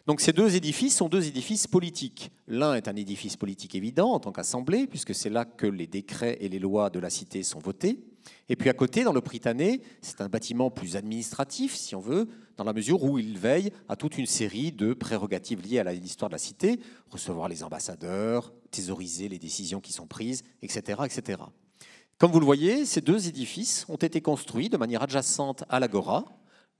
Donc 0.08 0.22
ces 0.22 0.32
deux 0.32 0.56
édifices 0.56 0.96
sont 0.96 1.10
deux 1.10 1.26
édifices 1.26 1.66
politiques. 1.66 2.30
L'un 2.46 2.74
est 2.74 2.88
un 2.88 2.96
édifice 2.96 3.36
politique 3.36 3.74
évident 3.74 4.12
en 4.12 4.20
tant 4.20 4.32
qu'assemblée, 4.32 4.86
puisque 4.86 5.14
c'est 5.14 5.28
là 5.28 5.44
que 5.44 5.66
les 5.66 5.86
décrets 5.86 6.38
et 6.40 6.48
les 6.48 6.58
lois 6.58 6.88
de 6.88 6.98
la 6.98 7.10
cité 7.10 7.42
sont 7.42 7.58
votés. 7.58 8.00
Et 8.48 8.56
puis 8.56 8.70
à 8.70 8.72
côté, 8.72 9.04
dans 9.04 9.12
le 9.12 9.20
Pritané, 9.20 9.82
c'est 10.00 10.22
un 10.22 10.30
bâtiment 10.30 10.70
plus 10.70 10.96
administratif, 10.96 11.74
si 11.74 11.94
on 11.94 12.00
veut, 12.00 12.26
dans 12.56 12.64
la 12.64 12.72
mesure 12.72 13.02
où 13.04 13.18
il 13.18 13.38
veille 13.38 13.70
à 13.86 13.96
toute 13.96 14.16
une 14.16 14.26
série 14.26 14.72
de 14.72 14.94
prérogatives 14.94 15.60
liées 15.60 15.78
à 15.78 15.92
l'histoire 15.92 16.30
de 16.30 16.34
la 16.34 16.38
cité, 16.38 16.80
recevoir 17.10 17.48
les 17.48 17.62
ambassadeurs, 17.62 18.54
thésauriser 18.70 19.28
les 19.28 19.38
décisions 19.38 19.80
qui 19.80 19.92
sont 19.92 20.06
prises, 20.06 20.42
etc. 20.62 21.02
etc. 21.04 21.42
Comme 22.18 22.32
vous 22.32 22.40
le 22.40 22.46
voyez, 22.46 22.84
ces 22.84 23.00
deux 23.00 23.28
édifices 23.28 23.86
ont 23.88 23.96
été 23.96 24.20
construits 24.20 24.68
de 24.68 24.76
manière 24.76 25.02
adjacente 25.02 25.62
à 25.68 25.78
l'agora. 25.78 26.24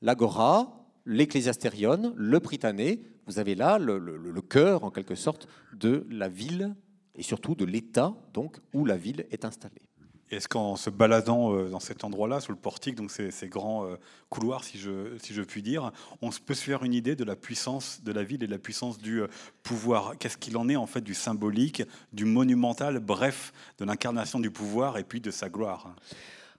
L'agora, 0.03 0.85
l'ecclésiastérion, 1.07 2.13
le 2.17 2.41
Pritané, 2.41 3.05
vous 3.27 3.39
avez 3.39 3.55
là 3.55 3.79
le, 3.79 4.41
cœur, 4.43 4.83
en 4.83 4.91
quelque 4.91 5.15
sorte, 5.15 5.47
de 5.73 6.05
la 6.11 6.29
ville 6.29 6.75
et 7.15 7.23
surtout 7.23 7.55
de 7.55 7.65
l'État 7.65 8.17
donc, 8.35 8.59
où 8.75 8.85
la 8.85 8.97
ville 8.97 9.27
est 9.31 9.45
installée. 9.45 9.88
Est-ce 10.31 10.47
qu'en 10.47 10.77
se 10.77 10.91
baladant 10.91 11.55
euh, 11.55 11.71
dans 11.71 11.81
cet 11.81 12.05
endroit-là, 12.05 12.41
sous 12.41 12.53
le 12.53 12.59
portique, 12.59 12.97
donc 12.97 13.11
ces, 13.11 13.49
grands 13.49 13.87
euh, 13.87 13.97
couloirs, 14.29 14.63
si 14.63 14.79
je, 14.79 15.17
si 15.23 15.33
je 15.33 15.43
puis 15.43 15.63
dire, 15.63 15.91
on 16.21 16.31
peut 16.31 16.55
se 16.55 16.63
faire 16.63 16.85
une 16.85 16.93
idée 16.93 17.17
de 17.17 17.25
la 17.25 17.35
puissance 17.35 18.03
de 18.05 18.13
la 18.13 18.23
ville 18.23 18.43
et 18.43 18.47
de 18.47 18.53
la 18.53 18.59
puissance 18.59 18.99
du 18.99 19.23
euh, 19.23 19.29
pouvoir? 19.63 20.19
Qu'est-ce 20.19 20.37
qu'il 20.37 20.57
en 20.59 20.69
est 20.69 20.77
en 20.77 20.87
fait 20.87 21.01
du 21.01 21.15
symbolique, 21.15 21.83
du 22.13 22.27
monumental, 22.27 22.99
bref, 22.99 23.53
de 23.79 23.87
l'incarnation 23.87 24.39
du 24.39 24.51
pouvoir 24.51 24.99
et 24.99 25.05
puis 25.05 25.21
de 25.21 25.31
sa 25.31 25.49
gloire? 25.49 25.95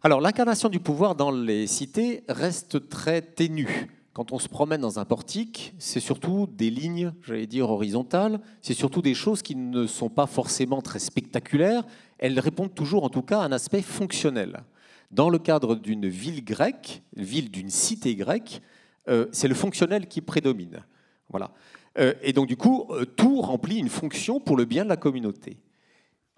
Alors 0.01 0.21
l'incarnation 0.21 0.69
du 0.69 0.79
pouvoir 0.79 1.13
dans 1.13 1.29
les 1.29 1.67
cités 1.67 2.23
reste 2.27 2.89
très 2.89 3.21
ténue. 3.21 3.89
Quand 4.13 4.31
on 4.31 4.39
se 4.39 4.49
promène 4.49 4.81
dans 4.81 4.99
un 4.99 5.05
portique, 5.05 5.73
c'est 5.77 5.99
surtout 5.99 6.47
des 6.51 6.69
lignes, 6.69 7.13
j'allais 7.25 7.47
dire, 7.47 7.69
horizontales, 7.69 8.41
c'est 8.61 8.73
surtout 8.73 9.01
des 9.01 9.13
choses 9.13 9.41
qui 9.41 9.55
ne 9.55 9.87
sont 9.87 10.09
pas 10.09 10.25
forcément 10.25 10.81
très 10.81 10.99
spectaculaires, 10.99 11.85
elles 12.19 12.39
répondent 12.39 12.75
toujours 12.75 13.03
en 13.03 13.09
tout 13.09 13.21
cas 13.21 13.39
à 13.39 13.45
un 13.45 13.51
aspect 13.51 13.81
fonctionnel. 13.81 14.63
Dans 15.11 15.29
le 15.29 15.39
cadre 15.39 15.75
d'une 15.75 16.07
ville 16.07 16.43
grecque, 16.43 17.01
ville 17.15 17.49
d'une 17.49 17.69
cité 17.69 18.15
grecque, 18.15 18.61
euh, 19.07 19.25
c'est 19.31 19.47
le 19.47 19.55
fonctionnel 19.55 20.07
qui 20.07 20.21
prédomine. 20.21 20.83
Voilà. 21.29 21.51
Euh, 21.97 22.13
et 22.21 22.33
donc 22.33 22.47
du 22.47 22.57
coup, 22.57 22.85
euh, 22.91 23.05
tout 23.05 23.41
remplit 23.41 23.77
une 23.77 23.89
fonction 23.89 24.39
pour 24.39 24.55
le 24.55 24.65
bien 24.65 24.83
de 24.83 24.89
la 24.89 24.97
communauté. 24.97 25.57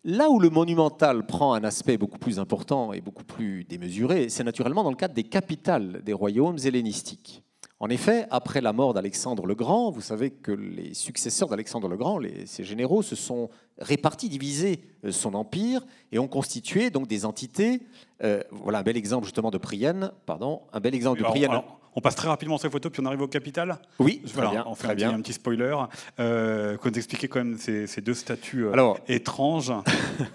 Là 0.03 0.29
où 0.29 0.39
le 0.39 0.49
monumental 0.49 1.25
prend 1.25 1.53
un 1.53 1.63
aspect 1.63 1.97
beaucoup 1.97 2.17
plus 2.17 2.39
important 2.39 2.91
et 2.93 3.01
beaucoup 3.01 3.23
plus 3.23 3.65
démesuré, 3.65 4.29
c'est 4.29 4.43
naturellement 4.43 4.83
dans 4.83 4.89
le 4.89 4.95
cadre 4.95 5.13
des 5.13 5.23
capitales 5.23 6.01
des 6.03 6.13
royaumes 6.13 6.57
hellénistiques. 6.63 7.43
En 7.79 7.89
effet, 7.89 8.25
après 8.29 8.61
la 8.61 8.73
mort 8.73 8.93
d'Alexandre 8.93 9.45
le 9.45 9.55
Grand, 9.55 9.91
vous 9.91 10.01
savez 10.01 10.31
que 10.31 10.51
les 10.51 10.93
successeurs 10.93 11.49
d'Alexandre 11.49 11.87
le 11.87 11.97
Grand, 11.97 12.19
les, 12.19 12.45
ses 12.45 12.63
généraux, 12.63 13.01
se 13.01 13.15
sont 13.15 13.49
répartis, 13.81 14.29
divisés 14.29 14.81
euh, 15.05 15.11
son 15.11 15.33
empire 15.33 15.81
et 16.11 16.19
ont 16.19 16.27
constitué 16.27 16.89
donc 16.89 17.07
des 17.07 17.25
entités. 17.25 17.81
Euh, 18.23 18.41
voilà 18.51 18.79
un 18.79 18.83
bel 18.83 18.97
exemple 18.97 19.25
justement 19.25 19.51
de 19.51 19.57
Prienne, 19.57 20.11
pardon, 20.25 20.61
un 20.73 20.79
bel 20.79 20.95
exemple 20.95 21.19
de 21.19 21.25
Prienne. 21.25 21.51
on 21.95 22.01
passe 22.01 22.15
très 22.15 22.27
rapidement 22.27 22.57
sur 22.57 22.67
les 22.67 22.71
photos, 22.71 22.91
puis 22.91 23.01
on 23.01 23.05
arrive 23.05 23.21
au 23.21 23.27
capital. 23.27 23.79
Oui, 23.99 24.21
très 24.25 24.49
bien, 24.49 24.63
on 24.67 24.75
fait 24.75 24.87
un, 24.87 24.95
Petit, 24.95 25.05
un, 25.05 25.21
petit, 25.21 25.33
spoiler. 25.33 25.75
Euh, 26.19 26.77
quand 26.77 26.89
vous 26.91 26.97
expliquez 26.97 27.27
quand 27.27 27.39
même 27.39 27.57
ces, 27.57 28.01
deux 28.01 28.13
statues 28.13 28.67
étranges 29.07 29.73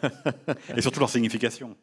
et 0.76 0.82
surtout 0.82 1.00
leur 1.00 1.10
signification. 1.10 1.76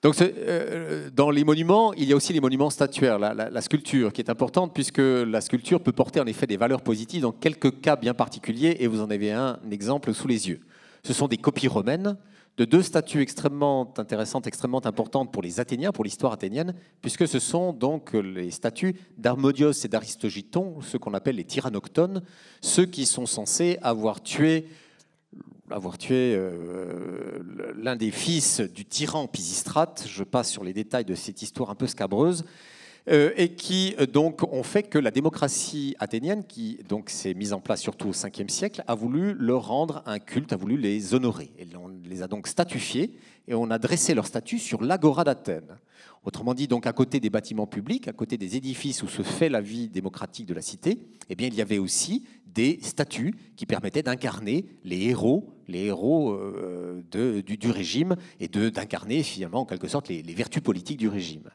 Donc, 0.00 0.14
euh, 0.20 1.10
dans 1.12 1.30
les 1.30 1.42
monuments, 1.42 1.92
il 1.94 2.04
y 2.04 2.12
a 2.12 2.16
aussi 2.16 2.32
les 2.32 2.40
monuments 2.40 2.70
statuaires, 2.70 3.18
la, 3.18 3.60
sculpture 3.60 4.12
qui 4.12 4.20
est 4.20 4.30
importante 4.30 4.72
puisque 4.72 4.98
la 4.98 5.40
sculpture 5.40 5.80
peut 5.80 5.92
porter 5.92 6.20
en 6.20 6.26
effet 6.26 6.46
des 6.46 6.56
valeurs 6.56 6.82
positives 6.82 7.22
dans 7.22 7.32
quelques 7.32 7.80
cas 7.80 7.96
bien 7.96 8.14
particuliers 8.14 8.76
et 8.78 8.86
vous 8.86 9.00
en 9.00 9.10
avez 9.10 9.32
un, 9.32 9.58
exemple 9.70 10.14
sous 10.14 10.28
les 10.28 10.48
yeux. 10.48 10.60
Ce 11.02 11.12
sont 11.12 11.28
des 11.28 11.36
copies 11.36 11.68
romaines 11.68 12.16
de 12.58 12.64
deux 12.64 12.82
statues 12.82 13.22
extrêmement 13.22 13.94
intéressantes, 13.98 14.48
extrêmement 14.48 14.84
importantes 14.84 15.32
pour 15.32 15.42
les 15.42 15.60
Athéniens, 15.60 15.92
pour 15.92 16.02
l'histoire 16.02 16.32
athénienne, 16.32 16.74
puisque 17.00 17.28
ce 17.28 17.38
sont 17.38 17.72
donc 17.72 18.14
les 18.14 18.50
statues 18.50 18.96
d'Harmodios 19.16 19.84
et 19.84 19.88
d'Aristogiton, 19.88 20.80
ceux 20.80 20.98
qu'on 20.98 21.14
appelle 21.14 21.36
les 21.36 21.44
tyrannoctones, 21.44 22.22
ceux 22.60 22.84
qui 22.84 23.06
sont 23.06 23.26
censés 23.26 23.78
avoir 23.80 24.20
tué 24.22 24.66
avoir 25.70 25.98
tué 25.98 26.34
euh, 26.34 27.40
l'un 27.76 27.94
des 27.94 28.10
fils 28.10 28.60
du 28.60 28.86
tyran 28.86 29.26
Pisistrate. 29.26 30.06
Je 30.08 30.24
passe 30.24 30.50
sur 30.50 30.64
les 30.64 30.72
détails 30.72 31.04
de 31.04 31.14
cette 31.14 31.42
histoire 31.42 31.68
un 31.70 31.74
peu 31.74 31.86
scabreuse. 31.86 32.44
Euh, 33.10 33.30
et 33.36 33.54
qui 33.54 33.94
euh, 33.98 34.04
donc 34.04 34.42
ont 34.52 34.62
fait 34.62 34.82
que 34.82 34.98
la 34.98 35.10
démocratie 35.10 35.96
athénienne, 35.98 36.44
qui 36.44 36.78
donc 36.86 37.08
s'est 37.08 37.32
mise 37.32 37.54
en 37.54 37.60
place 37.60 37.80
surtout 37.80 38.08
au 38.08 38.12
5e 38.12 38.50
siècle, 38.50 38.84
a 38.86 38.94
voulu 38.94 39.32
leur 39.32 39.68
rendre 39.68 40.02
un 40.04 40.18
culte, 40.18 40.52
a 40.52 40.56
voulu 40.56 40.76
les 40.76 41.14
honorer. 41.14 41.50
Et 41.58 41.66
on 41.74 41.88
les 41.88 42.20
a 42.22 42.28
donc 42.28 42.46
statufiés 42.46 43.12
et 43.46 43.54
on 43.54 43.70
a 43.70 43.78
dressé 43.78 44.12
leur 44.14 44.26
statut 44.26 44.58
sur 44.58 44.82
l'agora 44.82 45.24
d'Athènes. 45.24 45.78
Autrement 46.22 46.52
dit, 46.52 46.68
donc 46.68 46.86
à 46.86 46.92
côté 46.92 47.18
des 47.18 47.30
bâtiments 47.30 47.66
publics, 47.66 48.08
à 48.08 48.12
côté 48.12 48.36
des 48.36 48.56
édifices 48.56 49.02
où 49.02 49.08
se 49.08 49.22
fait 49.22 49.48
la 49.48 49.62
vie 49.62 49.88
démocratique 49.88 50.44
de 50.44 50.52
la 50.52 50.60
cité, 50.60 50.98
eh 51.30 51.34
bien 51.34 51.48
il 51.48 51.54
y 51.54 51.62
avait 51.62 51.78
aussi 51.78 52.26
des 52.44 52.78
statues 52.82 53.34
qui 53.56 53.64
permettaient 53.64 54.02
d'incarner 54.02 54.66
les 54.84 55.06
héros, 55.06 55.54
les 55.66 55.84
héros 55.86 56.32
euh, 56.32 57.02
du, 57.10 57.70
régime 57.70 58.16
et 58.38 58.48
d'incarner 58.48 59.22
finalement 59.22 59.60
en 59.60 59.66
quelque 59.66 59.88
sorte 59.88 60.08
les 60.08 60.34
vertus 60.34 60.62
politiques 60.62 60.98
du 60.98 61.08
régime. 61.08 61.48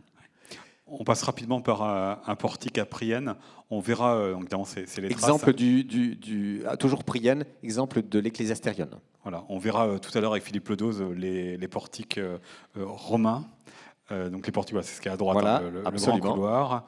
On 1.00 1.04
passe 1.04 1.24
rapidement 1.24 1.62
par 1.62 1.82
un, 1.82 2.36
portique 2.36 2.78
à 2.78 2.86
Prienne. 2.86 3.36
On 3.70 3.80
verra, 3.80 4.16
euh, 4.16 4.36
donc, 4.36 4.68
c'est 4.68 5.02
les 5.02 5.10
Exemple 5.10 5.54
du, 5.54 5.84
du, 5.84 6.62
ah, 6.68 6.78
toujours 6.78 7.04
Prienne, 7.04 7.46
exemple 7.64 8.04
de 8.08 8.20
l'Ecclésiastérion. 8.20 8.90
Voilà, 9.24 9.44
on 9.50 9.58
verra 9.58 9.88
euh, 9.88 9.98
tout 9.98 10.16
à 10.16 10.22
l'heure 10.22 10.34
avec 10.34 10.44
Philippe 10.44 10.70
Ledoz 10.70 11.02
euh, 11.02 11.14
les, 11.14 11.58
les 11.58 11.68
portiques 11.68 12.20
romains. 12.76 13.46
donc 14.12 14.46
les 14.46 14.52
portiques, 14.52 14.78
c'est 14.84 14.96
ce 14.98 15.02
qui 15.02 15.08
est 15.08 15.12
à 15.12 15.18
droite, 15.18 15.34
voilà, 15.34 15.58
hein, 15.58 15.72
le, 15.72 15.82
le, 15.82 16.20
grand 16.20 16.34
couloir 16.34 16.86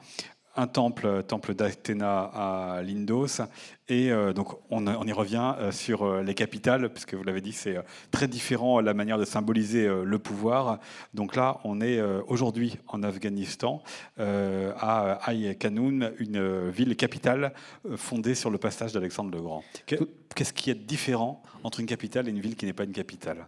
un 0.56 0.66
temple, 0.66 1.22
temple 1.24 1.54
d'Athéna 1.54 2.30
à 2.34 2.82
Lindos. 2.82 3.42
Et 3.88 4.10
euh, 4.10 4.32
donc, 4.32 4.48
on, 4.70 5.06
y 5.06 5.12
revient 5.12 5.54
euh, 5.58 5.70
sur 5.70 6.02
euh, 6.02 6.22
les 6.22 6.34
capitales, 6.34 6.88
puisque 6.90 7.14
vous 7.14 7.22
l'avez 7.22 7.40
dit, 7.40 7.52
c'est 7.52 7.76
très 8.10 8.26
différent 8.26 8.80
la 8.80 8.94
manière 8.94 9.18
de 9.18 9.24
symboliser 9.24 9.86
le 9.86 10.18
pouvoir. 10.18 10.80
Donc 11.14 11.36
là, 11.36 11.60
on 11.64 11.80
est 11.80 12.00
aujourd'hui 12.26 12.78
en 12.88 13.02
Afghanistan, 13.02 13.82
à 14.18 15.18
Aïe 15.24 15.56
Kanoun, 15.58 16.12
une 16.18 16.70
ville 16.70 16.96
capitale 16.96 17.52
fondée 17.96 18.34
sur 18.34 18.50
le 18.50 18.58
passage 18.58 18.92
d'Alexandre 18.92 19.30
le 19.30 19.40
Grand. 19.40 19.62
Qu'est-ce 19.86 20.52
qui 20.52 20.70
est 20.70 20.74
différent 20.74 21.42
entre 21.62 21.80
une 21.80 21.86
capitale 21.86 22.28
et 22.28 22.30
une 22.30 22.40
ville 22.40 22.56
qui 22.56 22.66
n'est 22.66 22.72
pas 22.72 22.84
une 22.84 22.92
capitale? 22.92 23.46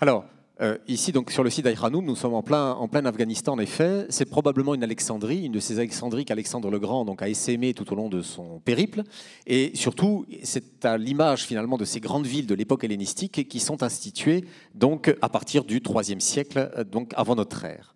Alors, 0.00 0.24
Euh, 0.60 0.76
ici, 0.88 1.10
donc, 1.10 1.30
sur 1.30 1.42
le 1.42 1.48
site 1.48 1.64
d'Aïranoum, 1.64 2.04
nous 2.04 2.16
sommes 2.16 2.34
en 2.34 2.42
plein, 2.42 3.04
Afghanistan, 3.06 3.54
en 3.54 3.58
effet. 3.58 4.06
C'est 4.10 4.26
probablement 4.26 4.74
une 4.74 4.82
Alexandrie, 4.82 5.46
une 5.46 5.52
de 5.52 5.60
ces 5.60 5.78
Alexandries 5.78 6.26
qu'Alexandre 6.26 6.70
le 6.70 6.78
Grand 6.78 7.06
donc, 7.06 7.22
a 7.22 7.28
essaimées 7.28 7.72
tout 7.72 7.90
au 7.92 7.96
long 7.96 8.10
de 8.10 8.20
son 8.20 8.60
périple. 8.60 9.02
Et 9.46 9.72
surtout, 9.74 10.26
c'est 10.42 10.84
à 10.84 10.98
l'image 10.98 11.44
finalement 11.44 11.78
de 11.78 11.86
ces 11.86 12.00
grandes 12.00 12.26
villes 12.26 12.46
de 12.46 12.54
l'époque 12.54 12.84
hellénistique 12.84 13.48
qui 13.48 13.60
sont 13.60 13.82
instituées 13.82 14.44
donc, 14.74 15.14
à 15.22 15.30
partir 15.30 15.64
du 15.64 15.80
IIIe 15.80 16.20
siècle, 16.20 16.70
euh, 16.76 16.84
donc 16.84 17.12
avant 17.16 17.36
notre 17.36 17.64
ère. 17.64 17.94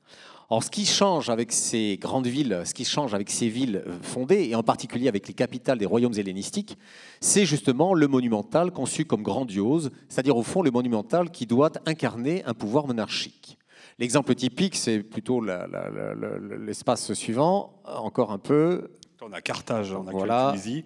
Alors, 0.50 0.62
ce 0.62 0.70
qui 0.70 0.84
change 0.84 1.30
avec 1.30 1.52
ces 1.52 1.96
grandes 1.98 2.26
villes, 2.26 2.62
ce 2.64 2.74
qui 2.74 2.84
change 2.84 3.14
avec 3.14 3.30
ces 3.30 3.48
villes 3.48 3.82
euh, 3.86 3.96
fondées, 4.02 4.48
et 4.50 4.54
en 4.54 4.62
particulier 4.62 5.08
avec 5.08 5.26
les 5.26 5.34
capitales 5.34 5.78
des 5.78 5.86
royaumes 5.86 6.14
hellénistiques, 6.16 6.76
c'est 7.20 7.46
justement 7.46 7.94
le 7.94 8.08
monumental 8.08 8.70
conçu 8.70 9.06
comme 9.06 9.22
grandiose, 9.22 9.90
c'est-à-dire 10.08 10.36
au 10.36 10.42
fond 10.42 10.62
le 10.62 10.70
monumental 10.70 11.30
qui 11.30 11.46
doit 11.46 11.72
incarner 11.86 12.44
un 12.44 12.54
pouvoir 12.54 12.86
monarchique. 12.86 13.58
L'exemple 13.98 14.34
typique, 14.34 14.76
c'est 14.76 15.02
plutôt 15.02 15.40
l'espace 15.40 17.12
suivant, 17.14 17.80
encore 17.84 18.32
un 18.32 18.38
peu. 18.38 18.90
On 19.22 19.32
a 19.32 19.40
Carthage 19.40 19.92
en 19.92 20.02
voilà. 20.02 20.50
Tunisie, 20.50 20.84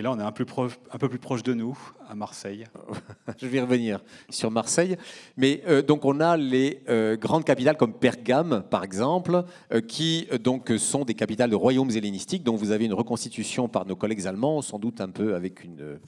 et 0.00 0.02
là 0.02 0.12
on 0.12 0.18
est 0.18 0.22
un, 0.22 0.32
peu 0.32 0.46
plus 1.10 1.18
proche 1.18 1.42
de 1.42 1.52
nous, 1.52 1.78
à 2.08 2.14
Marseille. 2.14 2.64
Je 3.38 3.46
vais 3.46 3.60
revenir 3.60 4.00
sur 4.30 4.50
Marseille. 4.50 4.96
Mais 5.36 5.62
euh, 5.68 5.82
donc 5.82 6.06
on 6.06 6.20
a 6.20 6.38
les 6.38 6.82
euh, 6.88 7.18
grandes 7.18 7.44
capitales 7.44 7.76
comme 7.76 7.92
Pergame, 7.92 8.64
par 8.70 8.82
exemple, 8.82 9.44
euh, 9.74 9.82
qui 9.82 10.26
donc 10.42 10.72
sont 10.78 11.04
des 11.04 11.12
capitales 11.12 11.50
de 11.50 11.54
royaumes 11.54 11.90
hellénistiques, 11.90 12.44
dont 12.44 12.56
vous 12.56 12.70
avez 12.70 12.86
une 12.86 12.94
reconstitution 12.94 13.68
par 13.68 13.84
nos 13.84 13.94
collègues 13.94 14.26
allemands, 14.26 14.62
sans 14.62 14.78
doute 14.78 15.02
un 15.02 15.10
peu 15.10 15.34
avec 15.34 15.64
une 15.64 15.98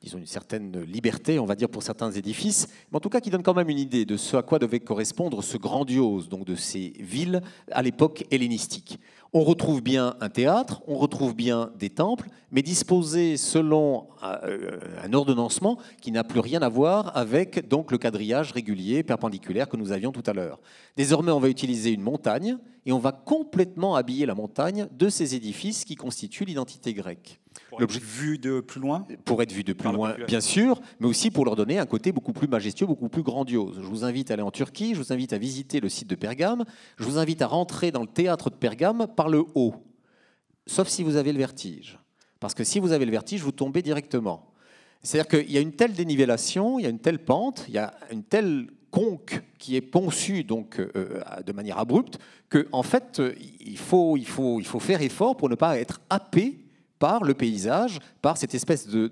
disons, 0.00 0.18
une 0.18 0.26
certaine 0.26 0.82
liberté, 0.82 1.40
on 1.40 1.46
va 1.46 1.56
dire, 1.56 1.68
pour 1.68 1.82
certains 1.82 2.12
édifices, 2.12 2.68
mais 2.92 2.98
en 2.98 3.00
tout 3.00 3.08
cas 3.08 3.20
qui 3.20 3.30
donne 3.30 3.42
quand 3.42 3.54
même 3.54 3.70
une 3.70 3.78
idée 3.78 4.04
de 4.04 4.16
ce 4.16 4.36
à 4.36 4.42
quoi 4.42 4.60
devait 4.60 4.78
correspondre 4.78 5.42
ce 5.42 5.56
grandiose 5.56 6.28
donc 6.28 6.44
de 6.44 6.54
ces 6.54 6.92
villes 7.00 7.42
à 7.72 7.82
l'époque 7.82 8.24
hellénistique. 8.30 9.00
On 9.32 9.42
retrouve 9.42 9.82
bien 9.82 10.16
un 10.20 10.28
théâtre, 10.28 10.82
on 10.86 10.96
retrouve 10.96 11.34
bien 11.34 11.70
des 11.78 11.90
temples, 11.90 12.28
mais 12.50 12.62
disposés 12.62 13.36
selon 13.36 14.06
euh, 14.22 14.78
un 15.02 15.12
ordonnancement 15.12 15.78
qui 16.00 16.12
n'a 16.12 16.24
plus 16.24 16.40
rien 16.40 16.62
à 16.62 16.68
voir 16.68 17.16
avec 17.16 17.64
le 17.70 17.98
quadrillage 17.98 18.52
régulier 18.52 19.02
perpendiculaire 19.02 19.68
que 19.68 19.76
nous 19.76 19.92
avions 19.92 20.12
tout 20.12 20.22
à 20.26 20.32
l'heure. 20.32 20.60
Désormais, 20.96 21.32
on 21.32 21.40
va 21.40 21.48
utiliser 21.48 21.90
une 21.90 22.02
montagne 22.02 22.56
et 22.86 22.92
on 22.92 22.98
va 22.98 23.12
complètement 23.12 23.96
habiller 23.96 24.26
la 24.26 24.34
montagne 24.34 24.88
de 24.96 25.08
ces 25.08 25.34
édifices 25.34 25.84
qui 25.84 25.96
constituent 25.96 26.44
l'identité 26.44 26.94
grecque. 26.94 27.40
Pour 27.68 27.82
être 27.82 27.98
vu 28.00 28.38
de 28.38 28.60
plus 28.60 28.80
loin 28.80 29.06
Pour 29.24 29.42
être 29.42 29.52
vu 29.52 29.64
de 29.64 29.72
plus 29.72 29.90
loin, 29.90 30.14
bien 30.26 30.40
sûr, 30.40 30.80
mais 31.00 31.06
aussi 31.06 31.30
pour 31.30 31.44
leur 31.44 31.56
donner 31.56 31.78
un 31.78 31.86
côté 31.86 32.12
beaucoup 32.12 32.32
plus 32.32 32.48
majestueux, 32.48 32.86
beaucoup 32.86 33.08
plus 33.08 33.22
grandiose. 33.22 33.78
Je 33.80 33.86
vous 33.86 34.04
invite 34.04 34.30
à 34.30 34.34
aller 34.34 34.42
en 34.42 34.50
Turquie, 34.50 34.94
je 34.94 35.00
vous 35.00 35.12
invite 35.12 35.32
à 35.32 35.38
visiter 35.38 35.80
le 35.80 35.88
site 35.88 36.08
de 36.08 36.14
Pergame, 36.14 36.64
je 36.96 37.04
vous 37.04 37.18
invite 37.18 37.42
à 37.42 37.46
rentrer 37.46 37.90
dans 37.90 38.02
le 38.02 38.06
théâtre 38.06 38.50
de 38.50 38.54
Pergame 38.54 39.06
par 39.16 39.28
le 39.28 39.44
haut, 39.54 39.74
sauf 40.66 40.88
si 40.88 41.02
vous 41.02 41.16
avez 41.16 41.32
le 41.32 41.38
vertige. 41.38 41.98
Parce 42.38 42.54
que 42.54 42.64
si 42.64 42.78
vous 42.78 42.92
avez 42.92 43.04
le 43.04 43.10
vertige, 43.10 43.42
vous 43.42 43.52
tombez 43.52 43.82
directement. 43.82 44.52
C'est-à-dire 45.02 45.28
qu'il 45.28 45.50
y 45.50 45.58
a 45.58 45.60
une 45.60 45.72
telle 45.72 45.92
dénivellation, 45.92 46.78
il 46.78 46.82
y 46.82 46.86
a 46.86 46.90
une 46.90 46.98
telle 46.98 47.18
pente, 47.18 47.64
il 47.68 47.74
y 47.74 47.78
a 47.78 47.94
une 48.12 48.22
telle 48.22 48.68
conque 48.90 49.42
qui 49.58 49.76
est 49.76 49.80
poncue 49.80 50.44
donc 50.44 50.78
euh, 50.78 51.20
de 51.44 51.52
manière 51.52 51.78
abrupte 51.78 52.18
que 52.48 52.66
en 52.72 52.82
fait 52.82 53.20
il 53.60 53.76
faut, 53.76 54.16
il, 54.16 54.26
faut, 54.26 54.60
il 54.60 54.66
faut 54.66 54.78
faire 54.78 55.02
effort 55.02 55.36
pour 55.36 55.48
ne 55.48 55.54
pas 55.54 55.78
être 55.78 56.00
happé 56.08 56.65
par 56.98 57.24
le 57.24 57.34
paysage, 57.34 57.98
par 58.22 58.36
cette 58.36 58.54
espèce 58.54 58.88
de, 58.88 59.10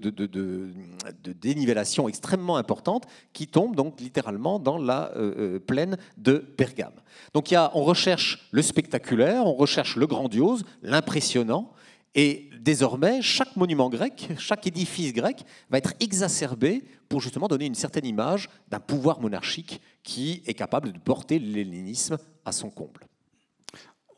dénivellation 1.40 2.08
extrêmement 2.08 2.56
importante 2.56 3.06
qui 3.32 3.46
tombe 3.46 3.76
donc 3.76 4.00
littéralement 4.00 4.58
dans 4.58 4.78
la 4.78 5.12
euh, 5.16 5.34
euh, 5.56 5.58
plaine 5.58 5.96
de 6.16 6.38
Pergame. 6.38 6.94
Donc 7.32 7.54
on 7.74 7.84
recherche 7.84 8.48
le 8.50 8.62
spectaculaire, 8.62 9.46
on 9.46 9.54
recherche 9.54 9.96
le 9.96 10.06
grandiose, 10.06 10.64
l'impressionnant, 10.82 11.70
et 12.14 12.48
désormais, 12.60 13.22
chaque 13.22 13.56
monument 13.56 13.90
grec, 13.90 14.28
chaque 14.38 14.66
édifice 14.66 15.12
grec 15.12 15.44
va 15.70 15.78
être 15.78 15.94
exacerbé 16.00 16.84
pour 17.08 17.20
justement 17.20 17.48
donner 17.48 17.66
une 17.66 17.74
certaine 17.74 18.06
image 18.06 18.48
d'un 18.68 18.80
pouvoir 18.80 19.20
monarchique 19.20 19.80
qui 20.02 20.42
est 20.46 20.54
capable 20.54 20.92
de 20.92 20.98
porter 20.98 21.38
l'hellénisme 21.38 22.16
à 22.44 22.52
son 22.52 22.70
comble. 22.70 23.06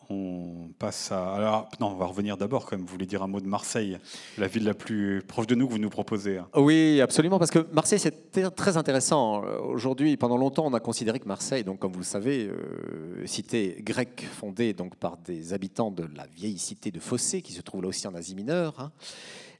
On 0.09 0.71
passe 0.79 1.11
à. 1.11 1.35
Alors, 1.35 1.69
non, 1.81 1.89
on 1.89 1.97
va 1.97 2.07
revenir 2.07 2.37
d'abord, 2.37 2.67
comme 2.67 2.81
vous 2.81 2.87
voulez 2.87 3.07
dire 3.07 3.23
un 3.23 3.27
mot 3.27 3.41
de 3.41 3.47
Marseille, 3.47 3.99
la 4.39 4.47
ville 4.47 4.65
la 4.65 4.75
plus 4.75 5.23
proche 5.27 5.47
de 5.47 5.55
nous 5.55 5.67
que 5.67 5.73
vous 5.73 5.79
nous 5.79 5.91
proposez. 5.91 6.39
Hein. 6.39 6.49
Oui, 6.55 7.01
absolument, 7.01 7.39
parce 7.39 7.51
que 7.51 7.67
Marseille, 7.73 7.99
c'est 7.99 8.33
très 8.55 8.77
intéressant. 8.77 9.43
Aujourd'hui, 9.65 10.17
pendant 10.17 10.37
longtemps, 10.37 10.67
on 10.67 10.75
a 10.75 10.81
considéré 10.81 11.19
que 11.19 11.27
Marseille, 11.27 11.65
donc, 11.65 11.81
comme 11.81 11.93
vous 11.93 11.99
le 11.99 12.05
savez, 12.05 12.47
euh, 12.47 13.27
cité 13.27 13.79
grecque 13.81 14.27
fondée 14.33 14.73
donc, 14.75 14.95
par 14.97 15.17
des 15.17 15.53
habitants 15.53 15.91
de 15.91 16.09
la 16.15 16.27
vieille 16.27 16.59
cité 16.59 16.91
de 16.91 17.01
Fossé, 17.01 17.43
qui 17.43 17.53
se 17.53 17.63
trouve 17.63 17.83
là 17.83 17.89
aussi 17.89 18.07
en 18.07 18.15
Asie 18.15 18.35
mineure. 18.35 18.79
Hein. 18.79 18.93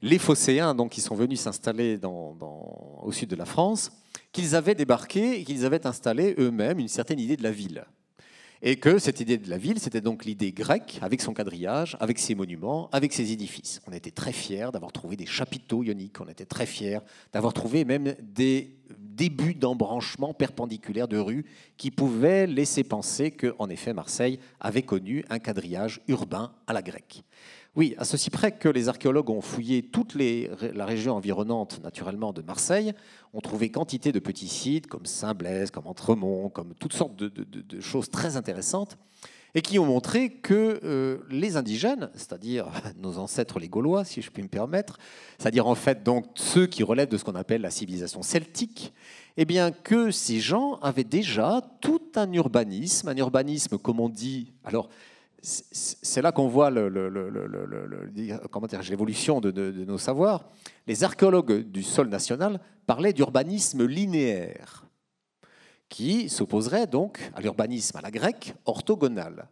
Les 0.01 0.19
Phocéens, 0.19 0.75
donc, 0.75 0.91
qui 0.91 1.01
sont 1.01 1.15
venus 1.15 1.41
s'installer 1.41 1.99
au 2.03 3.11
sud 3.11 3.29
de 3.29 3.35
la 3.35 3.45
France, 3.45 3.91
qu'ils 4.31 4.55
avaient 4.55 4.75
débarqué 4.75 5.39
et 5.39 5.43
qu'ils 5.43 5.65
avaient 5.65 5.85
installé 5.87 6.35
eux-mêmes 6.37 6.79
une 6.79 6.87
certaine 6.87 7.19
idée 7.19 7.37
de 7.37 7.43
la 7.43 7.51
ville. 7.51 7.85
Et 8.61 8.77
que 8.77 8.97
cette 8.97 9.19
idée 9.19 9.37
de 9.37 9.49
la 9.49 9.57
ville, 9.57 9.79
c'était 9.79 10.01
donc 10.01 10.25
l'idée 10.25 10.51
grecque, 10.51 10.97
avec 11.01 11.21
son 11.21 11.33
quadrillage, 11.33 11.95
avec 11.99 12.17
ses 12.17 12.33
monuments, 12.33 12.89
avec 12.91 13.13
ses 13.13 13.31
édifices. 13.31 13.81
On 13.87 13.93
était 13.93 14.11
très 14.11 14.31
fiers 14.31 14.69
d'avoir 14.73 14.91
trouvé 14.91 15.15
des 15.15 15.25
chapiteaux 15.25 15.83
ioniques, 15.83 16.19
on 16.19 16.27
était 16.27 16.45
très 16.45 16.65
fiers 16.65 16.99
d'avoir 17.33 17.53
trouvé 17.53 17.85
même 17.85 18.15
des 18.21 18.77
débuts 18.99 19.55
d'embranchement 19.55 20.33
perpendiculaires 20.33 21.07
de 21.07 21.17
rues 21.17 21.45
qui 21.77 21.91
pouvaient 21.91 22.47
laisser 22.47 22.83
penser 22.83 23.31
que, 23.31 23.53
en 23.59 23.69
effet, 23.69 23.93
Marseille 23.93 24.39
avait 24.59 24.83
connu 24.83 25.23
un 25.29 25.39
quadrillage 25.39 26.01
urbain 26.07 26.53
à 26.67 26.73
la 26.73 26.81
grecque. 26.81 27.23
Oui, 27.77 27.93
à 27.99 28.05
ceci 28.05 28.31
près 28.31 28.53
que 28.53 28.67
les 28.67 28.89
archéologues 28.89 29.29
ont 29.29 29.39
fouillé 29.39 29.83
toute 29.83 30.15
la 30.15 30.85
région 30.87 31.15
environnante, 31.15 31.79
naturellement, 31.83 32.33
de 32.33 32.41
Marseille, 32.41 32.91
ont 33.35 33.39
trouvé 33.39 33.69
quantité 33.69 34.11
de 34.11 34.17
petits 34.17 34.47
sites 34.47 34.87
comme 34.87 35.05
Saint-Blaise, 35.05 35.69
comme 35.69 35.85
Entremont, 35.85 36.49
comme 36.49 36.73
toutes 36.79 36.93
sortes 36.93 37.15
de, 37.15 37.79
choses 37.79 38.09
très 38.09 38.35
intéressantes, 38.35 38.97
et 39.53 39.61
qui 39.61 39.77
ont 39.77 39.85
montré 39.85 40.31
que 40.31 40.79
euh, 40.83 41.19
les 41.29 41.55
indigènes, 41.55 42.09
c'est-à-dire 42.15 42.65
nos 42.97 43.19
ancêtres 43.19 43.59
les 43.59 43.69
Gaulois, 43.69 44.05
si 44.05 44.23
je 44.23 44.31
puis 44.31 44.41
me 44.41 44.47
permettre, 44.47 44.97
c'est-à-dire 45.37 45.67
en 45.67 45.75
fait 45.75 46.01
donc 46.01 46.25
ceux 46.33 46.65
qui 46.65 46.81
relèvent 46.81 47.09
de 47.09 47.17
ce 47.17 47.23
qu'on 47.23 47.35
appelle 47.35 47.61
la 47.61 47.69
civilisation 47.69 48.23
celtique, 48.23 48.91
eh 49.37 49.45
bien 49.45 49.69
que 49.69 50.09
ces 50.09 50.39
gens 50.39 50.79
avaient 50.81 51.03
déjà 51.03 51.61
tout 51.79 52.01
un 52.15 52.33
urbanisme, 52.33 53.07
un 53.07 53.17
urbanisme 53.17 53.77
comme 53.77 53.99
on 53.99 54.09
dit, 54.09 54.51
alors 54.65 54.89
c'est 55.41 56.21
là 56.21 56.31
qu'on 56.31 56.47
voit 56.47 56.71
l'évolution 58.89 59.39
de, 59.39 59.51
de, 59.51 59.85
nos 59.85 59.97
savoirs. 59.97 60.49
Les 60.87 61.03
archéologues 61.03 61.63
du 61.69 61.83
sol 61.83 62.09
national 62.09 62.59
parlaient 62.85 63.13
d'urbanisme 63.13 63.85
linéaire, 63.85 64.85
qui 65.89 66.29
s'opposerait 66.29 66.87
donc 66.87 67.19
à 67.35 67.41
l'urbanisme 67.41 67.97
à 67.97 68.01
la 68.01 68.11
grecque 68.11 68.55
orthogonal. 68.65 69.47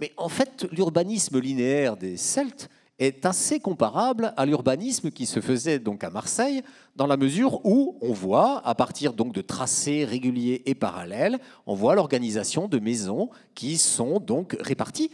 Mais 0.00 0.12
en 0.16 0.28
fait, 0.28 0.66
l'urbanisme 0.72 1.38
linéaire 1.40 1.96
des 1.96 2.16
Celtes 2.16 2.68
est 2.98 3.26
assez 3.26 3.58
comparable 3.58 4.32
à 4.36 4.46
l'urbanisme 4.46 5.10
qui 5.10 5.26
se 5.26 5.40
faisait 5.40 5.78
donc 5.78 6.04
à 6.04 6.10
Marseille, 6.10 6.62
dans 6.94 7.06
la 7.06 7.16
mesure 7.16 7.64
où 7.64 7.98
on 8.00 8.12
voit, 8.12 8.66
à 8.66 8.74
partir 8.74 9.14
donc 9.14 9.32
de 9.32 9.40
tracés 9.40 10.04
réguliers 10.04 10.62
et 10.66 10.74
parallèles, 10.74 11.40
on 11.66 11.74
voit 11.74 11.94
l'organisation 11.94 12.68
de 12.68 12.78
maisons 12.78 13.30
qui 13.54 13.78
sont 13.78 14.20
donc 14.20 14.56
réparties. 14.60 15.10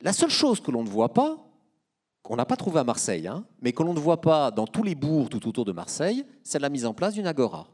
La 0.00 0.12
seule 0.12 0.30
chose 0.30 0.60
que 0.60 0.72
l'on 0.72 0.82
ne 0.82 0.88
voit 0.88 1.14
pas, 1.14 1.38
qu'on 2.22 2.36
n'a 2.36 2.46
pas 2.46 2.56
trouvé 2.56 2.80
à 2.80 2.84
Marseille, 2.84 3.28
hein, 3.28 3.44
mais 3.60 3.72
que 3.72 3.82
l'on 3.82 3.94
ne 3.94 4.00
voit 4.00 4.20
pas 4.20 4.50
dans 4.50 4.66
tous 4.66 4.82
les 4.82 4.94
bourgs 4.94 5.28
tout 5.28 5.46
autour 5.46 5.64
de 5.64 5.72
Marseille, 5.72 6.24
c'est 6.42 6.58
la 6.58 6.68
mise 6.68 6.86
en 6.86 6.94
place 6.94 7.14
d'une 7.14 7.26
agora. 7.26 7.68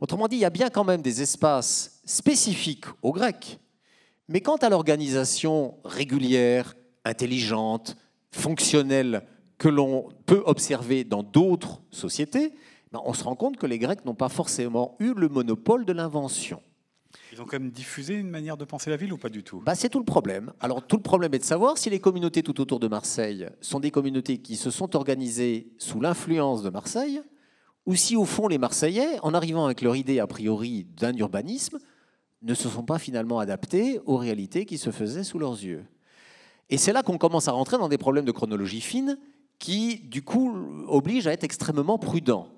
Autrement 0.00 0.26
dit, 0.26 0.36
il 0.36 0.42
y 0.42 0.44
a 0.44 0.50
bien 0.50 0.70
quand 0.70 0.84
même 0.84 1.02
des 1.02 1.22
espaces 1.22 2.00
spécifiques 2.04 2.86
aux 3.02 3.12
Grecs, 3.12 3.60
mais 4.28 4.40
quant 4.40 4.56
à 4.56 4.68
l'organisation 4.68 5.76
régulière, 5.84 6.74
intelligente, 7.04 7.96
fonctionnelle 8.32 9.22
que 9.58 9.68
l'on 9.68 10.08
peut 10.26 10.42
observer 10.44 11.04
dans 11.04 11.22
d'autres 11.22 11.80
sociétés, 11.90 12.52
ben, 12.90 13.00
on 13.04 13.14
se 13.14 13.22
rend 13.24 13.36
compte 13.36 13.56
que 13.56 13.66
les 13.66 13.78
Grecs 13.78 14.04
n'ont 14.04 14.14
pas 14.14 14.28
forcément 14.28 14.96
eu 14.98 15.14
le 15.14 15.28
monopole 15.28 15.84
de 15.84 15.92
l'invention. 15.92 16.60
Ils 17.32 17.40
ont 17.40 17.44
quand 17.44 17.58
même 17.58 17.70
diffusé 17.70 18.14
une 18.14 18.28
manière 18.28 18.56
de 18.56 18.64
penser 18.64 18.90
la 18.90 18.96
ville 18.96 19.12
ou 19.12 19.18
pas 19.18 19.28
du 19.28 19.42
tout? 19.42 19.60
Bah, 19.60 19.74
C'est 19.74 19.88
tout 19.88 19.98
le 19.98 20.04
problème. 20.04 20.52
Alors 20.60 20.86
tout 20.86 20.96
le 20.96 21.02
problème 21.02 21.32
est 21.34 21.38
de 21.38 21.44
savoir 21.44 21.78
si 21.78 21.90
les 21.90 22.00
communautés 22.00 22.42
tout 22.42 22.60
autour 22.60 22.80
de 22.80 22.88
Marseille 22.88 23.48
sont 23.60 23.80
des 23.80 23.90
communautés 23.90 24.38
qui 24.38 24.56
se 24.56 24.70
sont 24.70 24.96
organisées 24.96 25.72
sous 25.78 26.00
l'influence 26.00 26.62
de 26.62 26.70
Marseille, 26.70 27.20
ou 27.86 27.94
si 27.94 28.16
au 28.16 28.24
fond 28.24 28.48
les 28.48 28.58
Marseillais, 28.58 29.18
en 29.22 29.34
arrivant 29.34 29.64
avec 29.64 29.82
leur 29.82 29.96
idée 29.96 30.20
a 30.20 30.26
priori 30.26 30.86
d'un 30.96 31.14
urbanisme, 31.14 31.78
ne 32.42 32.54
se 32.54 32.68
sont 32.68 32.82
pas 32.82 32.98
finalement 32.98 33.38
adaptés 33.38 34.00
aux 34.04 34.16
réalités 34.16 34.66
qui 34.66 34.78
se 34.78 34.90
faisaient 34.90 35.24
sous 35.24 35.38
leurs 35.38 35.62
yeux. 35.62 35.84
Et 36.72 36.78
c'est 36.78 36.94
là 36.94 37.02
qu'on 37.02 37.18
commence 37.18 37.48
à 37.48 37.52
rentrer 37.52 37.76
dans 37.76 37.90
des 37.90 37.98
problèmes 37.98 38.24
de 38.24 38.32
chronologie 38.32 38.80
fine 38.80 39.18
qui, 39.58 39.98
du 39.98 40.22
coup, 40.22 40.56
obligent 40.88 41.26
à 41.26 41.32
être 41.32 41.44
extrêmement 41.44 41.98
prudents. 41.98 42.48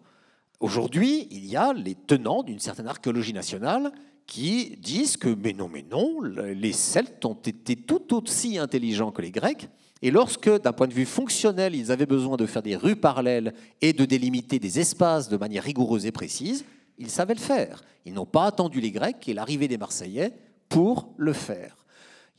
Aujourd'hui, 0.61 1.27
il 1.33 1.45
y 1.47 1.57
a 1.57 1.73
les 1.73 1.97
tenants 1.97 2.45
d'une 2.45 2.61
certaine 2.61 2.87
archéologie 2.87 3.33
nationale 3.33 3.91
qui 4.29 4.77
disent 4.81 5.17
que, 5.17 5.35
mais 5.35 5.53
non, 5.53 5.69
mais 5.69 5.85
non, 5.91 6.21
les 6.23 6.73
Celtes 6.73 7.25
ont 7.25 7.35
été 7.35 7.75
tout 7.75 8.15
aussi 8.15 8.57
intelligents 8.57 9.11
que 9.11 9.21
les 9.21 9.33
Grecs. 9.33 9.69
Et 10.01 10.13
lorsque, 10.13 10.63
d'un 10.63 10.73
point 10.73 10.87
de 10.87 10.95
vue 10.95 11.07
fonctionnel, 11.07 11.75
ils 11.75 11.91
avaient 11.91 12.07
besoin 12.07 12.37
de 12.37 12.47
faire 12.47 12.63
des 12.63 12.77
rues 12.77 12.95
parallèles 12.95 13.53
et 13.81 13.93
de 13.93 14.05
délimiter 14.05 14.61
des 14.61 14.79
espaces 14.79 15.29
de 15.29 15.37
manière 15.37 15.65
rigoureuse 15.65 16.07
et 16.07 16.13
précise, 16.13 16.65
ils 16.99 17.11
savaient 17.11 17.35
le 17.35 17.41
faire. 17.41 17.83
Ils 18.07 18.15
n'ont 18.15 18.27
pas 18.27 18.47
attendu 18.47 18.81
les 18.81 18.93
Grecs 18.93 19.29
et 19.29 19.35
l'arrivée 19.35 19.67
des 19.67 19.77
Marseillais 19.77 20.33
pour 20.69 21.09
le 21.17 21.33
faire. 21.33 21.84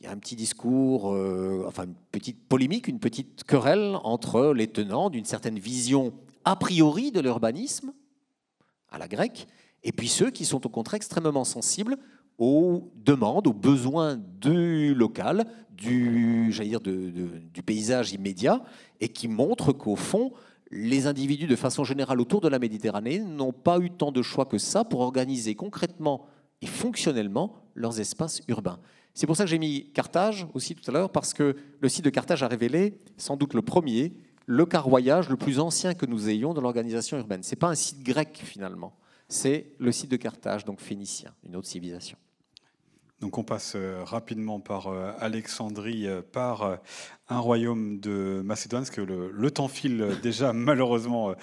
Un 0.08 0.18
petit 0.18 0.36
discours, 0.36 1.12
euh, 1.12 1.64
enfin 1.66 1.84
une 1.84 1.94
petite 2.12 2.48
polémique, 2.48 2.86
une 2.86 3.00
petite 3.00 3.44
querelle 3.44 3.96
entre 4.04 4.52
les 4.52 4.68
tenants 4.68 5.10
d'une 5.10 5.24
certaine 5.24 5.58
vision 5.58 6.12
a 6.44 6.54
priori 6.54 7.10
de 7.10 7.20
l'urbanisme, 7.20 7.92
à 8.88 8.98
la 8.98 9.08
grecque, 9.08 9.48
et 9.82 9.92
puis 9.92 10.08
ceux 10.08 10.30
qui 10.30 10.44
sont 10.44 10.64
au 10.64 10.68
contraire 10.68 10.96
extrêmement 10.96 11.44
sensibles 11.44 11.96
aux 12.38 12.92
demandes, 12.94 13.46
aux 13.46 13.52
besoins 13.52 14.16
du 14.16 14.94
local, 14.94 15.44
du, 15.70 16.50
dire, 16.50 16.80
du 16.80 17.62
paysage 17.64 18.12
immédiat, 18.12 18.62
et 19.00 19.08
qui 19.08 19.26
montrent 19.26 19.72
qu'au 19.72 19.96
fond, 19.96 20.32
les 20.70 21.06
individus, 21.06 21.46
de 21.46 21.56
façon 21.56 21.84
générale, 21.84 22.20
autour 22.20 22.40
de 22.40 22.48
la 22.48 22.58
Méditerranée, 22.58 23.18
n'ont 23.18 23.52
pas 23.52 23.78
eu 23.78 23.90
tant 23.90 24.12
de 24.12 24.22
choix 24.22 24.44
que 24.44 24.58
ça 24.58 24.84
pour 24.84 25.00
organiser 25.00 25.54
concrètement 25.54 26.26
et 26.62 26.66
fonctionnellement 26.66 27.54
leurs 27.74 28.00
espaces 28.00 28.40
urbains. 28.48 28.78
C'est 29.16 29.26
pour 29.26 29.34
ça 29.34 29.44
que 29.44 29.50
j'ai 29.50 29.58
mis 29.58 29.90
Carthage 29.94 30.46
aussi 30.52 30.74
tout 30.74 30.88
à 30.90 30.92
l'heure, 30.92 31.10
parce 31.10 31.32
que 31.32 31.56
le 31.80 31.88
site 31.88 32.04
de 32.04 32.10
Carthage 32.10 32.42
a 32.42 32.48
révélé, 32.48 33.00
sans 33.16 33.38
doute 33.38 33.54
le 33.54 33.62
premier, 33.62 34.12
le 34.44 34.66
carroyage 34.66 35.30
le 35.30 35.38
plus 35.38 35.58
ancien 35.58 35.94
que 35.94 36.04
nous 36.04 36.28
ayons 36.28 36.52
dans 36.52 36.60
l'organisation 36.60 37.16
urbaine. 37.16 37.42
Ce 37.42 37.50
n'est 37.50 37.56
pas 37.56 37.68
un 37.68 37.74
site 37.74 38.02
grec 38.02 38.38
finalement, 38.44 38.94
c'est 39.26 39.72
le 39.78 39.90
site 39.90 40.10
de 40.10 40.18
Carthage, 40.18 40.66
donc 40.66 40.80
phénicien, 40.80 41.32
une 41.44 41.56
autre 41.56 41.66
civilisation. 41.66 42.18
Donc 43.20 43.38
on 43.38 43.44
passe 43.44 43.72
euh, 43.76 44.04
rapidement 44.04 44.60
par 44.60 44.88
euh, 44.88 45.10
Alexandrie, 45.18 46.06
euh, 46.06 46.20
par 46.20 46.78
un 47.28 47.38
royaume 47.38 47.98
de 47.98 48.42
Macédoine, 48.44 48.82
parce 48.82 48.94
que 48.94 49.00
le, 49.00 49.50
temps 49.50 49.68
file 49.68 50.18
déjà 50.22 50.52
malheureusement, 50.52 51.34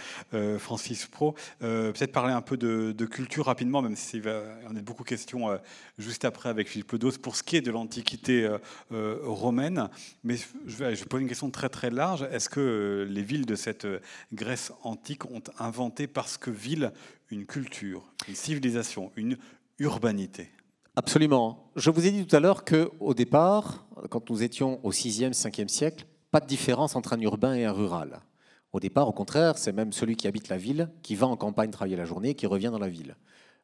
Francis 0.60 1.08
Pro. 1.08 1.36
Peut-être 1.60 2.14
parler 2.14 2.32
un 2.32 2.42
peu 2.42 2.56
de, 2.56 3.06
culture 3.06 3.48
rapidement, 3.48 3.82
même 3.82 3.98
s'il 3.98 4.22
va 4.22 4.44
en 4.70 4.76
a 4.76 4.82
beaucoup 4.82 5.04
questions 5.04 5.60
juste 5.98 6.24
après 6.24 6.48
avec 6.48 6.70
Philippe 6.70 6.92
Ledos 6.94 7.18
pour 7.22 7.36
ce 7.36 7.44
qui 7.44 7.58
est 7.58 7.62
de 7.62 7.72
l'Antiquité 7.72 8.50
romaine. 8.92 9.90
Mais 10.24 10.38
je 10.66 10.78
vais, 10.78 10.96
je 10.96 11.04
poser 11.04 11.24
une 11.24 11.28
question 11.30 11.50
très 11.50 11.68
très 11.68 11.90
large. 11.90 12.26
Est-ce 12.32 12.48
que 12.48 13.06
les 13.10 13.24
villes 13.24 13.46
de 13.46 13.56
cette 13.56 13.88
Grèce 14.32 14.72
antique 14.84 15.26
ont 15.26 15.44
inventé 15.60 16.08
parce 16.08 16.38
que 16.38 16.50
ville 16.50 16.94
une 17.30 17.46
culture, 17.46 18.04
une 18.30 18.36
civilisation, 18.36 19.12
une 19.18 19.38
urbanité? 19.80 20.50
Absolument. 20.96 21.72
Je 21.76 21.90
vous 21.90 22.06
ai 22.06 22.12
dit 22.12 22.24
tout 22.24 22.36
à 22.36 22.40
l'heure 22.40 22.64
qu'au 22.64 23.16
départ, 23.16 23.88
quand 24.12 24.30
nous 24.30 24.44
étions 24.44 24.80
au 24.86 24.92
6e, 24.92 25.34
5e 25.34 25.68
siècle, 25.68 26.06
pas 26.30 26.40
de 26.40 26.46
différence 26.46 26.96
entre 26.96 27.14
un 27.14 27.20
urbain 27.20 27.56
et 27.56 27.66
un 27.66 27.72
rural. 27.72 28.22
Au 28.74 28.80
départ, 28.80 29.08
au 29.08 29.12
contraire, 29.12 29.58
c'est 29.58 29.72
même 29.72 29.92
celui 29.92 30.16
qui 30.16 30.28
habite 30.28 30.50
la 30.50 30.58
ville 30.58 30.92
qui 31.02 31.16
va 31.16 31.26
en 31.26 31.36
campagne 31.36 31.72
travailler 31.72 31.96
la 31.96 32.06
journée 32.06 32.30
et 32.30 32.36
qui 32.36 32.46
revient 32.46 32.70
dans 32.72 32.78
la 32.78 32.90
ville. 32.90 33.16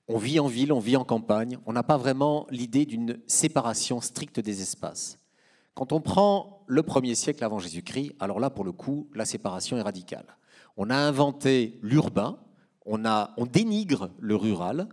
On 0.07 0.17
vit 0.17 0.39
en 0.39 0.47
ville, 0.47 0.73
on 0.73 0.79
vit 0.79 0.97
en 0.97 1.03
campagne. 1.03 1.59
On 1.67 1.73
n'a 1.73 1.83
pas 1.83 1.97
vraiment 1.97 2.47
l'idée 2.49 2.87
d'une 2.87 3.19
séparation 3.27 4.01
stricte 4.01 4.39
des 4.39 4.63
espaces. 4.63 5.19
Quand 5.75 5.93
on 5.93 6.01
prend 6.01 6.63
le 6.65 6.81
premier 6.81 7.13
siècle 7.13 7.43
avant 7.43 7.59
Jésus-Christ, 7.59 8.13
alors 8.19 8.39
là, 8.39 8.49
pour 8.49 8.65
le 8.65 8.71
coup, 8.71 9.07
la 9.13 9.25
séparation 9.25 9.77
est 9.77 9.83
radicale. 9.83 10.35
On 10.77 10.89
a 10.89 10.95
inventé 10.95 11.77
l'urbain, 11.83 12.39
on, 12.87 13.03
on 13.05 13.45
dénigre 13.45 14.09
le 14.17 14.35
rural, 14.35 14.89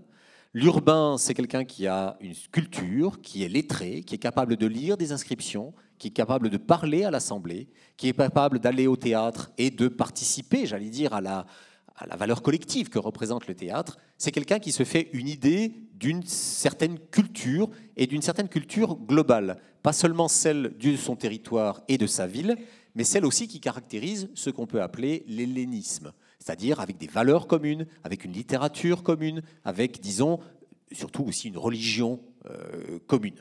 L'urbain, 0.59 1.17
c'est 1.19 1.35
quelqu'un 1.35 1.67
qui 1.67 1.87
a 1.87 2.17
une 2.23 2.33
culture, 2.51 3.21
qui 3.21 3.45
est 3.45 3.49
lettré, 3.49 4.01
qui 4.01 4.15
est 4.15 4.19
capable 4.19 4.57
de 4.57 4.67
lire 4.67 4.97
des 4.97 5.13
inscriptions, 5.13 5.75
qui 5.99 6.09
est 6.09 6.13
capable 6.13 6.49
de 6.49 6.57
parler 6.57 7.05
à 7.05 7.11
l'Assemblée, 7.11 7.69
qui 7.99 8.09
est 8.09 8.17
capable 8.17 8.59
d'aller 8.59 8.87
au 8.87 8.97
théâtre 8.97 9.51
et 9.59 9.71
de 9.71 9.87
participer, 9.87 10.65
j'allais 10.65 10.89
dire, 10.89 11.13
à 11.13 11.21
la, 11.21 11.45
valeur 12.17 12.41
collective 12.41 12.89
que 12.89 12.99
représente 12.99 13.47
le 13.49 13.55
théâtre. 13.55 13.99
C'est 14.17 14.33
quelqu'un 14.33 14.59
qui 14.59 14.73
se 14.73 14.85
fait 14.85 15.11
une 15.13 15.29
idée 15.29 15.75
d'une 15.93 16.23
certaine 16.23 16.99
culture 16.99 17.69
et 17.99 18.07
d'une 18.07 18.23
certaine 18.23 18.49
culture 18.49 18.97
globale, 18.97 19.59
pas 19.83 19.93
seulement 19.93 20.27
celle 20.27 20.75
de 20.79 20.97
son 20.97 21.17
territoire 21.17 21.83
et 21.87 21.99
de 21.99 22.07
sa 22.07 22.27
ville, 22.27 22.57
mais 22.95 23.05
celle 23.05 23.27
aussi 23.27 23.47
qui 23.47 23.61
caractérise 23.61 24.31
ce 24.33 24.49
qu'on 24.49 24.67
peut 24.67 24.81
appeler 24.81 25.23
l'hellénisme 25.29 26.15
c'est-à-dire 26.47 26.79
avec 26.79 26.97
des 26.97 27.09
valeurs 27.09 27.49
communes, 27.49 27.87
avec 28.05 28.25
une 28.25 28.33
littérature 28.33 29.03
commune, 29.03 29.43
avec, 29.65 30.01
disons, 30.01 30.39
surtout 30.93 31.25
aussi 31.25 31.49
une 31.49 31.59
religion 31.59 32.21
euh, 32.49 33.01
commune. 33.09 33.41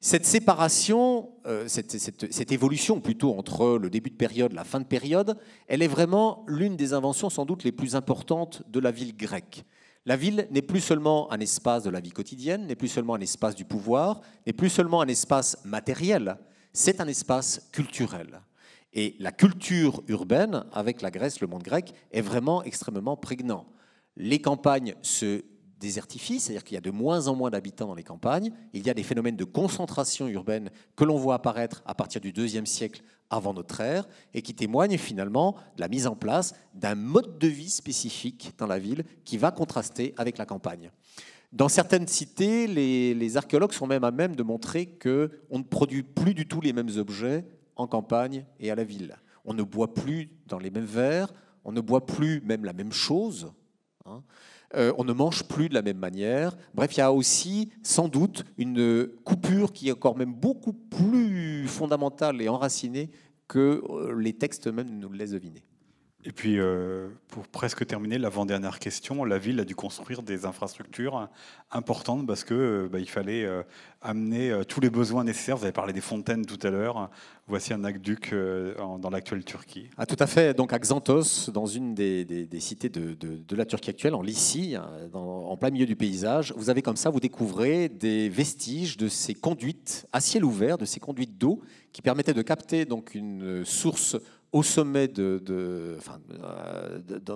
Cette 0.00 0.26
séparation, 0.26 1.30
euh, 1.46 1.68
cette, 1.68 2.50
évolution 2.50 3.00
plutôt 3.00 3.38
entre 3.38 3.78
le 3.78 3.88
début 3.88 4.10
de 4.10 4.16
période, 4.16 4.52
la 4.52 4.64
fin 4.64 4.80
de 4.80 4.84
période, 4.84 5.38
elle 5.68 5.80
est 5.80 5.86
vraiment 5.88 6.44
l'une 6.48 6.76
des 6.76 6.92
inventions 6.92 7.30
sans 7.30 7.46
doute 7.46 7.62
les 7.62 7.70
plus 7.70 7.94
importantes 7.94 8.64
de 8.68 8.80
la 8.80 8.90
ville 8.90 9.16
grecque. 9.16 9.64
La 10.04 10.16
ville 10.16 10.48
n'est 10.50 10.62
plus 10.62 10.80
seulement 10.80 11.30
un 11.30 11.38
espace 11.38 11.84
de 11.84 11.90
la 11.90 12.00
vie 12.00 12.10
quotidienne, 12.10 12.66
n'est 12.66 12.74
plus 12.74 12.88
seulement 12.88 13.14
un 13.14 13.20
espace 13.20 13.54
du 13.54 13.64
pouvoir, 13.64 14.22
n'est 14.44 14.52
plus 14.52 14.70
seulement 14.70 15.02
un 15.02 15.08
espace 15.08 15.56
matériel, 15.64 16.36
c'est 16.72 17.00
un 17.00 17.06
espace 17.06 17.68
culturel. 17.70 18.40
Et 18.92 19.16
la 19.18 19.32
culture 19.32 20.02
urbaine, 20.08 20.64
avec 20.72 21.02
la 21.02 21.10
Grèce, 21.10 21.40
le 21.40 21.46
monde 21.46 21.62
grec, 21.62 21.92
est 22.10 22.20
vraiment 22.20 22.62
extrêmement 22.62 23.16
prégnant. 23.16 23.66
Les 24.16 24.40
campagnes 24.40 24.94
se 25.02 25.44
désertifient, 25.78 26.40
c'est-à-dire 26.40 26.64
qu'il 26.64 26.74
y 26.74 26.78
a 26.78 26.80
de 26.80 26.90
moins 26.90 27.28
en 27.28 27.36
moins 27.36 27.50
d'habitants 27.50 27.86
dans 27.86 27.94
les 27.94 28.02
campagnes. 28.02 28.50
Il 28.72 28.86
y 28.86 28.90
a 28.90 28.94
des 28.94 29.02
phénomènes 29.02 29.36
de 29.36 29.44
concentration 29.44 30.26
urbaine 30.26 30.70
que 30.96 31.04
l'on 31.04 31.16
voit 31.16 31.34
apparaître 31.34 31.82
à 31.86 31.94
partir 31.94 32.20
du 32.20 32.32
deuxième 32.32 32.66
siècle 32.66 33.02
avant 33.30 33.54
notre 33.54 33.80
ère 33.80 34.08
et 34.34 34.42
qui 34.42 34.54
témoignent 34.54 34.98
finalement 34.98 35.54
de 35.76 35.80
la 35.80 35.88
mise 35.88 36.06
en 36.06 36.16
place 36.16 36.54
d'un 36.74 36.94
mode 36.94 37.38
de 37.38 37.46
vie 37.46 37.70
spécifique 37.70 38.52
dans 38.58 38.66
la 38.66 38.78
ville 38.78 39.04
qui 39.24 39.36
va 39.36 39.50
contraster 39.50 40.14
avec 40.16 40.38
la 40.38 40.46
campagne. 40.46 40.90
Dans 41.52 41.68
certaines 41.68 42.08
cités, 42.08 42.66
les, 42.66 43.14
les 43.14 43.36
archéologues 43.36 43.72
sont 43.72 43.86
même 43.86 44.04
à 44.04 44.10
même 44.10 44.36
de 44.36 44.42
montrer 44.42 44.86
qu'on 44.86 45.58
ne 45.58 45.62
produit 45.62 46.02
plus 46.02 46.34
du 46.34 46.46
tout 46.46 46.60
les 46.60 46.72
mêmes 46.72 46.90
objets 46.96 47.44
en 47.78 47.86
campagne 47.86 48.44
et 48.60 48.70
à 48.70 48.74
la 48.74 48.84
ville. 48.84 49.16
On 49.44 49.54
ne 49.54 49.62
boit 49.62 49.94
plus 49.94 50.30
dans 50.46 50.58
les 50.58 50.70
mêmes 50.70 50.84
verres, 50.84 51.32
on 51.64 51.72
ne 51.72 51.80
boit 51.80 52.04
plus 52.04 52.42
même 52.42 52.64
la 52.64 52.72
même 52.72 52.92
chose, 52.92 53.52
hein. 54.04 54.22
euh, 54.74 54.92
on 54.98 55.04
ne 55.04 55.12
mange 55.12 55.44
plus 55.44 55.68
de 55.68 55.74
la 55.74 55.82
même 55.82 55.98
manière. 55.98 56.56
Bref, 56.74 56.96
il 56.96 56.98
y 56.98 57.02
a 57.02 57.12
aussi 57.12 57.70
sans 57.82 58.08
doute 58.08 58.44
une 58.58 59.08
coupure 59.24 59.72
qui 59.72 59.88
est 59.88 59.92
encore 59.92 60.18
même 60.18 60.34
beaucoup 60.34 60.74
plus 60.74 61.66
fondamentale 61.66 62.42
et 62.42 62.48
enracinée 62.48 63.10
que 63.46 63.82
euh, 63.88 64.20
les 64.20 64.34
textes 64.34 64.66
même 64.66 64.98
nous 64.98 65.08
le 65.08 65.16
laissent 65.16 65.30
deviner. 65.30 65.64
Et 66.24 66.32
puis, 66.32 66.58
euh, 66.58 67.08
pour 67.28 67.46
presque 67.46 67.86
terminer, 67.86 68.18
l'avant-dernière 68.18 68.80
question, 68.80 69.24
la 69.24 69.38
ville 69.38 69.60
a 69.60 69.64
dû 69.64 69.76
construire 69.76 70.22
des 70.22 70.46
infrastructures 70.46 71.28
importantes 71.70 72.26
parce 72.26 72.42
que 72.42 72.54
euh, 72.54 72.88
bah, 72.90 72.98
il 72.98 73.08
fallait 73.08 73.44
euh, 73.44 73.62
amener 74.02 74.52
tous 74.66 74.80
les 74.80 74.90
besoins 74.90 75.22
nécessaires. 75.22 75.56
Vous 75.56 75.62
avez 75.62 75.72
parlé 75.72 75.92
des 75.92 76.00
fontaines 76.00 76.44
tout 76.44 76.58
à 76.66 76.70
l'heure. 76.70 77.08
Voici 77.46 77.72
un 77.72 77.84
aqueduc 77.84 78.34
dans 78.34 79.10
l'actuelle 79.10 79.44
Turquie. 79.44 79.88
Ah, 79.96 80.06
tout 80.06 80.16
à 80.18 80.26
fait. 80.26 80.54
Donc 80.54 80.72
à 80.72 80.78
Xanthos, 80.78 81.50
dans 81.50 81.66
une 81.66 81.94
des, 81.94 82.48
cités 82.58 82.90
de, 82.90 83.56
la 83.56 83.64
Turquie 83.64 83.90
actuelle, 83.90 84.14
en 84.14 84.20
Lycie, 84.20 84.74
hein, 84.74 84.90
en 85.14 85.56
plein 85.56 85.70
milieu 85.70 85.86
du 85.86 85.96
paysage, 85.96 86.52
vous 86.56 86.68
avez 86.68 86.82
comme 86.82 86.96
ça, 86.96 87.10
vous 87.10 87.20
découvrez 87.20 87.88
des 87.88 88.28
vestiges 88.28 88.98
de 88.98 89.08
ces 89.08 89.34
conduites 89.34 90.06
à 90.12 90.20
ciel 90.20 90.44
ouvert, 90.44 90.78
de 90.78 90.84
ces 90.84 91.00
conduites 91.00 91.38
d'eau 91.38 91.62
qui 91.92 92.02
permettaient 92.02 92.34
de 92.34 92.42
capter 92.42 92.84
donc 92.84 93.14
une 93.14 93.64
source 93.64 94.16
au 94.52 94.62
sommet 94.62 95.08
de, 95.08 95.42
euh, 95.50 95.98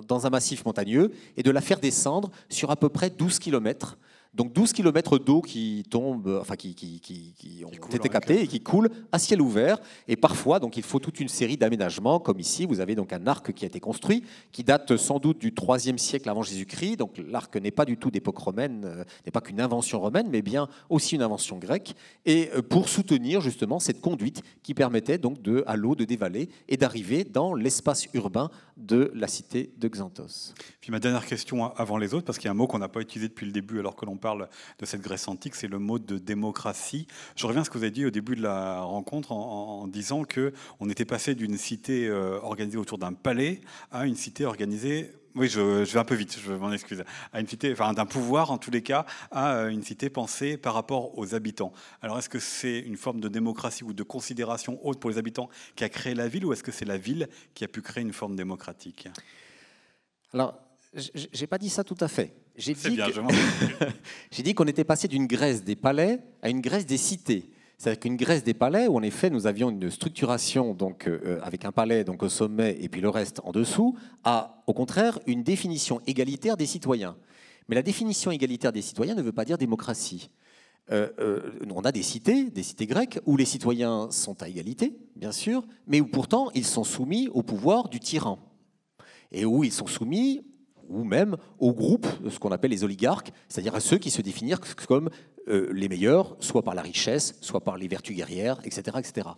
dans 0.07 0.25
un 0.25 0.29
massif 0.29 0.65
montagneux 0.65 1.11
et 1.37 1.43
de 1.43 1.51
la 1.51 1.61
faire 1.61 1.79
descendre 1.79 2.31
sur 2.49 2.71
à 2.71 2.75
peu 2.75 2.89
près 2.89 3.09
12 3.09 3.39
km 3.39 3.97
donc 4.33 4.51
12 4.53 4.73
km 4.73 5.19
d'eau 5.19 5.41
qui 5.41 5.83
tombent, 5.89 6.39
enfin 6.41 6.55
qui, 6.55 6.73
qui, 6.73 7.63
ont 7.65 7.95
été 7.95 8.09
captés 8.09 8.41
et 8.41 8.47
qui 8.47 8.61
coulent 8.61 8.89
à 9.11 9.19
ciel 9.19 9.41
ouvert. 9.41 9.77
Et 10.07 10.15
parfois, 10.15 10.59
donc 10.59 10.75
il 10.75 10.83
faut 10.83 10.99
toute 10.99 11.19
une 11.19 11.27
série 11.27 11.55
d'aménagements, 11.55 12.19
comme 12.19 12.39
ici, 12.39 12.65
vous 12.65 12.79
avez 12.79 12.95
donc 12.95 13.13
un 13.13 13.27
arc 13.27 13.53
qui 13.53 13.63
a 13.63 13.67
été 13.67 13.79
construit, 13.79 14.23
qui 14.51 14.63
date 14.63 14.97
sans 14.97 15.19
doute 15.19 15.37
du 15.39 15.51
3e 15.51 15.97
siècle 15.97 16.29
avant 16.29 16.41
Jésus-Christ. 16.41 16.97
Donc 16.97 17.21
l'arc 17.27 17.55
n'est 17.57 17.71
pas 17.71 17.85
du 17.85 17.97
tout 17.97 18.09
d'époque 18.09 18.37
romaine, 18.37 18.83
euh, 18.85 19.03
n'est 19.25 19.31
pas 19.31 19.41
qu'une 19.41 19.61
invention 19.61 19.99
romaine, 19.99 20.27
mais 20.31 20.41
bien 20.41 20.67
aussi 20.89 21.15
une 21.15 21.21
invention 21.21 21.57
grecque. 21.57 21.93
Et 22.25 22.49
euh, 22.55 22.63
pour 22.63 22.89
soutenir 22.89 23.41
justement 23.41 23.79
cette 23.79 24.01
conduite 24.01 24.41
qui 24.63 24.73
permettait 24.73 25.19
donc 25.19 25.41
de, 25.43 25.63
à 25.67 25.75
l'eau 25.75 25.95
de 25.95 26.05
dévaler 26.05 26.49
et 26.67 26.77
d'arriver 26.77 27.23
dans 27.23 27.53
l'espace 27.53 28.07
urbain 28.13 28.49
de 28.77 29.11
la 29.13 29.27
cité 29.27 29.71
de 29.77 29.87
Xanthos. 29.87 30.53
Puis 30.81 30.91
ma 30.91 30.99
dernière 30.99 31.25
question 31.25 31.71
avant 31.75 31.97
les 31.97 32.13
autres, 32.15 32.25
parce 32.25 32.39
qu'il 32.39 32.45
y 32.45 32.47
a 32.47 32.51
un 32.51 32.55
mot 32.55 32.65
qu'on 32.65 32.79
n'a 32.79 32.89
pas 32.89 33.01
utilisé 33.01 33.27
depuis 33.27 33.45
le 33.45 33.51
début 33.51 33.79
alors 33.79 33.95
que 33.95 34.05
l'on 34.05 34.17
parle 34.23 34.47
de 34.79 34.85
cette 34.85 35.01
Grèce 35.01 35.27
antique, 35.27 35.53
c'est 35.53 35.67
le 35.67 35.79
mot 35.79 35.99
de 35.99 36.17
démocratie. 36.17 37.07
Je 37.35 37.45
reviens 37.45 37.61
à 37.61 37.65
ce 37.65 37.69
que 37.69 37.77
vous 37.77 37.83
avez 37.83 37.91
dit 37.91 38.05
au 38.05 38.09
début 38.09 38.37
de 38.37 38.41
la 38.41 38.79
rencontre 38.79 39.33
en, 39.33 39.85
disant 39.87 40.23
que 40.23 40.53
on 40.79 40.89
était 40.89 41.03
passé 41.03 41.35
d'une 41.35 41.57
cité 41.57 42.07
euh, 42.07 42.39
organisée 42.41 42.77
autour 42.77 42.97
d'un 42.97 43.11
palais 43.11 43.59
à 43.91 44.05
une 44.05 44.15
cité 44.15 44.45
organisée 44.45 45.11
oui, 45.35 45.49
je, 45.49 45.59
vais 45.59 45.99
un 45.99 46.05
peu 46.05 46.13
vite, 46.13 46.37
je 46.39 46.53
m'en 46.53 46.71
excuse. 46.71 47.03
À 47.33 47.39
une 47.39 47.47
cité, 47.47 47.71
enfin 47.71 47.91
d'un 47.93 48.05
pouvoir 48.05 48.51
en 48.51 48.59
tous 48.59 48.69
les 48.69 48.83
cas, 48.83 49.05
à 49.31 49.55
euh, 49.55 49.69
une 49.69 49.81
cité 49.81 50.11
pensée 50.11 50.57
par 50.57 50.75
rapport 50.75 51.17
aux 51.17 51.33
habitants. 51.33 51.73
Alors 52.03 52.19
est-ce 52.19 52.29
que 52.29 52.39
c'est 52.39 52.79
une 52.79 52.97
forme 52.97 53.19
de 53.19 53.27
démocratie 53.27 53.83
ou 53.83 53.93
de 53.93 54.03
considération 54.03 54.79
haute 54.85 54.99
pour 54.99 55.09
les 55.09 55.17
habitants 55.17 55.49
qui 55.75 55.83
a 55.83 55.89
créé 55.89 56.13
la 56.13 56.27
ville, 56.27 56.45
ou 56.45 56.53
est-ce 56.53 56.63
que 56.63 56.71
c'est 56.71 56.85
la 56.85 56.97
ville 56.97 57.27
qui 57.55 57.63
a 57.63 57.67
pu 57.67 57.81
créer 57.81 58.03
une 58.03 58.13
forme 58.13 58.35
démocratique? 58.35 59.09
Alors, 60.33 60.53
j'ai 60.93 61.47
pas 61.47 61.57
dit 61.57 61.69
ça 61.69 61.83
tout 61.83 61.97
à 61.99 62.07
fait. 62.07 62.42
J'ai 62.55 62.73
dit, 62.73 62.99
dit 64.43 64.53
qu'on 64.53 64.65
était 64.65 64.83
passé 64.83 65.07
d'une 65.07 65.25
Grèce 65.25 65.63
des 65.63 65.75
palais 65.75 66.19
à 66.41 66.49
une 66.49 66.61
Grèce 66.61 66.85
des 66.85 66.97
cités. 66.97 67.49
C'est-à-dire 67.77 67.99
qu'une 67.99 68.15
Grèce 68.15 68.43
des 68.43 68.53
palais, 68.53 68.87
où 68.87 68.95
en 68.95 69.01
effet 69.01 69.31
nous 69.31 69.47
avions 69.47 69.71
une 69.71 69.89
structuration 69.89 70.75
donc, 70.75 71.07
euh, 71.07 71.19
euh, 71.25 71.39
avec 71.41 71.65
un 71.65 71.71
palais 71.71 72.03
donc, 72.03 72.21
au 72.21 72.29
sommet 72.29 72.77
et 72.79 72.89
puis 72.89 73.01
le 73.01 73.09
reste 73.09 73.41
en 73.43 73.51
dessous, 73.51 73.97
a 74.23 74.63
au 74.67 74.73
contraire 74.73 75.19
une 75.25 75.43
définition 75.43 75.99
égalitaire 76.05 76.55
des 76.55 76.67
citoyens. 76.67 77.17
Mais 77.67 77.75
la 77.75 77.81
définition 77.81 78.29
égalitaire 78.29 78.71
des 78.71 78.83
citoyens 78.83 79.15
ne 79.15 79.21
veut 79.23 79.31
pas 79.31 79.45
dire 79.45 79.57
démocratie. 79.57 80.29
Euh, 80.91 81.39
on 81.73 81.81
a 81.81 81.91
des 81.91 82.03
cités, 82.03 82.51
des 82.51 82.63
cités 82.63 82.85
grecques, 82.85 83.19
où 83.25 83.35
les 83.35 83.45
citoyens 83.45 84.09
sont 84.11 84.43
à 84.43 84.49
égalité, 84.49 84.95
bien 85.15 85.31
sûr, 85.31 85.65
mais 85.87 86.01
où 86.01 86.05
pourtant 86.05 86.51
ils 86.53 86.65
sont 86.65 86.83
soumis 86.83 87.29
au 87.29 87.41
pouvoir 87.41 87.89
du 87.89 87.99
tyran. 87.99 88.37
Et 89.31 89.45
où 89.45 89.63
ils 89.63 89.71
sont 89.71 89.87
soumis 89.87 90.43
ou 90.93 91.03
même 91.03 91.37
au 91.59 91.73
groupe, 91.73 92.07
ce 92.29 92.39
qu'on 92.39 92.51
appelle 92.51 92.71
les 92.71 92.83
oligarques, 92.83 93.31
c'est-à-dire 93.49 93.75
à 93.75 93.79
ceux 93.79 93.97
qui 93.97 94.11
se 94.11 94.21
définissent 94.21 94.75
comme 94.87 95.09
euh, 95.47 95.69
les 95.73 95.89
meilleurs, 95.89 96.35
soit 96.39 96.63
par 96.63 96.75
la 96.75 96.81
richesse, 96.81 97.35
soit 97.41 97.63
par 97.63 97.77
les 97.77 97.87
vertus 97.87 98.15
guerrières, 98.15 98.59
etc. 98.63 98.97
etc. 98.99 99.29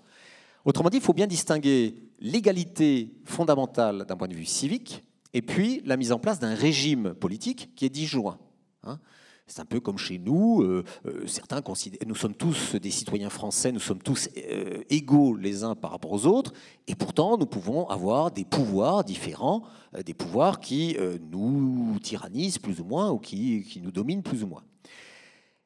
Autrement 0.66 0.90
dit, 0.90 0.98
il 0.98 1.04
faut 1.04 1.14
bien 1.14 1.28
distinguer 1.28 1.96
l'égalité 2.20 3.14
fondamentale 3.24 4.06
d'un 4.06 4.18
point 4.18 4.28
de 4.28 4.34
vue 4.34 4.46
civique 4.46 5.04
et 5.34 5.42
puis 5.42 5.82
la 5.86 5.98
mise 5.98 6.12
en 6.12 6.20
place 6.20 6.40
d'un 6.40 6.56
régime 6.56 7.14
politique 7.14 7.76
qui 7.76 7.86
est 7.86 7.90
disjoint. 7.90 8.40
Hein. 8.84 9.00
C'est 9.48 9.62
un 9.62 9.66
peu 9.66 9.80
comme 9.80 10.00
chez 10.00 10.18
nous. 10.18 10.64
Euh, 10.64 10.84
euh, 11.06 11.28
certains 11.28 11.62
considèrent, 11.62 12.08
nous 12.08 12.16
sommes 12.16 12.34
tous 12.34 12.76
des 12.76 12.90
citoyens 12.90 13.30
français, 13.30 13.72
nous 13.72 13.80
sommes 13.80 14.02
tous 14.02 14.28
euh, 14.38 14.82
égaux 14.90 15.36
les 15.36 15.64
uns 15.64 15.76
par 15.76 15.92
rapport 15.92 16.12
aux 16.12 16.26
autres, 16.26 16.52
et 16.88 16.96
pourtant 16.96 17.38
nous 17.38 17.46
pouvons 17.46 17.88
avoir 17.88 18.32
des 18.32 18.44
pouvoirs 18.44 19.04
différents, 19.04 19.62
des 20.04 20.16
pouvoirs 20.16 20.60
qui 20.60 20.98
nous 21.32 21.98
tyrannisent 22.02 22.58
plus 22.58 22.82
ou 22.82 22.86
moins 22.86 23.12
ou 23.12 23.20
qui, 23.20 23.64
qui 23.64 23.82
nous 23.82 23.92
dominent 23.92 24.24
plus 24.24 24.44
ou 24.44 24.48
moins. 24.48 24.64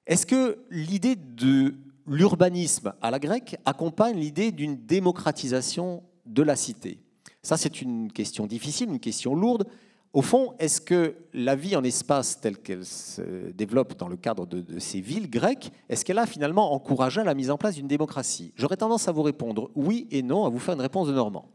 Est-ce 0.06 0.26
que 0.26 0.60
l'idée 0.70 1.16
de 1.16 1.76
l'urbanisme 2.06 2.94
à 3.02 3.12
la 3.12 3.20
grecque 3.20 3.58
accompagne 3.66 4.20
l'idée 4.20 4.52
d'une 4.52 4.76
démocratisation 4.76 6.04
de 6.26 6.44
la 6.44 6.56
cité? 6.56 7.00
Ça, 7.42 7.56
c'est 7.56 7.82
une 7.82 8.12
question 8.12 8.46
difficile, 8.46 8.90
une 8.90 9.00
question 9.00 9.34
lourde. 9.34 9.66
Au 10.12 10.24
fond, 10.24 10.54
est-ce 10.58 10.82
que 10.82 11.16
la 11.34 11.56
vie 11.56 11.76
en 11.76 11.84
espace 11.84 12.42
telle 12.42 12.58
qu'elle 12.58 12.86
se 12.86 13.52
développe 13.52 13.98
dans 13.98 14.08
le 14.08 14.18
cadre 14.18 14.48
de, 14.48 14.80
ces 14.80 15.02
villes 15.02 15.30
grecques, 15.30 15.72
est-ce 15.88 16.04
qu'elle 16.04 16.18
a 16.18 16.26
finalement 16.26 16.74
encouragé 16.74 17.24
la 17.24 17.36
mise 17.36 17.52
en 17.52 17.58
place 17.58 17.76
d'une 17.76 17.88
démocratie? 17.88 18.52
J'aurais 18.56 18.78
tendance 18.78 19.08
à 19.08 19.12
vous 19.12 19.22
répondre 19.22 19.70
oui 19.76 20.08
et 20.10 20.24
non, 20.24 20.46
à 20.46 20.50
vous 20.50 20.58
faire 20.58 20.74
une 20.74 20.82
réponse 20.82 21.08
de 21.08 21.14
Normand. 21.14 21.52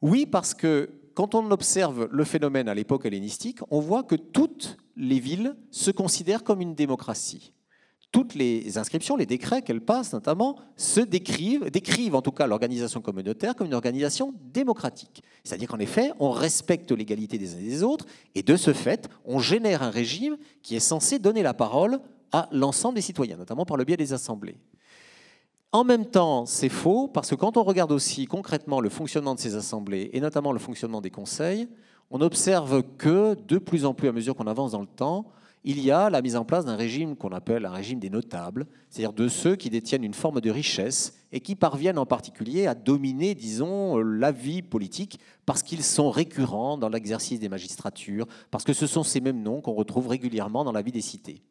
Oui, 0.00 0.24
parce 0.24 0.54
que 0.54 0.90
quand 1.14 1.34
on 1.34 1.50
observe 1.50 2.08
le 2.10 2.24
phénomène 2.24 2.68
à 2.68 2.74
l'époque 2.74 3.04
hellénistique, 3.04 3.60
on 3.70 3.80
voit 3.80 4.02
que 4.02 4.16
toutes 4.16 4.78
les 4.96 5.20
villes 5.20 5.54
se 5.70 5.90
considèrent 5.90 6.42
comme 6.42 6.60
une 6.60 6.74
démocratie 6.74 7.53
toutes 8.14 8.36
les 8.36 8.78
inscriptions, 8.78 9.16
les 9.16 9.26
décrets 9.26 9.60
qu'elles 9.62 9.80
passent 9.80 10.12
notamment, 10.12 10.54
se 10.76 11.00
décrivent, 11.00 11.68
décrivent 11.68 12.14
en 12.14 12.22
tout 12.22 12.30
cas 12.30 12.46
l'organisation 12.46 13.00
communautaire 13.00 13.56
comme 13.56 13.66
une 13.66 13.74
organisation 13.74 14.32
démocratique. 14.52 15.24
C'est-à-dire 15.42 15.66
qu'en 15.66 15.80
effet, 15.80 16.12
on 16.20 16.30
respecte 16.30 16.92
l'égalité 16.92 17.38
des 17.38 17.56
uns 17.56 17.58
et 17.58 17.64
des 17.64 17.82
autres, 17.82 18.06
et 18.36 18.44
de 18.44 18.54
ce 18.54 18.72
fait, 18.72 19.08
on 19.24 19.40
génère 19.40 19.82
un 19.82 19.90
régime 19.90 20.36
qui 20.62 20.76
est 20.76 20.80
censé 20.80 21.18
donner 21.18 21.42
la 21.42 21.54
parole 21.54 21.98
à 22.30 22.48
l'ensemble 22.52 22.94
des 22.94 23.00
citoyens, 23.00 23.36
notamment 23.36 23.64
par 23.64 23.76
le 23.76 23.82
biais 23.82 23.96
des 23.96 24.12
assemblées. 24.12 24.58
En 25.72 25.82
même 25.82 26.06
temps, 26.06 26.46
c'est 26.46 26.68
faux, 26.68 27.08
parce 27.08 27.30
que 27.30 27.34
quand 27.34 27.56
on 27.56 27.64
regarde 27.64 27.90
aussi 27.90 28.26
concrètement 28.26 28.80
le 28.80 28.90
fonctionnement 28.90 29.34
de 29.34 29.40
ces 29.40 29.56
assemblées, 29.56 30.10
et 30.12 30.20
notamment 30.20 30.52
le 30.52 30.60
fonctionnement 30.60 31.00
des 31.00 31.10
conseils, 31.10 31.66
on 32.12 32.20
observe 32.20 32.84
que 32.96 33.34
de 33.48 33.58
plus 33.58 33.84
en 33.84 33.92
plus, 33.92 34.06
à 34.06 34.12
mesure 34.12 34.36
qu'on 34.36 34.46
avance 34.46 34.70
dans 34.70 34.82
le 34.82 34.86
temps, 34.86 35.26
il 35.64 35.80
y 35.80 35.90
a 35.90 36.10
la 36.10 36.20
mise 36.20 36.36
en 36.36 36.44
place 36.44 36.66
d'un 36.66 36.76
régime 36.76 37.16
qu'on 37.16 37.30
appelle 37.30 37.64
un 37.64 37.70
régime 37.70 37.98
des 37.98 38.10
notables, 38.10 38.66
c'est-à-dire 38.90 39.14
de 39.14 39.28
ceux 39.28 39.56
qui 39.56 39.70
détiennent 39.70 40.04
une 40.04 40.14
forme 40.14 40.42
de 40.42 40.50
richesse 40.50 41.14
et 41.32 41.40
qui 41.40 41.56
parviennent 41.56 41.98
en 41.98 42.04
particulier 42.04 42.66
à 42.66 42.74
dominer, 42.74 43.34
disons, 43.34 43.96
la 43.96 44.30
vie 44.30 44.60
politique 44.60 45.18
parce 45.46 45.62
qu'ils 45.62 45.82
sont 45.82 46.10
récurrents 46.10 46.76
dans 46.76 46.90
l'exercice 46.90 47.40
des 47.40 47.48
magistratures, 47.48 48.26
parce 48.50 48.64
que 48.64 48.74
ce 48.74 48.86
sont 48.86 49.02
ces 49.02 49.22
mêmes 49.22 49.42
noms 49.42 49.62
qu'on 49.62 49.72
retrouve 49.72 50.08
régulièrement 50.08 50.64
dans 50.64 50.72
la 50.72 50.82
vie 50.82 50.92
des 50.92 51.00
cités. 51.00 51.42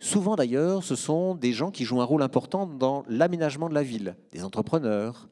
Souvent 0.00 0.34
d'ailleurs, 0.34 0.82
ce 0.82 0.96
sont 0.96 1.34
des 1.36 1.52
gens 1.52 1.70
qui 1.70 1.84
jouent 1.84 2.00
un 2.00 2.04
rôle 2.04 2.22
important 2.22 2.66
dans 2.66 3.04
l'aménagement 3.08 3.68
de 3.68 3.74
la 3.74 3.82
ville, 3.84 4.16
des 4.32 4.44
entrepreneurs, 4.44 5.28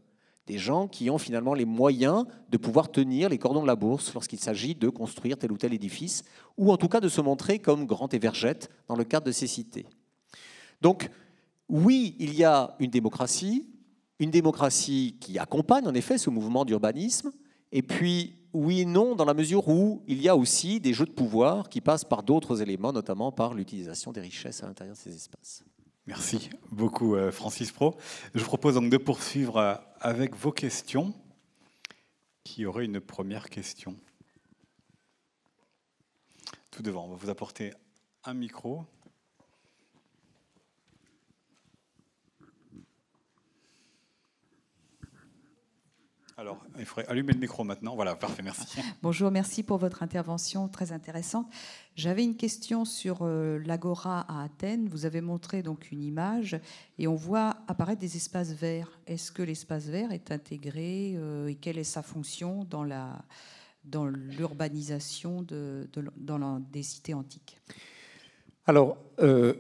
des 0.47 0.59
gens 0.59 0.89
qui 0.89 1.09
ont 1.11 1.19
finalement 1.19 1.55
les 1.55 1.65
moyens 1.65 2.27
de 2.51 2.57
pouvoir 2.57 2.91
tenir 2.93 3.29
les 3.29 3.39
cordons 3.39 3.63
de 3.63 3.67
la 3.67 3.77
bourse 3.77 4.13
lorsqu'il 4.13 4.39
s'agit 4.39 4.75
de 4.75 4.89
construire 4.89 5.39
tel 5.39 5.53
ou 5.53 5.57
tel 5.57 5.73
édifice, 5.73 6.23
ou 6.59 6.71
en 6.71 6.77
tout 6.77 6.89
cas 6.89 7.01
de 7.01 7.09
se 7.09 7.21
montrer 7.21 7.59
comme 7.59 7.87
grand 7.87 8.13
évergette 8.13 8.71
dans 8.89 8.97
le 8.97 9.05
cadre 9.05 9.27
de 9.27 9.33
ces 9.33 9.47
cités. 9.47 9.87
Donc, 10.83 11.11
oui, 11.69 12.15
il 12.19 12.35
y 12.35 12.45
a 12.45 12.77
une 12.79 12.91
démocratie, 12.91 13.67
une 14.19 14.31
démocratie 14.31 15.17
qui 15.21 15.39
accompagne 15.39 15.87
en 15.87 15.95
effet 15.95 16.19
ce 16.19 16.29
mouvement 16.29 16.65
d'urbanisme, 16.65 17.33
et 17.73 17.83
puis 17.83 18.37
oui 18.53 18.81
et 18.81 18.85
non 18.85 19.15
dans 19.15 19.25
la 19.25 19.35
mesure 19.35 19.69
où 19.69 20.03
il 20.07 20.21
y 20.21 20.29
a 20.29 20.37
aussi 20.37 20.79
des 20.79 20.93
jeux 20.93 21.07
de 21.07 21.11
pouvoir 21.11 21.69
qui 21.69 21.81
passent 21.81 22.05
par 22.05 22.23
d'autres 22.23 22.61
éléments, 22.61 22.93
notamment 22.93 23.33
par 23.33 23.55
l'utilisation 23.55 24.13
des 24.13 24.21
richesses 24.21 24.63
à 24.63 24.67
l'intérieur 24.67 24.95
de 24.95 25.01
ces 25.01 25.15
espaces. 25.15 25.65
Merci 26.07 26.51
beaucoup, 26.71 27.15
euh, 27.15 27.33
Francis 27.33 27.73
Pro. 27.73 27.97
Je 28.35 28.41
vous 28.41 28.47
propose 28.47 28.75
donc 28.75 28.91
de 28.91 28.99
poursuivre 28.99 29.57
euh, 29.57 29.75
avec 30.01 30.37
vos 30.37 30.53
questions. 30.53 31.15
Qui 32.45 32.67
aurait 32.67 32.85
une 32.85 33.01
première 33.01 33.49
question? 33.49 33.97
Tout 36.71 36.83
devant, 36.83 37.07
on 37.07 37.09
va 37.09 37.17
vous 37.17 37.31
apporter 37.31 37.73
un 38.25 38.35
micro. 38.35 38.85
Alors, 46.37 46.59
il 46.79 46.85
faudrait 46.85 47.07
allumer 47.07 47.33
le 47.33 47.39
micro 47.39 47.63
maintenant. 47.63 47.95
Voilà, 47.95 48.17
parfait, 48.17 48.43
merci. 48.43 48.81
Bonjour, 49.03 49.31
merci 49.31 49.63
pour 49.63 49.79
votre 49.79 50.03
intervention 50.03 50.69
très 50.69 50.91
intéressante. 50.91 51.47
J'avais 51.97 52.25
une 52.25 52.37
question 52.37 52.85
sur 52.85 53.19
euh, 53.23 53.61
l'Agora 53.65 54.27
à 54.29 54.43
Athènes. 54.43 54.89
Vous 54.89 55.07
avez 55.07 55.21
montré 55.21 55.63
donc 55.63 55.93
une 55.93 56.03
image 56.03 56.59
et 56.99 57.07
on 57.07 57.15
voit 57.15 57.57
apparaître 57.69 58.01
des 58.01 58.17
espaces 58.17 58.51
verts. 58.51 58.99
Est-ce 59.07 59.31
que 59.31 59.43
l'espace 59.43 59.87
vert 59.87 60.11
est 60.11 60.33
intégré 60.33 61.15
euh, 61.15 61.47
et 61.47 61.55
quelle 61.55 61.79
est 61.79 61.85
sa 61.85 62.03
fonction 62.03 62.65
dans 62.65 64.07
l'urbanisation 64.07 65.43
des 65.43 66.83
cités 66.83 67.15
antiques? 67.15 67.61
Alors, 68.67 68.97
euh, 69.21 69.55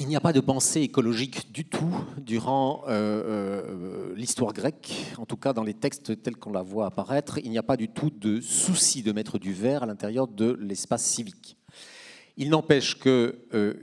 Il 0.00 0.06
n'y 0.06 0.14
a 0.14 0.20
pas 0.20 0.32
de 0.32 0.38
pensée 0.38 0.82
écologique 0.82 1.50
du 1.50 1.64
tout 1.64 1.92
durant 2.18 2.84
euh, 2.86 2.92
euh, 2.92 4.14
l'histoire 4.14 4.52
grecque, 4.52 4.94
en 5.16 5.26
tout 5.26 5.36
cas 5.36 5.52
dans 5.52 5.64
les 5.64 5.74
textes 5.74 6.22
tels 6.22 6.36
qu'on 6.36 6.52
la 6.52 6.62
voit 6.62 6.86
apparaître. 6.86 7.38
Il 7.42 7.50
n'y 7.50 7.58
a 7.58 7.64
pas 7.64 7.76
du 7.76 7.88
tout 7.88 8.10
de 8.10 8.40
souci 8.40 9.02
de 9.02 9.10
mettre 9.10 9.40
du 9.40 9.52
vert 9.52 9.82
à 9.82 9.86
l'intérieur 9.86 10.28
de 10.28 10.56
l'espace 10.60 11.04
civique. 11.04 11.56
Il 12.36 12.48
n'empêche 12.50 12.96
que 13.00 13.40
euh, 13.54 13.74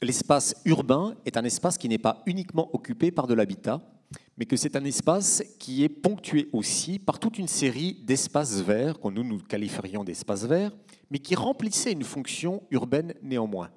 l'espace 0.00 0.54
urbain 0.64 1.16
est 1.26 1.36
un 1.36 1.44
espace 1.44 1.76
qui 1.76 1.88
n'est 1.88 1.98
pas 1.98 2.22
uniquement 2.26 2.72
occupé 2.72 3.10
par 3.10 3.26
de 3.26 3.34
l'habitat, 3.34 3.80
mais 4.36 4.46
que 4.46 4.56
c'est 4.56 4.76
un 4.76 4.84
espace 4.84 5.42
qui 5.58 5.82
est 5.82 5.88
ponctué 5.88 6.50
aussi 6.52 7.00
par 7.00 7.18
toute 7.18 7.36
une 7.36 7.48
série 7.48 7.94
d'espaces 8.04 8.60
verts, 8.60 9.00
que 9.00 9.08
nous 9.08 9.24
nous 9.24 9.40
qualifierions 9.40 10.04
d'espaces 10.04 10.44
verts, 10.44 10.70
mais 11.10 11.18
qui 11.18 11.34
remplissaient 11.34 11.90
une 11.90 12.04
fonction 12.04 12.62
urbaine 12.70 13.14
néanmoins. 13.24 13.70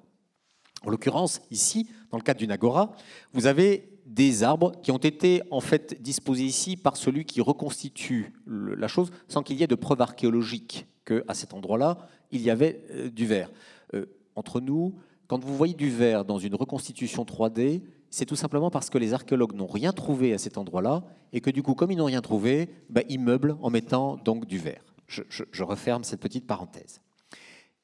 En 0.84 0.90
l'occurrence, 0.90 1.40
ici, 1.50 1.88
dans 2.10 2.18
le 2.18 2.22
cadre 2.22 2.38
d'une 2.38 2.52
agora, 2.52 2.92
vous 3.32 3.46
avez 3.46 3.88
des 4.06 4.44
arbres 4.44 4.72
qui 4.82 4.92
ont 4.92 4.98
été 4.98 5.42
en 5.50 5.60
fait 5.60 6.00
disposés 6.00 6.44
ici 6.44 6.76
par 6.76 6.96
celui 6.96 7.24
qui 7.24 7.40
reconstitue 7.40 8.32
la 8.46 8.86
chose 8.88 9.10
sans 9.28 9.42
qu'il 9.42 9.56
y 9.56 9.64
ait 9.64 9.66
de 9.66 9.74
preuves 9.74 10.00
archéologiques 10.00 10.86
qu'à 11.04 11.34
cet 11.34 11.54
endroit-là, 11.54 11.98
il 12.30 12.40
y 12.40 12.50
avait 12.50 12.82
euh, 12.90 13.10
du 13.10 13.26
verre. 13.26 13.50
Euh, 13.94 14.06
entre 14.34 14.60
nous, 14.60 14.94
quand 15.26 15.44
vous 15.44 15.56
voyez 15.56 15.74
du 15.74 15.90
verre 15.90 16.24
dans 16.24 16.38
une 16.38 16.54
reconstitution 16.54 17.24
3D, 17.24 17.82
c'est 18.10 18.26
tout 18.26 18.36
simplement 18.36 18.70
parce 18.70 18.90
que 18.90 18.98
les 18.98 19.12
archéologues 19.12 19.54
n'ont 19.54 19.66
rien 19.66 19.92
trouvé 19.92 20.32
à 20.32 20.38
cet 20.38 20.56
endroit-là 20.56 21.02
et 21.32 21.40
que 21.40 21.50
du 21.50 21.62
coup, 21.62 21.74
comme 21.74 21.90
ils 21.90 21.96
n'ont 21.96 22.04
rien 22.04 22.22
trouvé, 22.22 22.68
bah, 22.90 23.02
ils 23.08 23.20
meublent 23.20 23.56
en 23.60 23.70
mettant 23.70 24.16
donc 24.16 24.46
du 24.46 24.58
verre. 24.58 24.84
je 25.08 25.62
referme 25.62 26.04
cette 26.04 26.20
petite 26.20 26.46
parenthèse. 26.46 27.00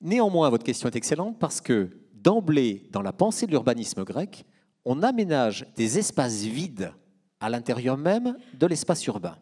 Néanmoins, 0.01 0.51
votre 0.51 0.65
question 0.65 0.89
est 0.89 0.97
excellente 0.97 1.39
parce 1.39 1.61
que 1.61 1.91
d'emblée, 2.23 2.89
dans 2.91 3.03
la 3.03 3.13
pensée 3.13 3.47
de 3.47 3.51
l'urbanisme 3.51 4.05
grec, 4.05 4.45
on 4.85 5.03
aménage 5.03 5.67
des 5.77 5.99
espaces 5.99 6.43
vides 6.43 6.93
à 7.41 7.51
l'intérieur 7.51 7.97
même 7.97 8.37
de 8.55 8.67
l'espace 8.67 9.05
urbain. 9.07 9.37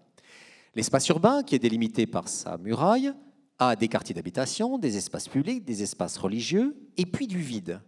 L'espace 0.74 1.08
urbain, 1.08 1.42
qui 1.42 1.54
est 1.54 1.58
délimité 1.58 2.06
par 2.06 2.28
sa 2.28 2.56
muraille, 2.58 3.12
a 3.58 3.76
des 3.76 3.88
quartiers 3.88 4.14
d'habitation, 4.14 4.78
des 4.78 4.96
espaces 4.96 5.28
publics, 5.28 5.64
des 5.64 5.82
espaces 5.82 6.16
religieux, 6.16 6.76
et 6.96 7.06
puis 7.06 7.26
du 7.26 7.38
vide. 7.38 7.80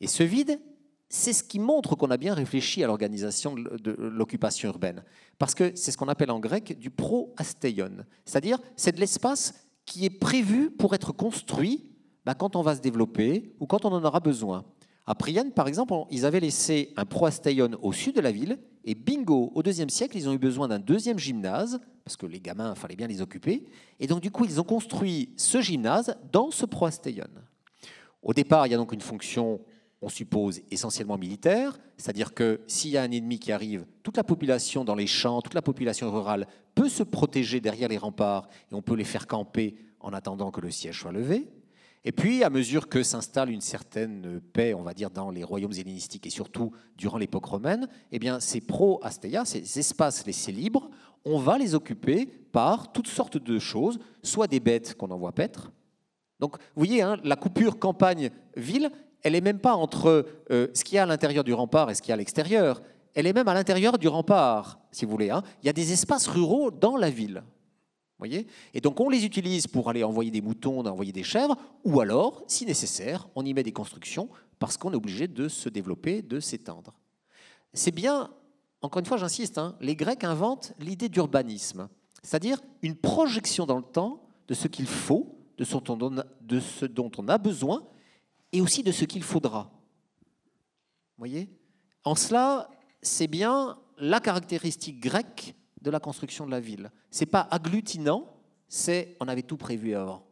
Et 0.00 0.06
ce 0.06 0.22
vide, 0.22 0.60
c'est 1.08 1.34
ce 1.34 1.44
qui 1.44 1.58
montre 1.58 1.94
qu'on 1.94 2.10
a 2.10 2.16
bien 2.16 2.32
réfléchi 2.32 2.82
à 2.82 2.86
l'organisation 2.86 3.54
de 3.54 3.92
l'occupation 3.98 4.70
urbaine. 4.70 5.04
Parce 5.38 5.54
que 5.54 5.72
c'est 5.74 5.90
ce 5.90 5.98
qu'on 5.98 6.08
appelle 6.08 6.30
en 6.30 6.40
grec 6.40 6.78
du 6.78 6.90
pro-asteion. 6.90 8.06
C'est-à-dire, 8.24 8.58
c'est 8.76 8.92
de 8.92 9.00
l'espace 9.00 9.52
qui 9.84 10.06
est 10.06 10.10
prévu 10.10 10.70
pour 10.70 10.94
être 10.94 11.12
construit 11.12 11.91
bah, 12.24 12.34
quand 12.34 12.56
on 12.56 12.62
va 12.62 12.76
se 12.76 12.80
développer 12.80 13.54
ou 13.60 13.66
quand 13.66 13.84
on 13.84 13.92
en 13.92 14.04
aura 14.04 14.20
besoin. 14.20 14.64
À 15.06 15.14
Prienne, 15.14 15.50
par 15.50 15.66
exemple, 15.66 15.94
ils 16.10 16.24
avaient 16.24 16.40
laissé 16.40 16.92
un 16.96 17.04
pro-asteion 17.04 17.70
au 17.82 17.92
sud 17.92 18.14
de 18.14 18.20
la 18.20 18.30
ville, 18.30 18.58
et 18.84 18.94
bingo, 18.94 19.50
au 19.54 19.62
deuxième 19.62 19.90
siècle, 19.90 20.16
ils 20.16 20.28
ont 20.28 20.32
eu 20.32 20.38
besoin 20.38 20.68
d'un 20.68 20.78
deuxième 20.78 21.18
gymnase, 21.18 21.80
parce 22.04 22.16
que 22.16 22.26
les 22.26 22.40
gamins, 22.40 22.74
il 22.76 22.80
fallait 22.80 22.96
bien 22.96 23.08
les 23.08 23.20
occuper, 23.20 23.64
et 23.98 24.06
donc 24.06 24.20
du 24.20 24.30
coup, 24.30 24.44
ils 24.44 24.60
ont 24.60 24.64
construit 24.64 25.30
ce 25.36 25.60
gymnase 25.60 26.16
dans 26.32 26.50
ce 26.50 26.66
pro-asteion. 26.66 27.26
Au 28.22 28.32
départ, 28.32 28.66
il 28.66 28.70
y 28.70 28.74
a 28.74 28.78
donc 28.78 28.92
une 28.92 29.00
fonction 29.00 29.60
on 30.02 30.08
suppose, 30.08 30.60
essentiellement 30.72 31.16
militaire, 31.16 31.78
c'est-à-dire 31.96 32.34
que 32.34 32.60
s'il 32.66 32.90
y 32.90 32.96
a 32.96 33.02
un 33.02 33.10
ennemi 33.12 33.38
qui 33.38 33.52
arrive, 33.52 33.86
toute 34.02 34.16
la 34.16 34.24
population 34.24 34.84
dans 34.84 34.96
les 34.96 35.06
champs, 35.06 35.40
toute 35.40 35.54
la 35.54 35.62
population 35.62 36.10
rurale 36.12 36.48
peut 36.74 36.88
se 36.88 37.04
protéger 37.04 37.60
derrière 37.60 37.88
les 37.88 37.98
remparts 37.98 38.48
et 38.70 38.74
on 38.74 38.82
peut 38.82 38.96
les 38.96 39.04
faire 39.04 39.28
camper 39.28 39.76
en 40.00 40.12
attendant 40.12 40.50
que 40.50 40.60
le 40.60 40.72
siège 40.72 41.00
soit 41.00 41.12
levé. 41.12 41.48
Et 42.04 42.10
puis, 42.10 42.42
à 42.42 42.50
mesure 42.50 42.88
que 42.88 43.04
s'installe 43.04 43.50
une 43.50 43.60
certaine 43.60 44.40
paix, 44.52 44.74
on 44.74 44.82
va 44.82 44.92
dire, 44.92 45.10
dans 45.10 45.30
les 45.30 45.44
royaumes 45.44 45.72
hellénistiques 45.72 46.26
et 46.26 46.30
surtout 46.30 46.72
durant 46.96 47.16
l'époque 47.16 47.44
romaine, 47.44 47.88
eh 48.10 48.18
bien, 48.18 48.40
ces 48.40 48.60
pro-astéia, 48.60 49.44
ces 49.44 49.78
espaces 49.78 50.26
laissés 50.26 50.50
libres, 50.50 50.90
on 51.24 51.38
va 51.38 51.58
les 51.58 51.76
occuper 51.76 52.26
par 52.26 52.92
toutes 52.92 53.06
sortes 53.06 53.38
de 53.38 53.58
choses, 53.60 54.00
soit 54.22 54.48
des 54.48 54.58
bêtes 54.58 54.96
qu'on 54.96 55.12
envoie 55.12 55.30
paître. 55.30 55.70
Donc, 56.40 56.56
vous 56.74 56.84
voyez, 56.84 57.02
hein, 57.02 57.18
la 57.22 57.36
coupure 57.36 57.78
campagne-ville, 57.78 58.90
elle 59.22 59.34
n'est 59.34 59.40
même 59.40 59.60
pas 59.60 59.74
entre 59.74 60.26
euh, 60.50 60.66
ce 60.74 60.82
qu'il 60.82 60.96
y 60.96 60.98
a 60.98 61.04
à 61.04 61.06
l'intérieur 61.06 61.44
du 61.44 61.54
rempart 61.54 61.88
et 61.88 61.94
ce 61.94 62.02
qu'il 62.02 62.08
y 62.08 62.12
a 62.12 62.14
à 62.14 62.16
l'extérieur. 62.16 62.82
Elle 63.14 63.28
est 63.28 63.32
même 63.32 63.46
à 63.46 63.54
l'intérieur 63.54 63.96
du 63.96 64.08
rempart, 64.08 64.80
si 64.90 65.04
vous 65.04 65.12
voulez. 65.12 65.30
Hein. 65.30 65.44
Il 65.62 65.66
y 65.66 65.70
a 65.70 65.72
des 65.72 65.92
espaces 65.92 66.26
ruraux 66.26 66.72
dans 66.72 66.96
la 66.96 67.10
ville. 67.10 67.44
Et 68.24 68.80
donc 68.80 69.00
on 69.00 69.08
les 69.08 69.24
utilise 69.24 69.66
pour 69.66 69.88
aller 69.88 70.04
envoyer 70.04 70.30
des 70.30 70.40
moutons, 70.40 70.84
envoyer 70.86 71.12
des 71.12 71.22
chèvres, 71.22 71.56
ou 71.84 72.00
alors, 72.00 72.44
si 72.46 72.66
nécessaire, 72.66 73.28
on 73.34 73.44
y 73.44 73.54
met 73.54 73.62
des 73.62 73.72
constructions 73.72 74.28
parce 74.58 74.76
qu'on 74.76 74.92
est 74.92 74.96
obligé 74.96 75.28
de 75.28 75.48
se 75.48 75.68
développer, 75.68 76.22
de 76.22 76.38
s'étendre. 76.40 76.98
C'est 77.74 77.90
bien, 77.90 78.30
encore 78.80 79.00
une 79.00 79.06
fois 79.06 79.16
j'insiste, 79.16 79.58
hein, 79.58 79.76
les 79.80 79.96
Grecs 79.96 80.24
inventent 80.24 80.72
l'idée 80.78 81.08
d'urbanisme, 81.08 81.88
c'est-à-dire 82.22 82.60
une 82.82 82.94
projection 82.96 83.66
dans 83.66 83.78
le 83.78 83.82
temps 83.82 84.22
de 84.48 84.54
ce 84.54 84.68
qu'il 84.68 84.86
faut, 84.86 85.38
de 85.58 85.64
ce 85.64 86.86
dont 86.86 87.10
on 87.18 87.28
a 87.28 87.38
besoin, 87.38 87.82
et 88.52 88.60
aussi 88.60 88.82
de 88.82 88.92
ce 88.92 89.04
qu'il 89.04 89.22
faudra. 89.22 89.70
voyez? 91.16 91.48
En 92.04 92.14
cela, 92.14 92.68
c'est 93.00 93.26
bien 93.26 93.78
la 93.98 94.20
caractéristique 94.20 95.00
grecque 95.00 95.54
de 95.82 95.90
la 95.90 96.00
construction 96.00 96.46
de 96.46 96.50
la 96.50 96.60
ville. 96.60 96.90
C'est 97.10 97.26
pas 97.26 97.48
agglutinant, 97.50 98.26
c'est 98.68 99.16
on 99.20 99.28
avait 99.28 99.42
tout 99.42 99.56
prévu 99.56 99.94
avant. 99.94 100.24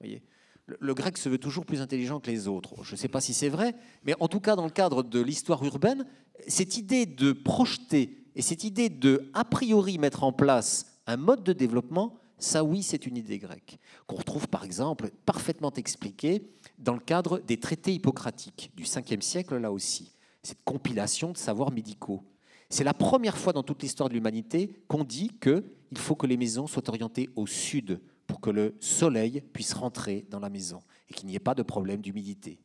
voyez 0.00 0.22
le, 0.66 0.94
grec 0.94 1.18
se 1.18 1.28
veut 1.28 1.38
toujours 1.38 1.66
plus 1.66 1.80
intelligent 1.80 2.20
que 2.20 2.30
les 2.30 2.48
autres. 2.48 2.82
Je 2.82 2.92
ne 2.92 2.96
sais 2.96 3.08
pas 3.08 3.20
si 3.20 3.34
c'est 3.34 3.48
vrai, 3.48 3.74
mais 4.04 4.14
en 4.20 4.28
tout 4.28 4.40
cas, 4.40 4.56
dans 4.56 4.64
le 4.64 4.70
cadre 4.70 5.02
de 5.02 5.20
l'histoire 5.20 5.62
urbaine, 5.64 6.06
cette 6.48 6.76
idée 6.76 7.06
de 7.06 7.32
projeter 7.32 8.24
et 8.34 8.42
cette 8.42 8.64
idée 8.64 8.88
de, 8.88 9.30
a 9.34 9.44
priori, 9.44 9.98
mettre 9.98 10.24
en 10.24 10.32
place 10.32 10.86
un 11.06 11.16
mode 11.16 11.44
de 11.44 11.52
développement, 11.52 12.18
ça 12.38 12.64
oui, 12.64 12.82
c'est 12.82 13.06
une 13.06 13.16
idée 13.16 13.38
grecque, 13.38 13.78
qu'on 14.06 14.16
retrouve 14.16 14.48
par 14.48 14.64
exemple 14.64 15.10
parfaitement 15.24 15.72
expliquée 15.72 16.50
dans 16.78 16.94
le 16.94 17.00
cadre 17.00 17.38
des 17.38 17.58
traités 17.60 17.92
hippocratiques 17.92 18.72
du 18.74 18.84
5e 18.84 19.20
siècle, 19.20 19.56
là 19.58 19.70
aussi, 19.70 20.14
cette 20.42 20.62
compilation 20.64 21.32
de 21.32 21.36
savoirs 21.36 21.72
médicaux. 21.72 22.24
C'est 22.70 22.84
la 22.84 22.94
première 22.94 23.38
fois 23.38 23.52
dans 23.52 23.62
toute 23.62 23.82
l'histoire 23.82 24.08
de 24.08 24.14
l'humanité 24.14 24.72
qu'on 24.88 25.04
dit 25.04 25.30
qu'il 25.40 25.98
faut 25.98 26.16
que 26.16 26.26
les 26.26 26.36
maisons 26.36 26.66
soient 26.66 26.88
orientées 26.88 27.30
au 27.36 27.46
sud 27.46 28.00
pour 28.26 28.40
que 28.40 28.50
le 28.50 28.74
soleil 28.80 29.42
puisse 29.52 29.74
rentrer 29.74 30.26
dans 30.30 30.40
la 30.40 30.50
maison 30.50 30.82
et 31.08 31.14
qu'il 31.14 31.26
n'y 31.26 31.36
ait 31.36 31.40
pas 31.40 31.54
de 31.54 31.62
problème 31.62 32.00
d'humidité. 32.00 32.58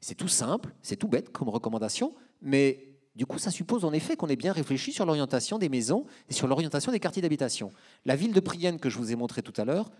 C'est 0.00 0.14
tout 0.14 0.28
simple, 0.28 0.74
c'est 0.82 0.96
tout 0.96 1.08
bête 1.08 1.30
comme 1.30 1.48
recommandation, 1.48 2.14
mais 2.40 2.88
du 3.16 3.26
coup, 3.26 3.38
ça 3.38 3.50
suppose 3.50 3.84
en 3.84 3.92
effet 3.92 4.16
qu'on 4.16 4.28
ait 4.28 4.36
bien 4.36 4.52
réfléchi 4.52 4.92
sur 4.92 5.04
l'orientation 5.04 5.58
des 5.58 5.68
maisons 5.68 6.06
et 6.28 6.32
sur 6.32 6.46
l'orientation 6.46 6.92
des 6.92 7.00
quartiers 7.00 7.20
d'habitation. 7.20 7.72
La 8.04 8.14
ville 8.14 8.32
de 8.32 8.40
Prienne 8.40 8.78
que 8.78 8.88
je 8.88 8.96
vous 8.96 9.10
ai 9.10 9.16
montrée 9.16 9.42
tout 9.42 9.60
à 9.60 9.64
l'heure, 9.64 9.90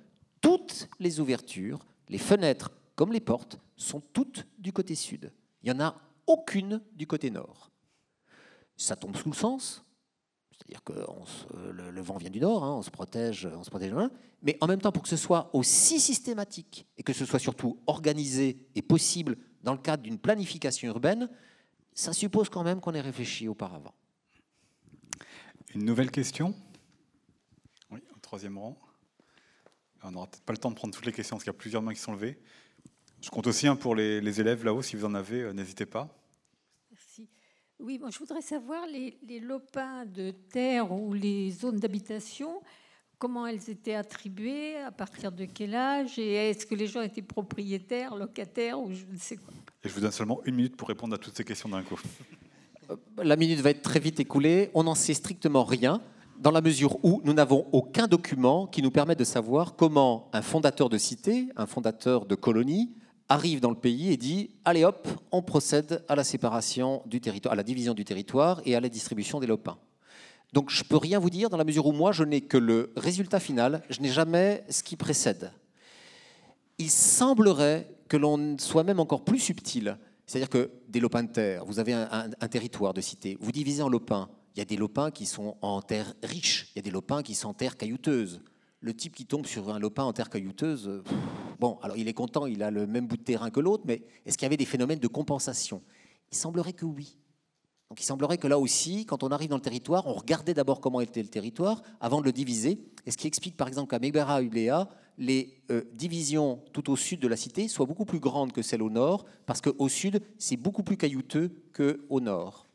toutes 0.40 0.88
les 1.00 1.18
ouvertures, 1.18 1.84
les 2.08 2.18
fenêtres 2.18 2.70
comme 2.94 3.12
les 3.12 3.20
portes, 3.20 3.58
sont 3.76 4.00
toutes 4.12 4.46
du 4.58 4.72
côté 4.72 4.94
sud. 4.94 5.32
Il 5.62 5.70
n'y 5.70 5.76
en 5.76 5.84
a 5.84 5.96
aucune 6.28 6.80
du 6.94 7.08
côté 7.08 7.30
nord. 7.30 7.67
Ça 8.78 8.96
tombe 8.96 9.14
sous 9.16 9.28
le 9.28 9.34
sens, 9.34 9.84
c'est-à-dire 10.52 10.82
que 10.82 10.92
le, 11.70 12.00
vent 12.00 12.16
vient 12.16 12.30
du 12.30 12.40
nord, 12.40 12.64
hein, 12.64 12.76
on 12.76 12.82
se 12.82 12.90
protège, 12.90 13.46
on 13.46 13.62
se 13.64 13.70
protège 13.70 13.90
loin, 13.90 14.10
mais 14.42 14.56
en 14.60 14.66
même 14.66 14.80
temps, 14.80 14.92
pour 14.92 15.02
que 15.02 15.08
ce 15.08 15.16
soit 15.16 15.50
aussi 15.52 16.00
systématique 16.00 16.86
et 16.96 17.02
que 17.02 17.12
ce 17.12 17.26
soit 17.26 17.38
surtout 17.38 17.80
organisé 17.86 18.66
et 18.74 18.82
possible 18.82 19.36
dans 19.62 19.72
le 19.72 19.78
cadre 19.78 20.02
d'une 20.02 20.18
planification 20.18 20.88
urbaine, 20.88 21.28
ça 21.92 22.12
suppose 22.12 22.48
quand 22.48 22.62
même 22.62 22.80
qu'on 22.80 22.94
ait 22.94 23.00
réfléchi 23.00 23.48
auparavant. 23.48 23.94
Une 25.74 25.84
nouvelle 25.84 26.10
question? 26.10 26.54
Oui, 27.90 28.00
au 28.14 28.18
troisième 28.20 28.56
rang. 28.56 28.78
On 30.02 30.12
n'aura 30.12 30.26
peut-être 30.28 30.44
pas 30.44 30.52
le 30.52 30.58
temps 30.58 30.70
de 30.70 30.76
prendre 30.76 30.94
toutes 30.94 31.06
les 31.06 31.12
questions 31.12 31.36
parce 31.36 31.44
qu'il 31.44 31.52
y 31.52 31.56
a 31.56 31.58
plusieurs 31.58 31.82
mains 31.82 31.92
qui 31.92 32.00
sont 32.00 32.12
levées. 32.12 32.38
Je 33.20 33.30
compte 33.30 33.48
aussi 33.48 33.66
hein, 33.66 33.74
pour 33.74 33.96
les, 33.96 34.40
élèves 34.40 34.64
là-haut, 34.64 34.82
si 34.82 34.94
vous 34.94 35.04
en 35.04 35.14
avez, 35.14 35.42
euh, 35.42 35.52
n'hésitez 35.52 35.86
pas. 35.86 36.08
Oui, 37.80 38.00
je 38.10 38.18
voudrais 38.18 38.42
savoir 38.42 38.86
les, 38.86 39.16
les, 39.26 39.38
lopins 39.38 40.04
de 40.04 40.32
terre 40.32 40.90
ou 40.90 41.12
les 41.12 41.52
zones 41.52 41.78
d'habitation, 41.78 42.60
comment 43.18 43.46
elles 43.46 43.70
étaient 43.70 43.94
attribuées, 43.94 44.76
à 44.78 44.90
partir 44.90 45.30
de 45.30 45.44
quel 45.44 45.76
âge, 45.76 46.18
et 46.18 46.50
est-ce 46.50 46.66
que 46.66 46.74
les 46.74 46.88
gens 46.88 47.02
étaient 47.02 47.22
propriétaires, 47.22 48.16
locataires 48.16 48.80
ou 48.80 48.92
je 48.92 49.04
ne 49.04 49.16
sais 49.16 49.36
quoi? 49.36 49.54
Et 49.84 49.88
je 49.88 49.94
vous 49.94 50.00
donne 50.00 50.10
seulement 50.10 50.40
une 50.44 50.56
minute 50.56 50.76
pour 50.76 50.88
répondre 50.88 51.14
à 51.14 51.18
toutes 51.18 51.36
ces 51.36 51.44
questions 51.44 51.68
d'un 51.68 51.82
coup. 51.82 52.00
Euh, 52.90 52.96
la 53.22 53.36
minute 53.36 53.60
va 53.60 53.70
être 53.70 53.82
très 53.82 54.00
vite 54.00 54.18
écoulée. 54.18 54.70
On 54.74 54.82
n'en 54.82 54.96
sait 54.96 55.14
strictement 55.14 55.62
rien 55.62 56.00
dans 56.40 56.50
la 56.50 56.60
mesure 56.60 56.98
où 57.04 57.20
nous 57.24 57.32
n'avons 57.32 57.66
aucun 57.72 58.06
document 58.06 58.66
qui 58.66 58.82
nous 58.82 58.90
permette 58.90 59.18
de 59.18 59.24
savoir 59.24 59.76
comment 59.76 60.28
un 60.32 60.42
fondateur 60.42 60.88
de 60.88 60.98
cité, 60.98 61.48
un 61.56 61.66
fondateur 61.66 62.26
de 62.26 62.34
colonie, 62.34 62.90
arrive 63.28 63.60
dans 63.60 63.70
le 63.70 63.76
pays 63.76 64.12
et 64.12 64.16
dit 64.16 64.50
allez 64.64 64.84
hop, 64.84 65.06
on 65.32 65.42
procède 65.42 66.04
à 66.08 66.16
la 66.16 66.24
séparation 66.24 67.02
du 67.06 67.20
territoire, 67.20 67.52
à 67.52 67.56
la 67.56 67.62
division 67.62 67.94
du 67.94 68.04
territoire 68.04 68.60
et 68.64 68.74
à 68.74 68.80
la 68.80 68.88
distribution 68.88 69.40
des 69.40 69.46
lopins. 69.46 69.78
Donc 70.52 70.70
je 70.70 70.82
peux 70.82 70.96
rien 70.96 71.18
vous 71.18 71.30
dire 71.30 71.50
dans 71.50 71.58
la 71.58 71.64
mesure 71.64 71.86
où 71.86 71.92
moi 71.92 72.12
je 72.12 72.24
n'ai 72.24 72.40
que 72.40 72.56
le 72.56 72.92
résultat 72.96 73.40
final, 73.40 73.82
je 73.90 74.00
n'ai 74.00 74.10
jamais 74.10 74.64
ce 74.70 74.82
qui 74.82 74.96
précède. 74.96 75.52
Il 76.78 76.90
semblerait 76.90 77.90
que 78.08 78.16
l'on 78.16 78.56
soit 78.58 78.84
même 78.84 79.00
encore 79.00 79.24
plus 79.24 79.40
subtil, 79.40 79.98
c'est-à-dire 80.26 80.48
que 80.48 80.70
des 80.88 81.00
lopins 81.00 81.22
de 81.22 81.30
terre, 81.30 81.64
vous 81.66 81.78
avez 81.78 81.92
un, 81.92 82.48
territoire 82.48 82.94
de 82.94 83.00
cité, 83.00 83.36
vous 83.40 83.52
divisez 83.52 83.82
en 83.82 83.88
lopins, 83.88 84.30
il 84.54 84.60
y 84.60 84.62
a 84.62 84.64
des 84.64 84.76
lopins 84.76 85.10
qui 85.10 85.26
sont 85.26 85.56
en 85.60 85.82
terre 85.82 86.14
riche, 86.22 86.70
il 86.72 86.78
y 86.78 86.78
a 86.78 86.82
des 86.82 86.90
lopins 86.90 87.22
qui 87.22 87.34
sont 87.34 87.48
en 87.48 87.54
terre 87.54 87.76
caillouteuse 87.76 88.40
le 88.80 88.94
type 88.94 89.14
qui 89.14 89.26
tombe 89.26 89.46
sur 89.46 89.70
un 89.70 89.78
lopin 89.78 90.04
en 90.04 90.12
terre 90.12 90.30
caillouteuse, 90.30 91.02
bon, 91.58 91.78
alors 91.82 91.96
il 91.96 92.08
est 92.08 92.14
content, 92.14 92.46
il 92.46 92.62
a 92.62 92.70
le 92.70 92.86
même 92.86 93.06
bout 93.06 93.16
de 93.16 93.22
terrain 93.22 93.50
que 93.50 93.60
l'autre, 93.60 93.84
mais 93.86 94.02
est-ce 94.26 94.38
qu'il 94.38 94.44
y 94.44 94.46
avait 94.46 94.56
des 94.56 94.64
phénomènes 94.64 94.98
de 94.98 95.08
compensation? 95.08 95.82
Il 96.30 96.36
semblerait 96.36 96.72
que 96.72 96.84
oui. 96.84 97.16
Donc 97.88 98.00
il 98.00 98.04
semblerait 98.04 98.36
que 98.36 98.46
là 98.46 98.58
aussi, 98.58 99.06
quand 99.06 99.22
on 99.22 99.28
arrive 99.28 99.48
dans 99.48 99.56
le 99.56 99.62
territoire, 99.62 100.06
on 100.06 100.12
regardait 100.12 100.52
d'abord 100.52 100.80
comment 100.80 101.00
était 101.00 101.22
le 101.22 101.28
territoire 101.28 101.82
avant 102.00 102.20
de 102.20 102.26
le 102.26 102.32
diviser. 102.32 102.78
Et 103.06 103.10
ce 103.10 103.16
qui 103.16 103.26
explique 103.26 103.56
par 103.56 103.66
exemple 103.66 103.88
qu'à 103.88 103.98
Megbera 103.98 104.42
Ulea, 104.42 104.88
les 105.16 105.54
euh, 105.70 105.82
divisions 105.94 106.60
tout 106.72 106.90
au 106.90 106.96
sud 106.96 107.18
de 107.20 107.28
la 107.28 107.36
cité 107.36 107.66
soient 107.66 107.86
beaucoup 107.86 108.04
plus 108.04 108.20
grandes 108.20 108.52
que 108.52 108.62
celles 108.62 108.82
au 108.82 108.90
nord, 108.90 109.24
parce 109.46 109.60
qu'au 109.60 109.88
sud, 109.88 110.22
c'est 110.38 110.56
beaucoup 110.56 110.82
plus 110.82 110.96
caillouteux 110.96 111.50
qu'au 111.74 112.20
nord. 112.20 112.66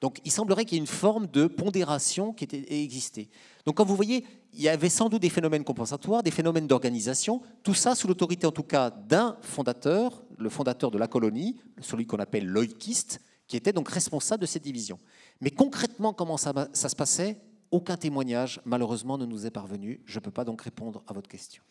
Donc 0.00 0.18
il 0.24 0.32
semblerait 0.32 0.64
qu'il 0.64 0.76
y 0.76 0.78
ait 0.78 0.80
une 0.80 0.86
forme 0.86 1.28
de 1.28 1.46
pondération 1.46 2.32
qui 2.32 2.44
ait 2.44 2.82
existé. 2.82 3.28
Donc 3.66 3.76
comme 3.76 3.86
vous 3.86 3.96
voyez, 3.96 4.24
il 4.52 4.60
y 4.60 4.68
avait 4.68 4.88
sans 4.88 5.08
doute 5.08 5.22
des 5.22 5.30
phénomènes 5.30 5.64
compensatoires, 5.64 6.22
des 6.22 6.30
phénomènes 6.30 6.66
d'organisation, 6.66 7.40
tout 7.62 7.74
ça 7.74 7.94
sous 7.94 8.06
l'autorité 8.06 8.46
en 8.46 8.52
tout 8.52 8.62
cas 8.62 8.90
d'un 8.90 9.38
fondateur, 9.40 10.22
le 10.38 10.50
fondateur 10.50 10.90
de 10.90 10.98
la 10.98 11.06
colonie, 11.06 11.58
celui 11.80 12.06
qu'on 12.06 12.18
appelle 12.18 12.46
l'oikiste, 12.46 13.20
qui 13.46 13.56
était 13.56 13.72
donc 13.72 13.88
responsable 13.88 14.42
de 14.42 14.46
cette 14.46 14.62
division. 14.62 14.98
Mais 15.40 15.50
concrètement, 15.50 16.12
comment 16.12 16.36
ça, 16.36 16.68
ça 16.72 16.88
se 16.88 16.96
passait 16.96 17.40
Aucun 17.70 17.96
témoignage, 17.96 18.60
malheureusement, 18.64 19.16
ne 19.16 19.24
nous 19.24 19.46
est 19.46 19.50
parvenu. 19.50 20.02
Je 20.04 20.18
ne 20.18 20.24
peux 20.24 20.30
pas 20.30 20.44
donc 20.44 20.60
répondre 20.60 21.02
à 21.06 21.14
votre 21.14 21.28
question. 21.28 21.62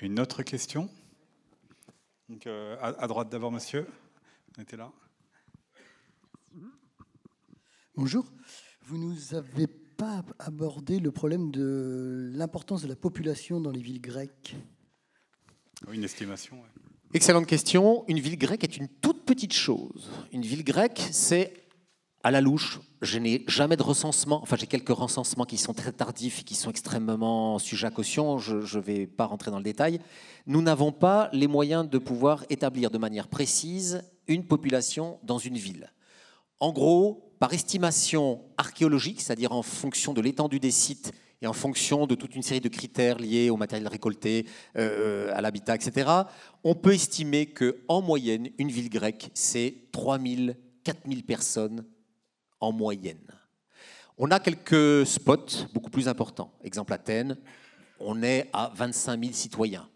Une 0.00 0.18
autre 0.18 0.42
question? 0.42 0.88
Donc, 2.28 2.46
à, 2.46 3.06
droite 3.06 3.28
d'abord, 3.28 3.52
monsieur. 3.52 3.86
On 4.56 4.62
était 4.62 4.76
là. 4.76 4.90
Bonjour. 7.94 8.24
Vous 8.82 8.96
nous 8.96 9.34
avez 9.34 9.66
pas 10.00 10.24
abordé 10.38 10.98
le 10.98 11.10
problème 11.10 11.50
de 11.50 12.30
l'importance 12.32 12.80
de 12.80 12.88
la 12.88 12.96
population 12.96 13.60
dans 13.60 13.70
les 13.70 13.82
villes 13.82 14.00
grecques. 14.00 14.56
une 15.92 16.04
estimation. 16.04 16.56
Excellente 17.12 17.46
question. 17.46 18.04
Une 18.08 18.18
ville 18.18 18.38
grecque 18.38 18.64
est 18.64 18.78
une 18.78 18.88
toute 18.88 19.26
petite 19.26 19.52
chose. 19.52 20.10
Une 20.32 20.40
ville 20.40 20.64
grecque, 20.64 21.06
c'est 21.12 21.52
à 22.22 22.30
la 22.30 22.40
louche. 22.40 22.80
Je 23.02 23.18
n'ai 23.18 23.44
jamais 23.46 23.76
de 23.76 23.82
recensement. 23.82 24.40
Enfin, 24.42 24.56
j'ai 24.56 24.66
quelques 24.66 24.88
recensements 24.88 25.44
qui 25.44 25.58
sont 25.58 25.74
très 25.74 25.92
tardifs 25.92 26.40
et 26.40 26.44
qui 26.44 26.54
sont 26.54 26.70
extrêmement 26.70 27.58
sujets 27.58 27.88
à 27.88 27.90
caution. 27.90 28.38
Je 28.38 28.56
ne 28.56 28.82
vais 28.82 29.06
pas 29.06 29.26
rentrer 29.26 29.50
dans 29.50 29.58
le 29.58 29.64
détail. 29.64 30.00
Nous 30.46 30.62
n'avons 30.62 30.92
pas 30.92 31.28
les 31.34 31.46
moyens 31.46 31.86
de 31.86 31.98
pouvoir 31.98 32.46
établir 32.48 32.90
de 32.90 32.96
manière 32.96 33.28
précise 33.28 34.02
une 34.28 34.46
population 34.46 35.18
dans 35.24 35.36
une 35.36 35.58
ville. 35.58 35.92
En 36.58 36.72
gros, 36.72 37.29
par 37.40 37.54
estimation 37.54 38.44
archéologique, 38.58 39.22
c'est-à-dire 39.22 39.52
en 39.52 39.62
fonction 39.62 40.12
de 40.12 40.20
l'étendue 40.20 40.60
des 40.60 40.70
sites 40.70 41.12
et 41.40 41.46
en 41.46 41.54
fonction 41.54 42.06
de 42.06 42.14
toute 42.14 42.36
une 42.36 42.42
série 42.42 42.60
de 42.60 42.68
critères 42.68 43.18
liés 43.18 43.48
au 43.48 43.56
matériel 43.56 43.88
récolté, 43.88 44.46
euh, 44.76 45.34
à 45.34 45.40
l'habitat, 45.40 45.74
etc., 45.74 46.10
on 46.64 46.74
peut 46.74 46.92
estimer 46.92 47.46
qu'en 47.46 48.02
moyenne, 48.02 48.50
une 48.58 48.70
ville 48.70 48.90
grecque, 48.90 49.30
c'est 49.32 49.74
3000, 49.92 50.54
4000 50.84 51.24
personnes 51.24 51.86
en 52.60 52.72
moyenne. 52.72 53.26
On 54.18 54.30
a 54.30 54.38
quelques 54.38 55.06
spots 55.06 55.64
beaucoup 55.72 55.88
plus 55.88 56.08
importants. 56.08 56.52
Exemple 56.62 56.92
Athènes, 56.92 57.38
on 58.00 58.22
est 58.22 58.50
à 58.52 58.70
25 58.76 59.18
000 59.18 59.32
citoyens, 59.32 59.88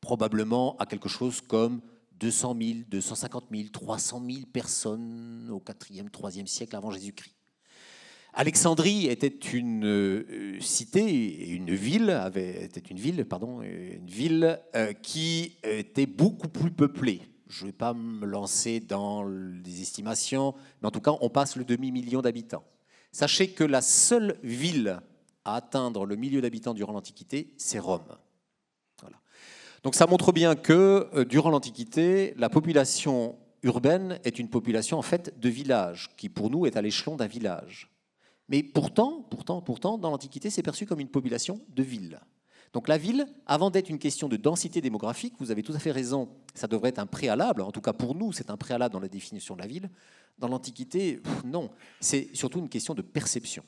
probablement 0.00 0.76
à 0.78 0.86
quelque 0.86 1.08
chose 1.08 1.40
comme 1.40 1.80
200 2.22 2.56
000, 2.60 2.78
250 2.88 3.44
000, 3.50 3.68
300 3.72 4.22
000 4.24 4.46
personnes 4.52 5.48
au 5.50 5.58
4e, 5.58 6.08
3e 6.08 6.46
siècle 6.46 6.76
avant 6.76 6.92
Jésus-Christ. 6.92 7.34
Alexandrie 8.34 9.08
était 9.08 9.26
une 9.26 9.84
euh, 9.84 10.60
cité, 10.60 11.48
une 11.48 11.74
ville, 11.74 12.10
avait, 12.10 12.64
était 12.64 12.80
une 12.80 12.98
ville, 12.98 13.24
pardon, 13.26 13.60
une 13.60 14.06
ville 14.06 14.60
euh, 14.76 14.92
qui 14.92 15.56
était 15.64 16.06
beaucoup 16.06 16.48
plus 16.48 16.70
peuplée. 16.70 17.22
Je 17.48 17.64
ne 17.64 17.68
vais 17.68 17.76
pas 17.76 17.92
me 17.92 18.24
lancer 18.24 18.78
dans 18.78 19.28
des 19.28 19.82
estimations, 19.82 20.54
mais 20.80 20.88
en 20.88 20.92
tout 20.92 21.00
cas, 21.00 21.14
on 21.20 21.28
passe 21.28 21.56
le 21.56 21.64
demi-million 21.64 22.22
d'habitants. 22.22 22.64
Sachez 23.10 23.50
que 23.50 23.64
la 23.64 23.82
seule 23.82 24.38
ville 24.44 25.00
à 25.44 25.56
atteindre 25.56 26.06
le 26.06 26.14
milieu 26.14 26.40
d'habitants 26.40 26.72
durant 26.72 26.92
l'Antiquité, 26.92 27.52
c'est 27.58 27.80
Rome. 27.80 28.16
Donc 29.82 29.94
ça 29.94 30.06
montre 30.06 30.32
bien 30.32 30.54
que 30.54 31.08
euh, 31.14 31.24
durant 31.24 31.50
l'Antiquité, 31.50 32.34
la 32.36 32.48
population 32.48 33.36
urbaine 33.62 34.18
est 34.24 34.38
une 34.38 34.48
population 34.48 34.98
en 34.98 35.02
fait 35.02 35.38
de 35.38 35.48
village, 35.48 36.10
qui 36.16 36.28
pour 36.28 36.50
nous 36.50 36.66
est 36.66 36.76
à 36.76 36.82
l'échelon 36.82 37.16
d'un 37.16 37.26
village. 37.26 37.90
Mais 38.48 38.62
pourtant, 38.62 39.26
pourtant, 39.30 39.60
pourtant, 39.60 39.98
dans 39.98 40.10
l'Antiquité, 40.10 40.50
c'est 40.50 40.62
perçu 40.62 40.86
comme 40.86 41.00
une 41.00 41.08
population 41.08 41.60
de 41.68 41.82
ville. 41.82 42.20
Donc 42.72 42.88
la 42.88 42.96
ville, 42.96 43.26
avant 43.46 43.70
d'être 43.70 43.90
une 43.90 43.98
question 43.98 44.28
de 44.28 44.36
densité 44.36 44.80
démographique, 44.80 45.34
vous 45.38 45.50
avez 45.50 45.62
tout 45.62 45.74
à 45.74 45.78
fait 45.78 45.90
raison, 45.90 46.28
ça 46.54 46.66
devrait 46.66 46.88
être 46.88 46.98
un 46.98 47.06
préalable, 47.06 47.60
en 47.62 47.70
tout 47.70 47.82
cas 47.82 47.92
pour 47.92 48.14
nous, 48.14 48.32
c'est 48.32 48.50
un 48.50 48.56
préalable 48.56 48.92
dans 48.92 49.00
la 49.00 49.08
définition 49.08 49.56
de 49.56 49.60
la 49.60 49.66
ville. 49.66 49.90
Dans 50.38 50.48
l'Antiquité, 50.48 51.20
non, 51.44 51.70
c'est 52.00 52.34
surtout 52.34 52.60
une 52.60 52.68
question 52.68 52.94
de 52.94 53.02
perception. 53.02 53.62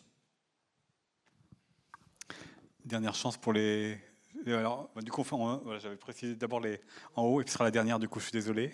Dernière 2.85 3.15
chance 3.15 3.37
pour 3.37 3.53
les, 3.53 3.99
bah, 4.45 5.03
du 5.03 5.11
coup, 5.11 5.25
j'avais 5.79 5.97
précisé 5.97 6.35
d'abord 6.35 6.61
les 6.61 6.81
en 7.17 7.23
haut, 7.25 7.41
et 7.41 7.47
ce 7.47 7.53
sera 7.53 7.65
la 7.65 7.71
dernière, 7.71 7.99
du 7.99 8.09
coup, 8.09 8.21
je 8.21 8.25
suis 8.25 8.33
désolé. 8.33 8.73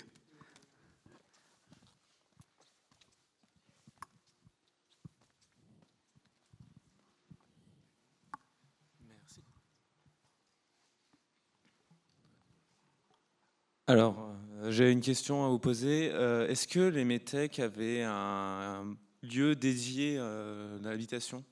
Alors, 13.91 14.31
euh, 14.63 14.71
j'ai 14.71 14.93
une 14.93 15.01
question 15.01 15.45
à 15.45 15.49
vous 15.49 15.59
poser. 15.59 16.11
Euh, 16.13 16.47
est-ce 16.47 16.69
que 16.69 16.79
les 16.79 17.05
métèques 17.05 17.59
avaient 17.59 18.05
un 18.05 18.97
lieu 19.21 19.57
dédié 19.57 20.15
euh, 20.17 20.79
d'habitation 20.79 21.45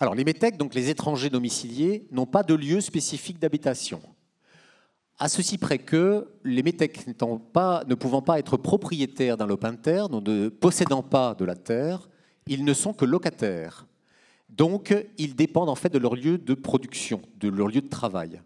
alors, 0.00 0.14
les 0.14 0.24
métèques, 0.24 0.56
donc 0.56 0.74
les 0.74 0.88
étrangers 0.88 1.28
domiciliés, 1.28 2.08
n'ont 2.10 2.24
pas 2.24 2.42
de 2.42 2.54
lieu 2.54 2.80
spécifique 2.80 3.38
d'habitation. 3.38 4.00
À 5.18 5.28
ceci 5.28 5.58
près 5.58 5.76
que 5.76 6.26
les 6.42 6.62
métèques 6.62 7.06
ne 7.06 7.94
pouvant 7.94 8.22
pas 8.22 8.38
être 8.38 8.56
propriétaires 8.56 9.36
d'un 9.36 9.46
lopin 9.46 9.74
de 9.74 10.20
ne 10.20 10.48
possédant 10.48 11.02
pas 11.02 11.34
de 11.34 11.44
la 11.44 11.54
terre, 11.54 12.08
ils 12.46 12.64
ne 12.64 12.72
sont 12.72 12.94
que 12.94 13.04
locataires. 13.04 13.86
Donc, 14.48 14.94
ils 15.18 15.36
dépendent 15.36 15.68
en 15.68 15.74
fait 15.74 15.92
de 15.92 15.98
leur 15.98 16.16
lieu 16.16 16.38
de 16.38 16.54
production, 16.54 17.20
de 17.38 17.50
leur 17.50 17.68
lieu 17.68 17.82
de 17.82 17.88
travail. 17.88 18.40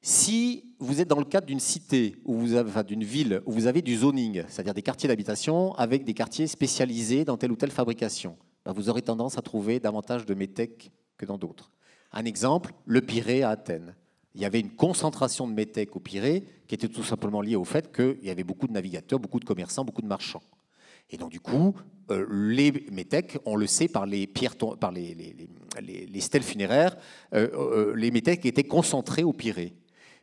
Si 0.00 0.64
vous 0.78 1.00
êtes 1.00 1.08
dans 1.08 1.18
le 1.18 1.24
cadre 1.24 1.46
d'une 1.48 1.58
cité, 1.58 2.14
ou 2.24 2.46
d'une 2.86 3.02
ville, 3.02 3.42
où 3.46 3.52
vous 3.52 3.66
avez 3.66 3.82
du 3.82 3.96
zoning, 3.96 4.44
c'est-à-dire 4.46 4.74
des 4.74 4.82
quartiers 4.82 5.08
d'habitation 5.08 5.74
avec 5.74 6.04
des 6.04 6.14
quartiers 6.14 6.46
spécialisés 6.46 7.24
dans 7.24 7.36
telle 7.36 7.50
ou 7.50 7.56
telle 7.56 7.72
fabrication, 7.72 8.36
ben, 8.64 8.72
vous 8.72 8.88
aurez 8.88 9.02
tendance 9.02 9.38
à 9.38 9.42
trouver 9.42 9.80
davantage 9.80 10.26
de 10.26 10.34
métèques 10.34 10.90
que 11.16 11.26
dans 11.26 11.38
d'autres. 11.38 11.70
Un 12.12 12.24
exemple, 12.24 12.72
le 12.86 13.00
Pirée 13.00 13.42
à 13.42 13.50
Athènes. 13.50 13.94
Il 14.34 14.40
y 14.40 14.44
avait 14.44 14.60
une 14.60 14.70
concentration 14.70 15.46
de 15.46 15.52
métèques 15.52 15.94
au 15.94 16.00
Pirée 16.00 16.44
qui 16.66 16.74
était 16.74 16.88
tout 16.88 17.04
simplement 17.04 17.40
liée 17.40 17.56
au 17.56 17.64
fait 17.64 17.94
qu'il 17.94 18.24
y 18.24 18.30
avait 18.30 18.44
beaucoup 18.44 18.66
de 18.66 18.72
navigateurs, 18.72 19.20
beaucoup 19.20 19.38
de 19.38 19.44
commerçants, 19.44 19.84
beaucoup 19.84 20.02
de 20.02 20.08
marchands. 20.08 20.42
Et 21.10 21.16
donc, 21.16 21.30
du 21.30 21.40
coup, 21.40 21.74
euh, 22.10 22.26
les 22.30 22.72
métèques, 22.90 23.38
on 23.44 23.56
le 23.56 23.66
sait 23.66 23.88
par 23.88 24.06
les, 24.06 24.26
pierres, 24.26 24.56
par 24.56 24.90
les, 24.90 25.14
les, 25.80 26.20
stèles 26.20 26.42
funéraires, 26.42 26.96
euh, 27.34 27.48
euh, 27.54 27.94
les 27.94 28.10
métèques 28.10 28.44
étaient 28.46 28.64
concentrés 28.64 29.22
au 29.22 29.32
Pirée. 29.32 29.74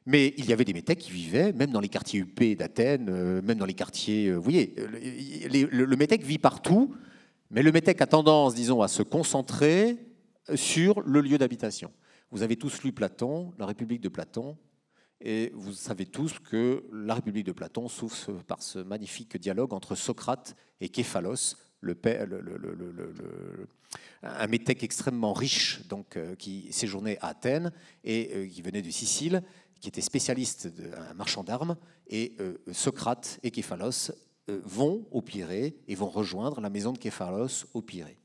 Mais 0.05 0.33
il 0.37 0.45
y 0.49 0.53
avait 0.53 0.65
des 0.65 0.73
métèques 0.73 0.99
qui 0.99 1.11
vivaient, 1.11 1.53
même 1.53 1.71
dans 1.71 1.79
les 1.79 1.89
quartiers 1.89 2.21
UP 2.21 2.57
d'Athènes, 2.57 3.41
même 3.41 3.57
dans 3.57 3.67
les 3.67 3.75
quartiers. 3.75 4.31
vous 4.31 4.41
voyez, 4.41 4.73
le, 4.77 5.85
le 5.85 5.95
métèque 5.95 6.23
vit 6.23 6.39
partout, 6.39 6.95
mais 7.51 7.61
le 7.63 7.71
métèque 7.71 8.01
a 8.01 8.07
tendance, 8.07 8.55
disons, 8.55 8.81
à 8.81 8.87
se 8.87 9.03
concentrer 9.03 9.97
sur 10.55 11.01
le 11.01 11.19
lieu 11.19 11.37
d'habitation. 11.37 11.91
Vous 12.31 12.43
avez 12.43 12.55
tous 12.55 12.81
lu 12.81 12.93
Platon, 12.93 13.53
la 13.59 13.65
République 13.65 13.99
de 13.99 14.07
Platon, 14.07 14.57
et 15.19 15.51
vous 15.53 15.73
savez 15.73 16.05
tous 16.05 16.39
que 16.39 16.83
la 16.93 17.13
République 17.13 17.45
de 17.45 17.51
Platon 17.51 17.89
souffre 17.89 18.31
par 18.47 18.63
ce 18.63 18.79
magnifique 18.79 19.37
dialogue 19.37 19.73
entre 19.73 19.95
Socrate 19.95 20.55
et 20.79 20.87
Képhalos, 20.89 21.57
un 24.23 24.47
métèque 24.47 24.83
extrêmement 24.83 25.33
riche 25.33 25.85
donc, 25.87 26.15
euh, 26.15 26.35
qui 26.35 26.71
séjournait 26.71 27.17
à 27.19 27.27
Athènes 27.27 27.71
et 28.03 28.31
euh, 28.33 28.47
qui 28.47 28.61
venait 28.61 28.81
de 28.81 28.89
Sicile, 28.89 29.43
qui 29.81 29.89
était 29.89 30.01
spécialiste, 30.01 30.69
un 30.95 31.15
marchand 31.15 31.43
d'armes, 31.43 31.75
et 32.07 32.35
euh, 32.39 32.57
Socrate 32.71 33.39
et 33.43 33.51
Képhalos 33.51 34.11
vont 34.63 35.05
au 35.11 35.21
Pirée 35.21 35.75
et 35.87 35.95
vont 35.95 36.09
rejoindre 36.09 36.61
la 36.61 36.69
maison 36.69 36.91
de 36.91 36.97
Képhalos 36.97 37.65
au 37.73 37.81
Pirée. 37.81 38.17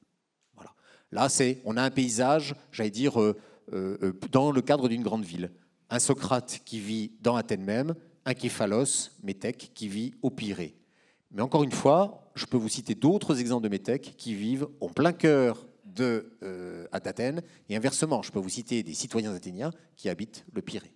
Voilà. 0.55 0.73
Là, 1.13 1.29
c'est, 1.29 1.61
on 1.65 1.77
a 1.77 1.83
un 1.83 1.91
paysage, 1.91 2.55
j'allais 2.73 2.91
dire, 2.91 3.21
euh, 3.21 3.37
euh, 3.73 4.13
dans 4.33 4.51
le 4.51 4.63
cadre 4.63 4.89
d'une 4.89 5.03
grande 5.03 5.25
ville. 5.25 5.51
Un 5.91 5.99
Socrate 5.99 6.61
qui 6.65 6.81
vit 6.81 7.13
dans 7.21 7.37
Athènes 7.37 7.65
même, 7.65 7.95
un 8.25 8.35
Képhalos, 8.35 9.11
métèque, 9.23 9.71
qui 9.75 9.89
vit 9.89 10.15
au 10.23 10.31
Pirée. 10.31 10.77
Mais 11.31 11.43
encore 11.43 11.65
une 11.65 11.73
fois, 11.73 12.31
je 12.35 12.47
peux 12.47 12.57
vous 12.57 12.69
citer 12.69 12.95
d'autres 12.95 13.41
exemples 13.41 13.65
de 13.65 13.69
métèques 13.69 14.15
qui 14.17 14.35
vivent 14.35 14.69
en 14.81 14.89
plein 14.89 15.13
cœur 15.13 15.67
d'Athènes, 15.85 17.43
et 17.69 17.77
inversement, 17.77 18.23
je 18.23 18.31
peux 18.31 18.39
vous 18.39 18.49
citer 18.49 18.83
des 18.83 18.95
citoyens 18.95 19.35
athéniens 19.35 19.71
qui 19.97 20.09
habitent 20.09 20.45
le 20.53 20.61
Pirée. 20.61 20.96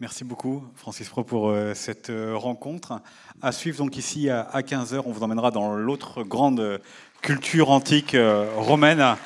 Merci 0.00 0.22
beaucoup, 0.22 0.62
Francis 0.76 1.08
Pro, 1.08 1.24
pour 1.24 1.48
euh, 1.48 1.74
cette 1.74 2.08
euh, 2.08 2.36
rencontre. 2.36 3.00
À 3.42 3.50
suivre 3.50 3.78
donc 3.78 3.96
ici 3.96 4.30
à 4.30 4.60
15h, 4.60 5.02
on 5.04 5.10
vous 5.10 5.24
emmènera 5.24 5.50
dans 5.50 5.74
l'autre 5.74 6.22
grande 6.22 6.80
culture 7.20 7.70
antique 7.70 8.14
euh, 8.14 8.48
romaine 8.58 9.16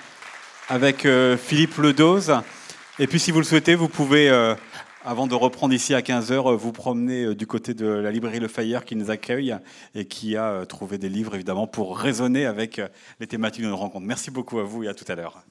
avec 0.70 1.06
Philippe 1.36 1.76
Ledose. 1.76 2.40
Et 2.98 3.06
puis, 3.06 3.20
si 3.20 3.32
vous 3.32 3.38
le 3.38 3.44
souhaitez, 3.44 3.74
vous 3.74 3.88
pouvez, 3.88 4.30
avant 5.04 5.26
de 5.26 5.34
reprendre 5.34 5.74
ici 5.74 5.92
à 5.92 6.00
15h, 6.00 6.56
vous 6.56 6.72
promener 6.72 7.34
du 7.34 7.46
côté 7.46 7.74
de 7.74 7.86
la 7.86 8.10
librairie 8.10 8.40
Le 8.40 8.48
Fayeur 8.48 8.86
qui 8.86 8.96
nous 8.96 9.10
accueille 9.10 9.54
et 9.94 10.06
qui 10.06 10.38
a 10.38 10.64
trouvé 10.64 10.96
des 10.96 11.10
livres, 11.10 11.34
évidemment, 11.34 11.66
pour 11.66 11.98
raisonner 11.98 12.46
avec 12.46 12.80
les 13.20 13.26
thématiques 13.26 13.64
de 13.64 13.68
notre 13.68 13.82
rencontre. 13.82 14.06
Merci 14.06 14.30
beaucoup 14.30 14.60
à 14.60 14.62
vous 14.62 14.84
et 14.84 14.88
à 14.88 14.94
tout 14.94 15.04
à 15.08 15.14
l'heure. 15.14 15.42